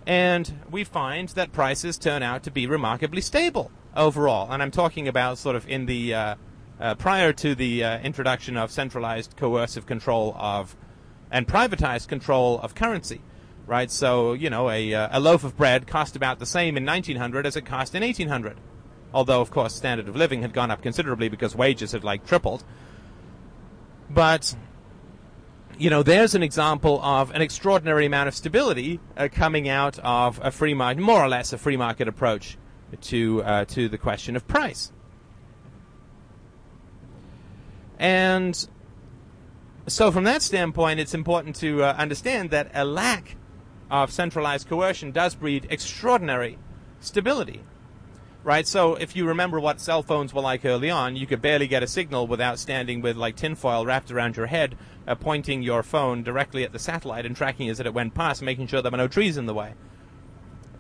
And 0.07 0.61
we 0.71 0.85
find 0.85 1.29
that 1.31 1.53
prices 1.53 1.99
turn 1.99 2.23
out 2.23 2.43
to 2.45 2.51
be 2.51 2.67
remarkably 2.67 3.21
stable 3.21 3.71
overall. 3.95 4.51
And 4.51 4.63
I'm 4.63 4.71
talking 4.71 5.09
about 5.09 5.39
sort 5.39 5.57
of 5.57 5.69
in 5.69 5.87
the 5.87 6.15
uh, 6.15 6.35
uh 6.81 6.95
prior 6.97 7.33
to 7.35 7.55
the 7.55 7.85
uh, 7.85 7.99
introduction 8.01 8.57
of 8.57 8.71
centralized 8.71 9.37
coercive 9.37 9.87
control 9.87 10.35
of 10.39 10.77
and 11.31 11.47
privatized 11.47 12.09
control 12.09 12.59
of 12.61 12.75
currency. 12.75 13.21
Right, 13.65 13.91
so 13.91 14.33
you 14.33 14.51
know, 14.51 14.69
a, 14.69 14.93
uh, 14.93 15.09
a 15.13 15.21
loaf 15.21 15.45
of 15.45 15.57
bread 15.57 15.87
cost 15.87 16.17
about 16.17 16.41
the 16.41 16.47
same 16.47 16.77
in 16.77 16.85
1900 16.85 17.47
as 17.47 17.57
it 17.57 17.65
cost 17.65 17.95
in 17.95 18.03
1800 18.03 18.59
although 19.15 19.41
of 19.41 19.51
course 19.51 19.75
standard 19.75 20.09
of 20.09 20.17
living 20.17 20.43
had 20.43 20.53
gone 20.53 20.71
up 20.71 20.83
considerably 20.83 21.29
because 21.29 21.55
wages 21.55 21.93
had 21.93 22.05
like 22.05 22.27
tripled. 22.27 22.65
But 24.11 24.55
you 25.83 25.91
know, 25.91 26.05
there's 26.05 26.37
an 26.37 26.45
example 26.45 27.03
of 27.03 27.33
an 27.33 27.43
extraordinary 27.43 28.07
amount 28.07 28.29
of 28.29 28.37
stability 28.37 29.01
uh, 29.17 29.27
coming 29.33 29.69
out 29.69 29.99
of 29.99 30.39
a 30.41 30.53
free 30.53 30.75
market, 30.75 31.01
more 31.01 31.21
or 31.21 31.29
less 31.29 31.53
a 31.53 31.59
free 31.59 31.77
market 31.77 32.07
approach 32.07 32.57
to 33.01 33.43
uh, 33.43 33.65
to 33.65 33.89
the 33.89 33.99
question 33.99 34.37
of 34.37 34.47
price. 34.47 34.93
And 37.99 38.69
so, 39.89 40.13
from 40.13 40.23
that 40.23 40.43
standpoint, 40.43 41.01
it's 41.01 41.15
important 41.15 41.57
to 41.57 41.83
uh, 41.83 41.97
understand 41.99 42.51
that 42.51 42.71
a 42.75 42.85
lack 42.85 43.37
of 43.91 44.13
centralized 44.13 44.69
coercion 44.69 45.11
does 45.11 45.35
breed 45.35 45.67
extraordinary 45.69 46.59
stability 47.01 47.65
right? 48.45 48.67
So 48.67 48.95
if 48.95 49.15
you 49.15 49.27
remember 49.27 49.61
what 49.61 49.81
cell 49.81 50.03
phones 50.03 50.35
were 50.35 50.41
like 50.41 50.65
early 50.65 50.91
on, 50.91 51.17
you 51.17 51.27
could 51.27 51.41
barely 51.41 51.69
get 51.69 51.83
a 51.83 51.87
signal 51.87 52.27
without 52.27 52.59
standing 52.59 53.01
with 53.01 53.17
like 53.17 53.37
tinfoil 53.37 53.87
wrapped 53.87 54.11
around 54.11 54.37
your 54.37 54.47
head, 54.47 54.77
uh, 55.07 55.15
pointing 55.15 55.63
your 55.63 55.83
phone 55.83 56.23
directly 56.23 56.65
at 56.65 56.73
the 56.73 56.79
satellite 56.79 57.27
and 57.27 57.37
tracking 57.37 57.69
as 57.69 57.81
it 57.81 57.95
went 57.95 58.15
past, 58.15 58.43
making 58.43 58.67
sure 58.67 58.83
there 58.83 58.91
were 58.91 58.99
no 58.99 59.09
trees 59.09 59.37
in 59.37 59.47
the 59.47 59.55
way. 59.55 59.75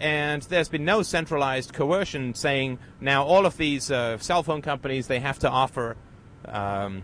And 0.01 0.43
there's 0.43 0.69
been 0.69 0.85
no 0.85 1.03
centralized 1.03 1.73
coercion 1.73 2.35
saying 2.35 2.79
now 3.01 3.25
all 3.25 3.47
of 3.47 3.57
these 3.57 3.91
uh, 3.91 4.19
cell 4.19 4.43
phone 4.43 4.61
companies 4.61 5.07
they 5.07 5.21
have 5.21 5.39
to 5.41 5.49
offer 5.49 5.97
um, 6.47 7.03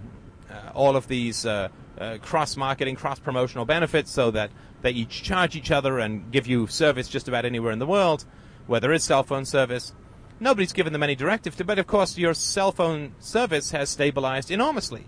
uh, 0.51 0.71
all 0.75 0.97
of 0.97 1.07
these 1.07 1.47
uh, 1.47 1.69
uh, 2.01 2.19
cross 2.21 2.57
marketing, 2.57 2.97
cross 2.97 3.21
promotional 3.21 3.65
benefits 3.65 4.11
so 4.11 4.33
that 4.33 4.51
they 4.83 4.91
each 4.91 5.23
charge 5.23 5.55
each 5.55 5.71
other 5.71 5.99
and 6.01 6.33
give 6.33 6.49
you 6.49 6.67
service 6.67 7.09
just 7.09 7.29
about 7.29 7.45
anywhere 7.45 7.71
in 7.71 7.79
the 7.79 7.87
world 7.87 8.25
where 8.67 8.81
there 8.81 8.93
is 8.93 9.03
cell 9.05 9.23
phone 9.23 9.45
service 9.45 9.95
nobody's 10.41 10.73
given 10.73 10.93
them 10.93 11.03
any 11.03 11.15
directive 11.15 11.57
to, 11.57 11.65
but 11.65 11.79
of 11.79 11.87
course 11.87 12.19
your 12.19 12.35
cell 12.35 12.73
phone 12.73 13.15
service 13.19 13.71
has 13.73 13.91
stabilized 13.91 14.51
enormously 14.51 15.07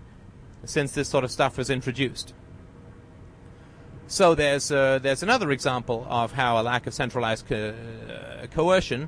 since 0.65 0.91
this 0.91 1.09
sort 1.09 1.23
of 1.23 1.31
stuff 1.31 1.57
was 1.57 1.69
introduced. 1.69 2.33
So 4.07 4.35
there's 4.35 4.71
uh, 4.71 4.99
there's 4.99 5.23
another 5.23 5.51
example 5.51 6.05
of 6.09 6.33
how 6.33 6.59
a 6.59 6.63
lack 6.63 6.85
of 6.85 6.93
centralized 6.93 7.47
co- 7.47 7.73
uh, 7.73 8.47
coercion 8.47 9.07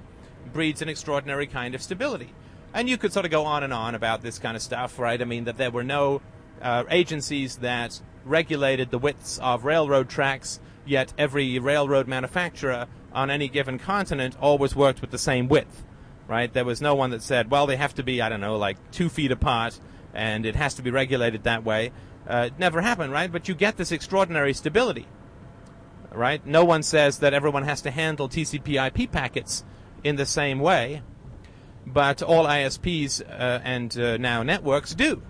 breeds 0.54 0.82
an 0.82 0.90
extraordinary 0.90 1.48
kind 1.48 1.76
of 1.76 1.82
stability. 1.82 2.30
And 2.74 2.90
you 2.90 2.98
could 2.98 3.14
sort 3.14 3.26
of 3.26 3.32
go 3.32 3.46
on 3.46 3.64
and 3.64 3.74
on 3.74 3.96
about 3.96 4.22
this 4.22 4.40
kind 4.40 4.56
of 4.56 4.64
stuff, 4.64 4.98
right? 4.98 5.22
I 5.22 5.26
mean 5.26 5.44
that 5.44 5.58
there 5.58 5.72
were 5.72 5.84
no 5.84 6.22
uh, 6.62 6.86
agencies 6.90 7.58
that 7.58 8.02
regulated 8.26 8.90
the 8.90 8.98
widths 8.98 9.38
of 9.40 9.66
railroad 9.66 10.10
tracks, 10.10 10.60
yet 10.86 11.14
every 11.18 11.60
railroad 11.60 12.08
manufacturer 12.08 12.88
on 13.14 13.30
any 13.30 13.48
given 13.48 13.78
continent 13.78 14.36
always 14.42 14.76
worked 14.76 15.02
with 15.02 15.12
the 15.12 15.18
same 15.18 15.48
width 15.50 15.84
right? 16.34 16.52
There 16.52 16.66
was 16.66 16.82
no 16.82 16.96
one 16.96 17.12
that 17.12 17.22
said, 17.22 17.52
well, 17.52 17.68
they 17.68 17.76
have 17.76 17.94
to 17.94 18.04
be, 18.04 18.20
I 18.20 18.28
don't 18.28 18.42
know, 18.42 18.58
like 18.58 18.78
two 18.90 19.08
feet 19.08 19.32
apart, 19.32 19.80
and 20.16 20.48
it 20.48 20.56
has 20.56 20.74
to 20.74 20.82
be 20.82 20.90
regulated 20.90 21.44
that 21.44 21.64
way. 21.64 21.92
Uh, 22.28 22.46
it 22.48 22.58
never 22.58 22.82
happened, 22.82 23.14
right? 23.14 23.32
But 23.32 23.48
you 23.48 23.54
get 23.54 23.78
this 23.78 23.92
extraordinary 23.92 24.54
stability, 24.54 25.06
right? 26.12 26.44
No 26.44 26.66
one 26.66 26.82
says 26.82 27.20
that 27.20 27.36
everyone 27.36 27.66
has 27.66 27.84
to 27.84 27.92
handle 27.92 28.28
TCP/IP 28.28 29.12
packets 29.12 29.64
in 30.04 30.16
the 30.16 30.26
same 30.26 30.60
way, 30.60 31.04
but 31.86 32.24
all 32.24 32.46
ISPs 32.46 33.22
uh, 33.22 33.60
and 33.64 33.96
uh, 34.00 34.18
now 34.18 34.42
networks 34.42 34.96
do. 34.96 35.22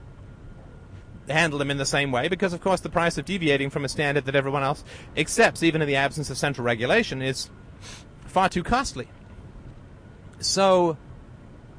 handle 1.27 1.59
them 1.59 1.71
in 1.71 1.77
the 1.77 1.85
same 1.85 2.11
way 2.13 2.29
because, 2.29 2.53
of 2.53 2.61
course, 2.61 2.79
the 2.79 2.89
price 2.89 3.17
of 3.17 3.25
deviating 3.25 3.69
from 3.69 3.83
a 3.83 3.89
standard 3.89 4.23
that 4.25 4.35
everyone 4.35 4.63
else 4.63 4.83
accepts, 5.17 5.63
even 5.63 5.81
in 5.81 5.87
the 5.87 5.97
absence 5.97 6.29
of 6.29 6.37
central 6.37 6.65
regulation, 6.65 7.21
is 7.21 7.49
far 8.25 8.47
too 8.47 8.63
costly. 8.63 9.07
So 10.45 10.97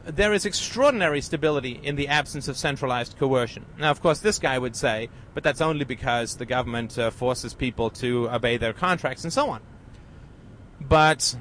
there 0.04 0.32
is 0.32 0.44
extraordinary 0.44 1.20
stability 1.20 1.80
in 1.82 1.96
the 1.96 2.08
absence 2.08 2.48
of 2.48 2.56
centralized 2.56 3.16
coercion. 3.18 3.64
Now, 3.78 3.90
of 3.90 4.02
course, 4.02 4.20
this 4.20 4.38
guy 4.38 4.58
would 4.58 4.76
say, 4.76 5.08
but 5.32 5.42
that's 5.42 5.60
only 5.60 5.84
because 5.84 6.36
the 6.36 6.46
government 6.46 6.98
uh, 6.98 7.10
forces 7.10 7.54
people 7.54 7.90
to 7.90 8.28
obey 8.30 8.56
their 8.56 8.72
contracts 8.72 9.24
and 9.24 9.32
so 9.32 9.48
on. 9.48 9.60
But 10.80 11.36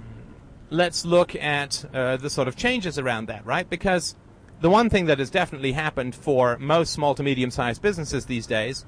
let's 0.69 1.05
look 1.05 1.35
at 1.35 1.83
uh, 1.93 2.17
the 2.17 2.29
sort 2.29 2.47
of 2.47 2.55
changes 2.55 2.97
around 2.97 3.27
that, 3.27 3.45
right? 3.45 3.69
Because 3.69 4.15
the 4.61 4.69
one 4.69 4.89
thing 4.89 5.05
that 5.07 5.19
has 5.19 5.29
definitely 5.29 5.73
happened 5.73 6.15
for 6.15 6.57
most 6.57 6.93
small 6.93 7.15
to 7.15 7.23
medium 7.23 7.51
sized 7.51 7.81
businesses 7.81 8.25
these 8.25 8.47
days 8.47 8.85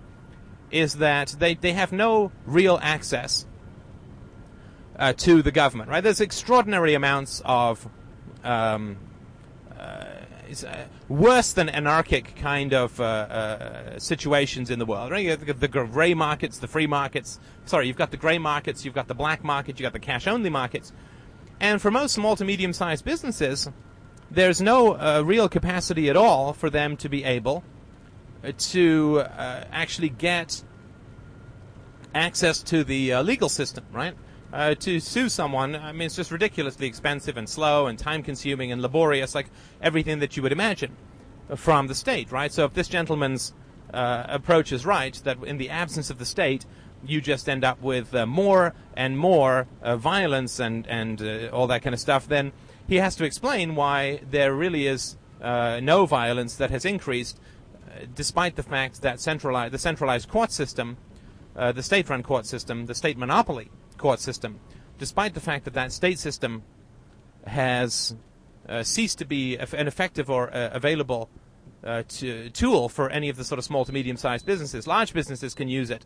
is 0.71 0.95
that 0.95 1.35
they, 1.39 1.55
they 1.55 1.73
have 1.73 1.91
no 1.91 2.31
real 2.45 2.79
access 2.81 3.45
uh, 4.97 5.11
to 5.13 5.41
the 5.41 5.51
government, 5.51 5.89
right? 5.89 6.01
There's 6.03 6.21
extraordinary 6.21 6.93
amounts 6.93 7.41
of 7.43 7.89
um, 8.45 8.97
uh, 9.77 10.05
uh, 10.63 10.85
worse 11.09 11.53
than 11.53 11.69
anarchic 11.69 12.35
kind 12.35 12.73
of 12.73 12.99
uh, 13.01 13.03
uh, 13.03 13.99
situations 13.99 14.69
in 14.69 14.79
the 14.79 14.85
world. 14.85 15.11
Right? 15.11 15.25
You've 15.25 15.45
got 15.45 15.59
the 15.59 15.67
grey 15.67 16.13
markets, 16.13 16.59
the 16.59 16.67
free 16.67 16.87
markets. 16.87 17.39
Sorry, 17.65 17.87
you've 17.87 17.97
got 17.97 18.11
the 18.11 18.17
grey 18.17 18.37
markets, 18.37 18.85
you've 18.85 18.93
got 18.93 19.07
the 19.07 19.15
black 19.15 19.43
market, 19.43 19.79
you've 19.79 19.85
got 19.85 19.93
the 19.93 19.99
cash 19.99 20.27
only 20.27 20.49
markets. 20.49 20.93
And 21.59 21.81
for 21.81 21.89
most 21.89 22.13
small 22.13 22.35
to 22.35 22.45
medium 22.45 22.73
sized 22.73 23.03
businesses, 23.05 23.67
there's 24.29 24.61
no 24.61 24.93
uh, 24.93 25.23
real 25.25 25.49
capacity 25.49 26.09
at 26.09 26.17
all 26.17 26.53
for 26.53 26.69
them 26.69 26.95
to 26.97 27.09
be 27.09 27.23
able 27.23 27.63
to 28.57 29.19
uh, 29.21 29.63
actually 29.71 30.09
get 30.09 30.63
access 32.13 32.61
to 32.61 32.83
the 32.83 33.15
legal 33.15 33.49
system, 33.49 33.83
right? 33.91 34.13
Uh, 34.55 34.73
to 34.73 35.01
sue 35.01 35.27
someone, 35.27 35.75
I 35.75 35.91
mean, 35.91 36.05
it's 36.05 36.15
just 36.15 36.31
ridiculously 36.31 36.87
expensive 36.87 37.35
and 37.35 37.49
slow 37.49 37.87
and 37.87 37.99
time 37.99 38.23
consuming 38.23 38.71
and 38.71 38.81
laborious, 38.81 39.35
like 39.35 39.47
everything 39.81 40.19
that 40.19 40.37
you 40.37 40.43
would 40.43 40.53
imagine 40.53 40.95
from 41.57 41.87
the 41.87 41.93
state, 41.93 42.31
right? 42.31 42.49
So 42.49 42.63
if 42.63 42.73
this 42.73 42.87
gentleman's 42.87 43.53
uh, 43.93 44.23
approach 44.29 44.71
is 44.71 44.85
right, 44.85 45.13
that 45.25 45.43
in 45.43 45.57
the 45.57 45.69
absence 45.69 46.09
of 46.09 46.19
the 46.19 46.25
state, 46.25 46.65
you 47.05 47.19
just 47.19 47.49
end 47.49 47.65
up 47.65 47.81
with 47.81 48.15
uh, 48.15 48.25
more 48.25 48.73
and 48.95 49.17
more 49.17 49.67
violence 49.83 50.57
and, 50.57 50.87
and 50.87 51.49
all 51.49 51.67
that 51.67 51.81
kind 51.81 51.93
of 51.93 51.99
stuff, 51.99 52.25
then 52.25 52.53
he 52.87 52.95
has 52.95 53.17
to 53.17 53.25
explain 53.25 53.75
why 53.75 54.21
there 54.31 54.53
really 54.53 54.87
is 54.87 55.17
uh, 55.41 55.81
no 55.83 56.05
violence 56.05 56.55
that 56.55 56.71
has 56.71 56.85
increased, 56.85 57.41
uh, 57.91 58.05
despite 58.15 58.55
the 58.55 58.63
fact 58.63 59.01
that 59.01 59.19
centralized, 59.19 59.73
the 59.73 59.79
centralized 59.79 60.29
court 60.29 60.53
system, 60.53 60.95
uh, 61.57 61.73
the 61.73 61.83
state-run 61.83 62.23
court 62.23 62.45
system, 62.45 62.85
the 62.85 62.95
state 62.95 63.17
monopoly 63.17 63.69
court 64.05 64.19
system, 64.19 64.59
despite 64.99 65.33
the 65.33 65.45
fact 65.49 65.65
that 65.65 65.73
that 65.73 65.91
state 65.91 66.19
system 66.19 66.61
has 67.47 68.15
uh, 68.69 68.83
ceased 68.83 69.17
to 69.17 69.25
be 69.25 69.57
an 69.57 69.87
effective 69.87 70.29
or 70.29 70.43
uh, 70.53 70.69
available 70.81 71.23
uh, 71.83 72.03
to, 72.07 72.49
tool 72.51 72.87
for 72.87 73.09
any 73.09 73.29
of 73.29 73.37
the 73.37 73.43
sort 73.43 73.57
of 73.57 73.65
small 73.65 73.83
to 73.83 73.91
medium-sized 73.91 74.45
businesses. 74.45 74.85
Large 74.85 75.11
businesses 75.13 75.55
can 75.55 75.67
use 75.69 75.89
it 75.89 76.05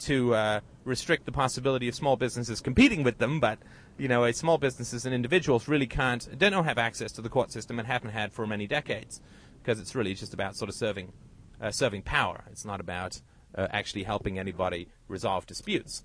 to 0.00 0.60
restrict 0.84 1.24
the 1.26 1.32
possibility 1.44 1.86
of 1.86 1.94
small 1.94 2.16
businesses 2.16 2.60
competing 2.60 3.04
with 3.04 3.18
them, 3.18 3.38
but 3.38 3.58
you 3.98 4.08
know, 4.08 4.28
small 4.32 4.58
businesses 4.58 5.06
and 5.06 5.14
individuals 5.14 5.68
really 5.68 5.86
can't, 5.86 6.22
don't 6.36 6.64
have 6.64 6.78
access 6.78 7.12
to 7.12 7.22
the 7.22 7.28
court 7.28 7.52
system 7.52 7.78
and 7.78 7.86
haven't 7.86 8.10
had 8.10 8.32
for 8.32 8.46
many 8.46 8.66
decades, 8.66 9.20
because 9.62 9.78
it's 9.82 9.94
really 9.94 10.14
just 10.14 10.34
about 10.34 10.56
sort 10.56 10.68
of 10.68 10.74
serving, 10.74 11.12
uh, 11.60 11.70
serving 11.70 12.02
power. 12.02 12.38
It's 12.50 12.64
not 12.64 12.80
about 12.80 13.20
uh, 13.54 13.68
actually 13.70 14.04
helping 14.04 14.38
anybody 14.38 14.88
resolve 15.06 15.46
disputes. 15.46 16.04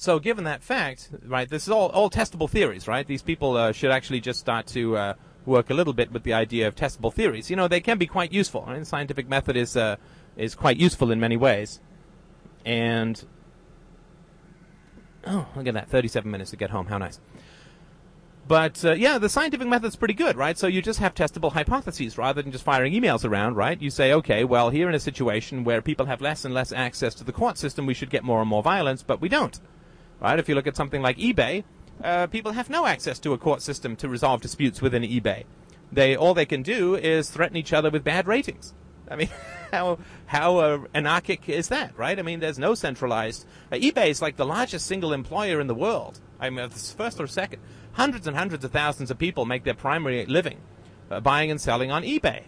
So, 0.00 0.20
given 0.20 0.44
that 0.44 0.62
fact, 0.62 1.10
right, 1.26 1.48
this 1.48 1.64
is 1.64 1.70
all, 1.70 1.88
all 1.88 2.08
testable 2.08 2.48
theories, 2.48 2.86
right? 2.86 3.04
These 3.04 3.22
people 3.22 3.56
uh, 3.56 3.72
should 3.72 3.90
actually 3.90 4.20
just 4.20 4.38
start 4.38 4.68
to 4.68 4.96
uh, 4.96 5.14
work 5.44 5.70
a 5.70 5.74
little 5.74 5.92
bit 5.92 6.12
with 6.12 6.22
the 6.22 6.34
idea 6.34 6.68
of 6.68 6.76
testable 6.76 7.12
theories. 7.12 7.50
You 7.50 7.56
know, 7.56 7.66
they 7.66 7.80
can 7.80 7.98
be 7.98 8.06
quite 8.06 8.32
useful. 8.32 8.64
Right? 8.64 8.78
The 8.78 8.84
scientific 8.84 9.28
method 9.28 9.56
is 9.56 9.76
uh, 9.76 9.96
is 10.36 10.54
quite 10.54 10.76
useful 10.76 11.10
in 11.10 11.18
many 11.18 11.36
ways, 11.36 11.80
and 12.64 13.24
Oh, 15.26 15.48
look 15.56 15.66
at 15.66 15.74
that. 15.74 15.88
37 15.88 16.30
minutes 16.30 16.50
to 16.50 16.56
get 16.56 16.70
home. 16.70 16.86
How 16.86 16.98
nice. 16.98 17.18
But 18.46 18.82
uh, 18.84 18.92
yeah, 18.92 19.18
the 19.18 19.28
scientific 19.28 19.66
method's 19.66 19.96
pretty 19.96 20.14
good, 20.14 20.36
right? 20.36 20.56
So 20.56 20.68
you 20.68 20.80
just 20.80 21.00
have 21.00 21.12
testable 21.12 21.52
hypotheses 21.52 22.16
rather 22.16 22.40
than 22.40 22.52
just 22.52 22.64
firing 22.64 22.94
emails 22.94 23.28
around, 23.28 23.56
right? 23.56 23.82
You 23.82 23.90
say, 23.90 24.12
okay, 24.14 24.44
well, 24.44 24.70
here 24.70 24.88
in 24.88 24.94
a 24.94 25.00
situation 25.00 25.64
where 25.64 25.82
people 25.82 26.06
have 26.06 26.20
less 26.20 26.44
and 26.44 26.54
less 26.54 26.72
access 26.72 27.14
to 27.16 27.24
the 27.24 27.32
court 27.32 27.58
system, 27.58 27.84
we 27.84 27.94
should 27.94 28.10
get 28.10 28.24
more 28.24 28.40
and 28.40 28.48
more 28.48 28.62
violence, 28.62 29.02
but 29.02 29.20
we 29.20 29.28
don't, 29.28 29.60
right? 30.20 30.38
If 30.38 30.48
you 30.48 30.54
look 30.54 30.66
at 30.66 30.76
something 30.76 31.02
like 31.02 31.18
eBay, 31.18 31.64
uh, 32.02 32.26
people 32.28 32.52
have 32.52 32.70
no 32.70 32.86
access 32.86 33.18
to 33.20 33.32
a 33.32 33.38
court 33.38 33.62
system 33.62 33.96
to 33.96 34.08
resolve 34.08 34.40
disputes 34.40 34.80
within 34.80 35.02
eBay. 35.02 35.44
They 35.90 36.16
all 36.16 36.34
they 36.34 36.46
can 36.46 36.62
do 36.62 36.94
is 36.94 37.30
threaten 37.30 37.56
each 37.56 37.72
other 37.72 37.90
with 37.90 38.04
bad 38.04 38.26
ratings. 38.26 38.74
I 39.10 39.16
mean, 39.16 39.30
how 39.72 39.98
how 40.26 40.56
uh, 40.58 40.78
anarchic 40.94 41.48
is 41.48 41.68
that, 41.68 41.96
right? 41.96 42.18
I 42.18 42.22
mean, 42.22 42.40
there's 42.40 42.58
no 42.58 42.74
centralized. 42.74 43.46
Uh, 43.72 43.76
eBay 43.76 44.08
is 44.08 44.22
like 44.22 44.36
the 44.36 44.46
largest 44.46 44.86
single 44.86 45.12
employer 45.12 45.60
in 45.60 45.66
the 45.66 45.74
world. 45.74 46.20
I 46.38 46.50
mean, 46.50 46.68
first 46.68 47.20
or 47.20 47.26
second. 47.26 47.62
Hundreds 47.92 48.28
and 48.28 48.36
hundreds 48.36 48.64
of 48.64 48.70
thousands 48.70 49.10
of 49.10 49.18
people 49.18 49.44
make 49.44 49.64
their 49.64 49.74
primary 49.74 50.24
living 50.26 50.58
uh, 51.10 51.20
buying 51.20 51.50
and 51.50 51.60
selling 51.60 51.90
on 51.90 52.02
eBay. 52.02 52.42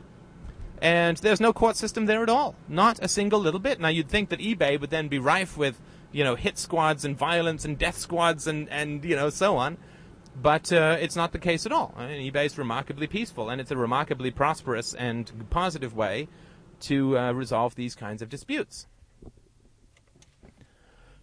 And 0.83 1.16
there's 1.18 1.41
no 1.41 1.53
court 1.53 1.77
system 1.77 2.07
there 2.07 2.23
at 2.23 2.29
all. 2.29 2.55
Not 2.68 2.99
a 3.03 3.09
single 3.09 3.41
little 3.41 3.61
bit. 3.61 3.81
Now, 3.81 3.89
you'd 3.89 4.09
think 4.09 4.31
that 4.31 4.41
eBay 4.41 4.81
would 4.81 4.91
then 4.91 5.09
be 5.09 5.18
rife 5.18 5.57
with, 5.57 5.81
you 6.12 6.24
know, 6.24 6.34
hit 6.34 6.58
squads 6.58 7.04
and 7.04 7.16
violence 7.16 7.64
and 7.64 7.78
death 7.78 7.96
squads 7.96 8.46
and, 8.46 8.68
and 8.68 9.04
you 9.04 9.16
know, 9.16 9.30
so 9.30 9.56
on. 9.56 9.78
But 10.40 10.72
uh, 10.72 10.96
it's 11.00 11.16
not 11.16 11.32
the 11.32 11.38
case 11.38 11.66
at 11.66 11.72
all. 11.72 11.94
I 11.96 12.06
mean, 12.06 12.32
eBay 12.32 12.46
is 12.46 12.56
remarkably 12.56 13.06
peaceful, 13.06 13.50
and 13.50 13.61
it's 13.61 13.70
a 13.70 13.76
remarkably 13.76 14.30
prosperous 14.30 14.94
and 14.94 15.30
positive 15.50 15.94
way 15.94 16.28
to 16.80 17.18
uh, 17.18 17.32
resolve 17.32 17.74
these 17.74 17.94
kinds 17.94 18.22
of 18.22 18.28
disputes. 18.28 18.86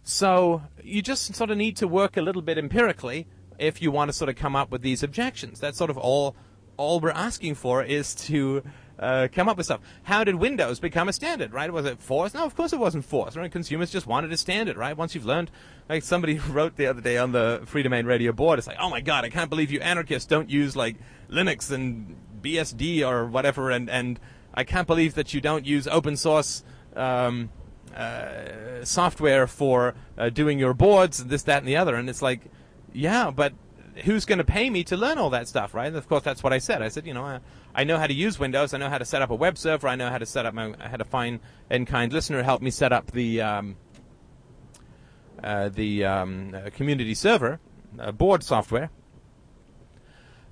So 0.02 0.62
you 0.82 1.02
just 1.02 1.34
sort 1.34 1.50
of 1.50 1.58
need 1.58 1.76
to 1.78 1.88
work 1.88 2.16
a 2.16 2.22
little 2.22 2.42
bit 2.42 2.58
empirically 2.58 3.26
if 3.58 3.82
you 3.82 3.90
want 3.90 4.08
to 4.08 4.12
sort 4.12 4.30
of 4.30 4.36
come 4.36 4.56
up 4.56 4.70
with 4.70 4.82
these 4.82 5.02
objections. 5.02 5.60
That's 5.60 5.76
sort 5.76 5.90
of 5.90 5.98
all 5.98 6.36
all 6.76 7.00
we're 7.00 7.10
asking 7.10 7.56
for 7.56 7.82
is 7.82 8.14
to 8.14 8.62
uh, 8.98 9.28
come 9.32 9.48
up 9.48 9.56
with 9.56 9.66
stuff. 9.66 9.80
How 10.02 10.24
did 10.24 10.36
Windows 10.36 10.80
become 10.80 11.08
a 11.08 11.12
standard, 11.12 11.52
right? 11.52 11.72
Was 11.72 11.86
it 11.86 12.00
forced? 12.00 12.34
No, 12.34 12.44
of 12.44 12.56
course 12.56 12.72
it 12.72 12.78
wasn't 12.78 13.04
forced. 13.04 13.36
Right? 13.36 13.50
Consumers 13.50 13.90
just 13.90 14.06
wanted 14.06 14.32
a 14.32 14.36
standard, 14.36 14.76
right? 14.76 14.96
Once 14.96 15.14
you've 15.14 15.26
learned, 15.26 15.50
like 15.88 16.02
somebody 16.02 16.38
wrote 16.50 16.76
the 16.76 16.86
other 16.86 17.00
day 17.00 17.18
on 17.18 17.32
the 17.32 17.62
Free 17.66 17.82
Domain 17.82 18.06
Radio 18.06 18.32
board, 18.32 18.58
it's 18.58 18.66
like, 18.68 18.78
oh 18.80 18.90
my 18.90 19.00
god, 19.00 19.24
I 19.24 19.30
can't 19.30 19.50
believe 19.50 19.70
you 19.70 19.80
anarchists 19.80 20.26
don't 20.26 20.50
use 20.50 20.74
like 20.74 20.96
Linux 21.30 21.70
and 21.70 22.16
BSD 22.42 23.06
or 23.06 23.26
whatever 23.26 23.70
and, 23.70 23.90
and 23.90 24.20
I 24.54 24.64
can't 24.64 24.86
believe 24.86 25.14
that 25.14 25.34
you 25.34 25.40
don't 25.40 25.64
use 25.64 25.86
open 25.86 26.16
source 26.16 26.64
um, 26.96 27.50
uh, 27.94 28.84
software 28.84 29.46
for 29.46 29.94
uh, 30.16 30.30
doing 30.30 30.58
your 30.58 30.74
boards, 30.74 31.20
and 31.20 31.30
this, 31.30 31.44
that, 31.44 31.58
and 31.58 31.68
the 31.68 31.76
other. 31.76 31.94
And 31.94 32.10
it's 32.10 32.22
like, 32.22 32.40
yeah, 32.92 33.30
but 33.30 33.52
who's 34.04 34.24
going 34.24 34.38
to 34.38 34.44
pay 34.44 34.70
me 34.70 34.84
to 34.84 34.96
learn 34.96 35.18
all 35.18 35.30
that 35.30 35.48
stuff, 35.48 35.74
right? 35.74 35.86
And 35.86 35.96
of 35.96 36.08
course, 36.08 36.22
that's 36.22 36.42
what 36.42 36.52
I 36.52 36.58
said. 36.58 36.82
I 36.82 36.88
said, 36.88 37.06
you 37.06 37.14
know, 37.14 37.24
I, 37.24 37.40
I, 37.78 37.84
know 37.84 37.98
how 37.98 38.06
to 38.06 38.14
use 38.14 38.38
Windows. 38.38 38.74
I 38.74 38.78
know 38.78 38.88
how 38.88 38.98
to 38.98 39.04
set 39.04 39.22
up 39.22 39.30
a 39.30 39.34
web 39.34 39.56
server. 39.56 39.88
I 39.88 39.96
know 39.96 40.10
how 40.10 40.18
to 40.18 40.26
set 40.26 40.46
up 40.46 40.54
my. 40.54 40.74
I 40.80 40.88
had 40.88 41.00
a 41.00 41.04
fine 41.04 41.40
and 41.70 41.86
kind 41.86 42.12
listener 42.12 42.42
help 42.42 42.60
me 42.62 42.70
set 42.70 42.92
up 42.92 43.10
the 43.12 43.40
um, 43.40 43.76
uh, 45.42 45.68
the 45.68 46.04
um, 46.04 46.54
uh, 46.54 46.70
community 46.70 47.14
server 47.14 47.60
uh, 47.98 48.12
board 48.12 48.42
software. 48.42 48.90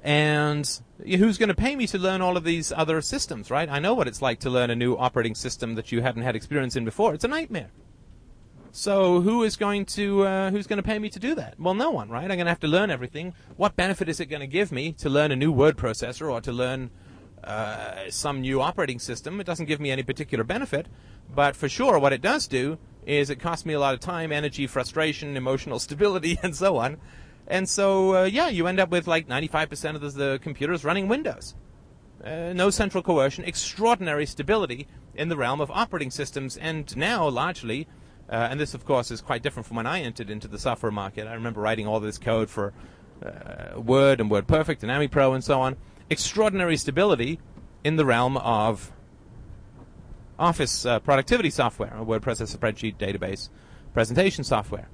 And 0.03 0.81
who's 1.05 1.37
going 1.37 1.49
to 1.49 1.55
pay 1.55 1.75
me 1.75 1.89
to 1.89 1.99
learn 1.99 2.21
all 2.21 2.37
of 2.37 2.45
these 2.45 2.71
other 2.71 3.01
systems, 3.01 3.51
right? 3.51 3.69
I 3.69 3.81
know 3.81 3.95
what 3.95 4.07
it's 4.07 4.23
like 4.23 4.39
to 4.41 4.51
learn 4.51 4.71
a 4.71 4.77
new 4.77 4.95
operating 4.95 5.35
system 5.35 5.75
that 5.75 5.91
you 5.91 6.01
haven't 6.01 6.23
had 6.23 6.37
experience 6.37 6.77
in 6.77 6.85
before. 6.85 7.13
It's 7.13 7.25
a 7.25 7.29
nightmare. 7.29 7.71
So 8.71 9.21
who 9.21 9.43
is 9.43 9.57
going 9.57 9.87
to 9.87 10.23
uh, 10.25 10.51
who's 10.51 10.67
going 10.67 10.77
to 10.77 10.83
pay 10.83 10.99
me 10.99 11.09
to 11.09 11.19
do 11.19 11.35
that? 11.35 11.59
Well, 11.59 11.75
no 11.75 11.91
one, 11.91 12.09
right? 12.09 12.23
I'm 12.23 12.37
going 12.37 12.45
to 12.45 12.51
have 12.51 12.61
to 12.61 12.69
learn 12.69 12.91
everything. 12.91 13.35
What 13.57 13.75
benefit 13.75 14.09
is 14.09 14.21
it 14.21 14.27
going 14.27 14.41
to 14.41 14.47
give 14.47 14.71
me 14.71 14.93
to 14.93 15.09
learn 15.09 15.33
a 15.33 15.37
new 15.37 15.51
word 15.51 15.77
processor 15.77 16.31
or 16.31 16.41
to 16.43 16.53
learn 16.53 16.91
uh, 17.47 18.11
some 18.11 18.41
new 18.41 18.61
operating 18.61 18.99
system? 18.99 19.41
It 19.41 19.45
doesn't 19.45 19.67
give 19.67 19.81
me 19.81 19.91
any 19.91 20.03
particular 20.03 20.45
benefit, 20.45 20.87
but 21.35 21.57
for 21.57 21.69
sure, 21.69 21.99
what 21.99 22.13
it 22.13 22.21
does 22.21 22.47
do 22.47 22.79
is 23.07 23.31
it 23.31 23.37
costs 23.37 23.65
me 23.65 23.75
a 23.75 23.81
lot 23.81 23.95
of 23.95 24.01
time, 24.01 24.33
energy, 24.33 24.67
frustration, 24.67 25.37
emotional 25.37 25.79
stability, 25.87 26.39
and 26.43 26.55
so 26.55 26.77
on. 26.77 26.99
And 27.47 27.69
so, 27.69 28.17
uh, 28.17 28.25
yeah, 28.25 28.49
you 28.49 28.67
end 28.67 28.81
up 28.81 28.91
with 28.91 29.07
like 29.07 29.29
95% 29.29 29.95
of 29.95 30.01
the, 30.01 30.11
the 30.11 30.41
computers 30.43 30.85
running 30.85 31.07
Windows. 31.07 31.55
Uh, 32.25 32.53
no 32.53 32.71
central 32.71 33.03
coercion, 33.03 33.45
extraordinary 33.45 34.27
stability 34.27 34.89
in 35.15 35.29
the 35.29 35.37
realm 35.37 35.61
of 35.61 35.71
operating 35.71 36.11
systems, 36.11 36.57
and 36.57 36.97
now 36.97 37.29
largely, 37.29 37.87
uh, 38.29 38.49
and 38.51 38.59
this 38.59 38.75
of 38.75 38.85
course 38.85 39.11
is 39.11 39.21
quite 39.21 39.43
different 39.43 39.67
from 39.67 39.77
when 39.77 39.87
I 39.87 40.01
entered 40.01 40.31
into 40.31 40.49
the 40.49 40.59
software 40.59 40.91
market. 40.91 41.29
I 41.29 41.35
remember 41.35 41.61
writing 41.61 41.87
all 41.87 42.01
this 42.01 42.19
code 42.19 42.51
for 42.51 42.73
uh, 43.25 43.81
Word 43.81 44.21
and 44.21 44.31
WordPerfect 44.31 44.83
and 44.83 44.91
AmiPro 44.91 45.35
and 45.35 45.45
so 45.45 45.61
on. 45.61 45.77
Extraordinary 46.09 46.77
stability 46.77 47.41
in 47.83 47.97
the 47.97 48.05
realm 48.05 48.37
of 48.37 48.93
Office 50.39 50.85
uh, 50.85 51.01
productivity 51.01 51.51
software, 51.51 51.95
a 51.97 52.05
word 52.05 52.23
processor 52.23 52.59
spreadsheet 52.59 52.97
database 52.97 53.49
presentation 53.95 54.45
software. 54.45 54.89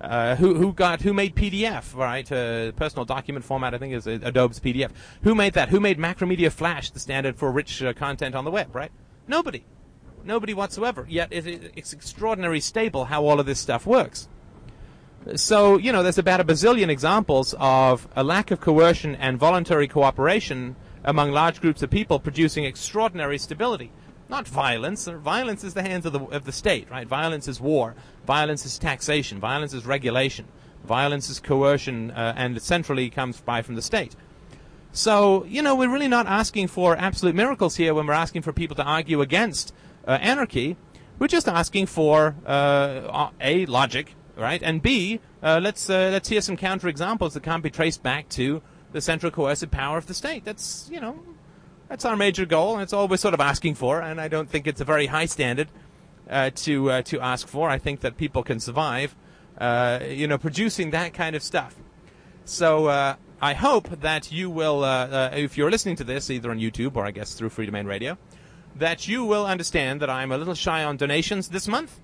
Uh, 0.00 0.34
who 0.36 0.54
who 0.54 0.72
got 0.72 1.02
who 1.02 1.12
made 1.12 1.36
PDF 1.36 1.94
right? 1.94 2.30
Uh, 2.32 2.72
personal 2.72 3.04
document 3.04 3.44
format, 3.44 3.74
I 3.74 3.78
think, 3.78 3.92
is 3.92 4.06
Adobe's 4.06 4.58
PDF. 4.58 4.90
Who 5.22 5.34
made 5.34 5.52
that? 5.52 5.68
Who 5.68 5.78
made 5.78 5.98
Macromedia 5.98 6.50
Flash 6.50 6.90
the 6.90 7.00
standard 7.00 7.36
for 7.36 7.52
rich 7.52 7.82
uh, 7.82 7.92
content 7.92 8.34
on 8.34 8.46
the 8.46 8.50
web? 8.50 8.74
Right? 8.74 8.90
Nobody, 9.28 9.64
nobody 10.24 10.54
whatsoever. 10.54 11.04
Yet 11.06 11.30
it, 11.30 11.72
it's 11.76 11.92
extraordinarily 11.92 12.60
stable 12.60 13.04
how 13.04 13.26
all 13.26 13.38
of 13.38 13.44
this 13.44 13.60
stuff 13.60 13.86
works. 13.86 14.26
So 15.36 15.76
you 15.78 15.92
know, 15.92 16.02
there's 16.02 16.18
about 16.18 16.40
a 16.40 16.44
bazillion 16.44 16.88
examples 16.88 17.54
of 17.58 18.08
a 18.16 18.24
lack 18.24 18.50
of 18.50 18.60
coercion 18.60 19.14
and 19.16 19.38
voluntary 19.38 19.88
cooperation 19.88 20.76
among 21.04 21.32
large 21.32 21.60
groups 21.60 21.82
of 21.82 21.90
people 21.90 22.18
producing 22.18 22.64
extraordinary 22.64 23.38
stability 23.38 23.92
not 24.30 24.46
violence. 24.46 25.06
Violence 25.06 25.64
is 25.64 25.74
the 25.74 25.82
hands 25.82 26.06
of 26.06 26.12
the 26.12 26.20
of 26.20 26.44
the 26.44 26.52
state, 26.52 26.88
right? 26.90 27.06
Violence 27.06 27.48
is 27.48 27.60
war. 27.60 27.94
Violence 28.26 28.64
is 28.64 28.78
taxation. 28.78 29.40
Violence 29.40 29.74
is 29.74 29.84
regulation. 29.84 30.46
Violence 30.84 31.28
is 31.28 31.40
coercion, 31.40 32.10
uh, 32.12 32.32
and 32.36 32.62
centrally 32.62 33.10
comes 33.10 33.40
by 33.40 33.60
from 33.60 33.74
the 33.74 33.82
state. 33.82 34.14
So 34.92 35.44
you 35.44 35.60
know, 35.60 35.74
we're 35.74 35.90
really 35.90 36.08
not 36.08 36.26
asking 36.26 36.68
for 36.68 36.96
absolute 36.96 37.34
miracles 37.34 37.76
here 37.76 37.92
when 37.92 38.06
we're 38.06 38.14
asking 38.14 38.42
for 38.42 38.52
people 38.52 38.76
to 38.76 38.84
argue 38.84 39.20
against 39.20 39.74
uh, 40.06 40.12
anarchy. 40.12 40.76
We're 41.18 41.28
just 41.28 41.48
asking 41.48 41.86
for 41.86 42.34
uh, 42.46 43.30
a 43.40 43.66
logic, 43.66 44.14
right, 44.40 44.62
and 44.62 44.82
b 44.82 45.20
uh, 45.42 45.60
let's 45.62 45.88
uh, 45.88 46.10
let's 46.12 46.28
hear 46.28 46.40
some 46.40 46.56
counterexamples 46.56 47.32
that 47.32 47.42
can't 47.42 47.62
be 47.62 47.70
traced 47.70 48.02
back 48.02 48.28
to 48.30 48.62
the 48.92 49.00
central 49.00 49.30
coercive 49.30 49.70
power 49.70 49.98
of 49.98 50.06
the 50.06 50.14
state. 50.14 50.44
That's 50.44 50.88
you 50.90 51.00
know 51.00 51.20
that's 51.88 52.04
our 52.04 52.16
major 52.16 52.44
goal, 52.44 52.74
and 52.74 52.82
it's 52.82 52.92
all 52.92 53.08
we're 53.08 53.16
sort 53.16 53.34
of 53.34 53.40
asking 53.40 53.74
for. 53.74 54.00
And 54.00 54.20
I 54.20 54.28
don't 54.28 54.48
think 54.48 54.66
it's 54.66 54.80
a 54.80 54.84
very 54.84 55.06
high 55.06 55.26
standard 55.26 55.68
uh, 56.28 56.50
to 56.54 56.90
uh, 56.90 57.02
to 57.02 57.20
ask 57.20 57.48
for. 57.48 57.68
I 57.68 57.78
think 57.78 58.00
that 58.00 58.16
people 58.16 58.42
can 58.42 58.60
survive, 58.60 59.16
uh, 59.58 60.00
you 60.06 60.26
know, 60.26 60.38
producing 60.38 60.90
that 60.90 61.14
kind 61.14 61.34
of 61.34 61.42
stuff. 61.42 61.74
So 62.44 62.86
uh, 62.86 63.16
I 63.40 63.54
hope 63.54 63.88
that 64.00 64.32
you 64.32 64.50
will, 64.50 64.84
if 64.84 65.56
you're 65.56 65.70
listening 65.70 65.96
to 65.96 66.04
this 66.04 66.30
either 66.30 66.50
on 66.50 66.58
YouTube 66.58 66.96
or 66.96 67.04
I 67.04 67.10
guess 67.10 67.34
through 67.34 67.50
Free 67.50 67.66
Domain 67.66 67.86
Radio, 67.86 68.18
that 68.76 69.08
you 69.08 69.24
will 69.24 69.46
understand 69.46 70.00
that 70.00 70.10
I'm 70.10 70.32
a 70.32 70.38
little 70.38 70.54
shy 70.54 70.84
on 70.84 70.96
donations 70.96 71.48
this 71.48 71.68
month. 71.68 72.00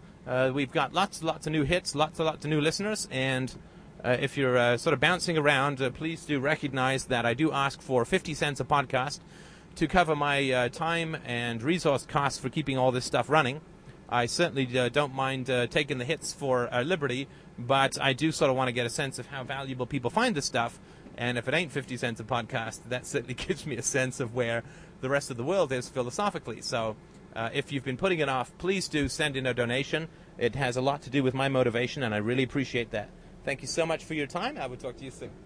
We've 0.52 0.72
got 0.72 0.92
lots, 0.92 1.22
lots 1.22 1.46
of 1.46 1.52
new 1.52 1.64
hits, 1.64 1.94
lots, 1.94 2.18
of 2.18 2.26
lots 2.26 2.44
of 2.44 2.50
new 2.50 2.60
listeners, 2.60 3.08
and. 3.10 3.54
if 4.04 4.36
you're 4.36 4.78
sort 4.78 4.94
of 4.94 5.00
bouncing 5.00 5.36
around, 5.36 5.78
please 5.94 6.24
do 6.24 6.38
recognize 6.38 7.06
that 7.06 7.26
I 7.26 7.34
do 7.34 7.50
ask 7.50 7.80
for 7.82 8.04
50 8.04 8.34
cents 8.34 8.60
a 8.60 8.64
podcast 8.64 9.18
to 9.76 9.86
cover 9.86 10.16
my 10.16 10.50
uh, 10.50 10.68
time 10.70 11.18
and 11.26 11.62
resource 11.62 12.06
costs 12.06 12.38
for 12.38 12.48
keeping 12.48 12.78
all 12.78 12.92
this 12.92 13.04
stuff 13.04 13.28
running. 13.28 13.60
I 14.08 14.24
certainly 14.26 14.66
uh, 14.78 14.88
don't 14.88 15.14
mind 15.14 15.50
uh, 15.50 15.66
taking 15.66 15.98
the 15.98 16.04
hits 16.04 16.32
for 16.32 16.72
uh, 16.72 16.82
Liberty, 16.82 17.28
but 17.58 18.00
I 18.00 18.14
do 18.14 18.32
sort 18.32 18.50
of 18.50 18.56
want 18.56 18.68
to 18.68 18.72
get 18.72 18.86
a 18.86 18.90
sense 18.90 19.18
of 19.18 19.26
how 19.26 19.44
valuable 19.44 19.84
people 19.84 20.10
find 20.10 20.34
this 20.34 20.46
stuff. 20.46 20.78
And 21.18 21.36
if 21.36 21.46
it 21.46 21.54
ain't 21.54 21.72
50 21.72 21.96
cents 21.98 22.20
a 22.20 22.24
podcast, 22.24 22.80
that 22.88 23.06
certainly 23.06 23.34
gives 23.46 23.66
me 23.66 23.76
a 23.76 23.82
sense 23.82 24.18
of 24.18 24.34
where 24.34 24.62
the 25.02 25.10
rest 25.10 25.30
of 25.30 25.36
the 25.36 25.44
world 25.44 25.72
is 25.72 25.88
philosophically. 25.88 26.62
So 26.62 26.96
uh, 27.36 27.50
if 27.52 27.70
you've 27.70 27.84
been 27.84 27.96
putting 27.96 28.18
it 28.18 28.28
off, 28.28 28.56
please 28.58 28.88
do 28.88 29.08
send 29.08 29.36
in 29.36 29.46
a 29.46 29.54
donation. 29.54 30.08
It 30.38 30.54
has 30.54 30.76
a 30.76 30.80
lot 30.80 31.02
to 31.02 31.10
do 31.10 31.22
with 31.22 31.34
my 31.34 31.48
motivation, 31.48 32.02
and 32.02 32.14
I 32.14 32.18
really 32.18 32.42
appreciate 32.42 32.90
that. 32.90 33.10
Thank 33.44 33.62
you 33.62 33.68
so 33.68 33.86
much 33.86 34.04
for 34.04 34.14
your 34.14 34.26
time. 34.26 34.58
I 34.58 34.66
will 34.66 34.76
talk 34.76 34.96
to 34.96 35.04
you 35.04 35.10
soon. 35.10 35.45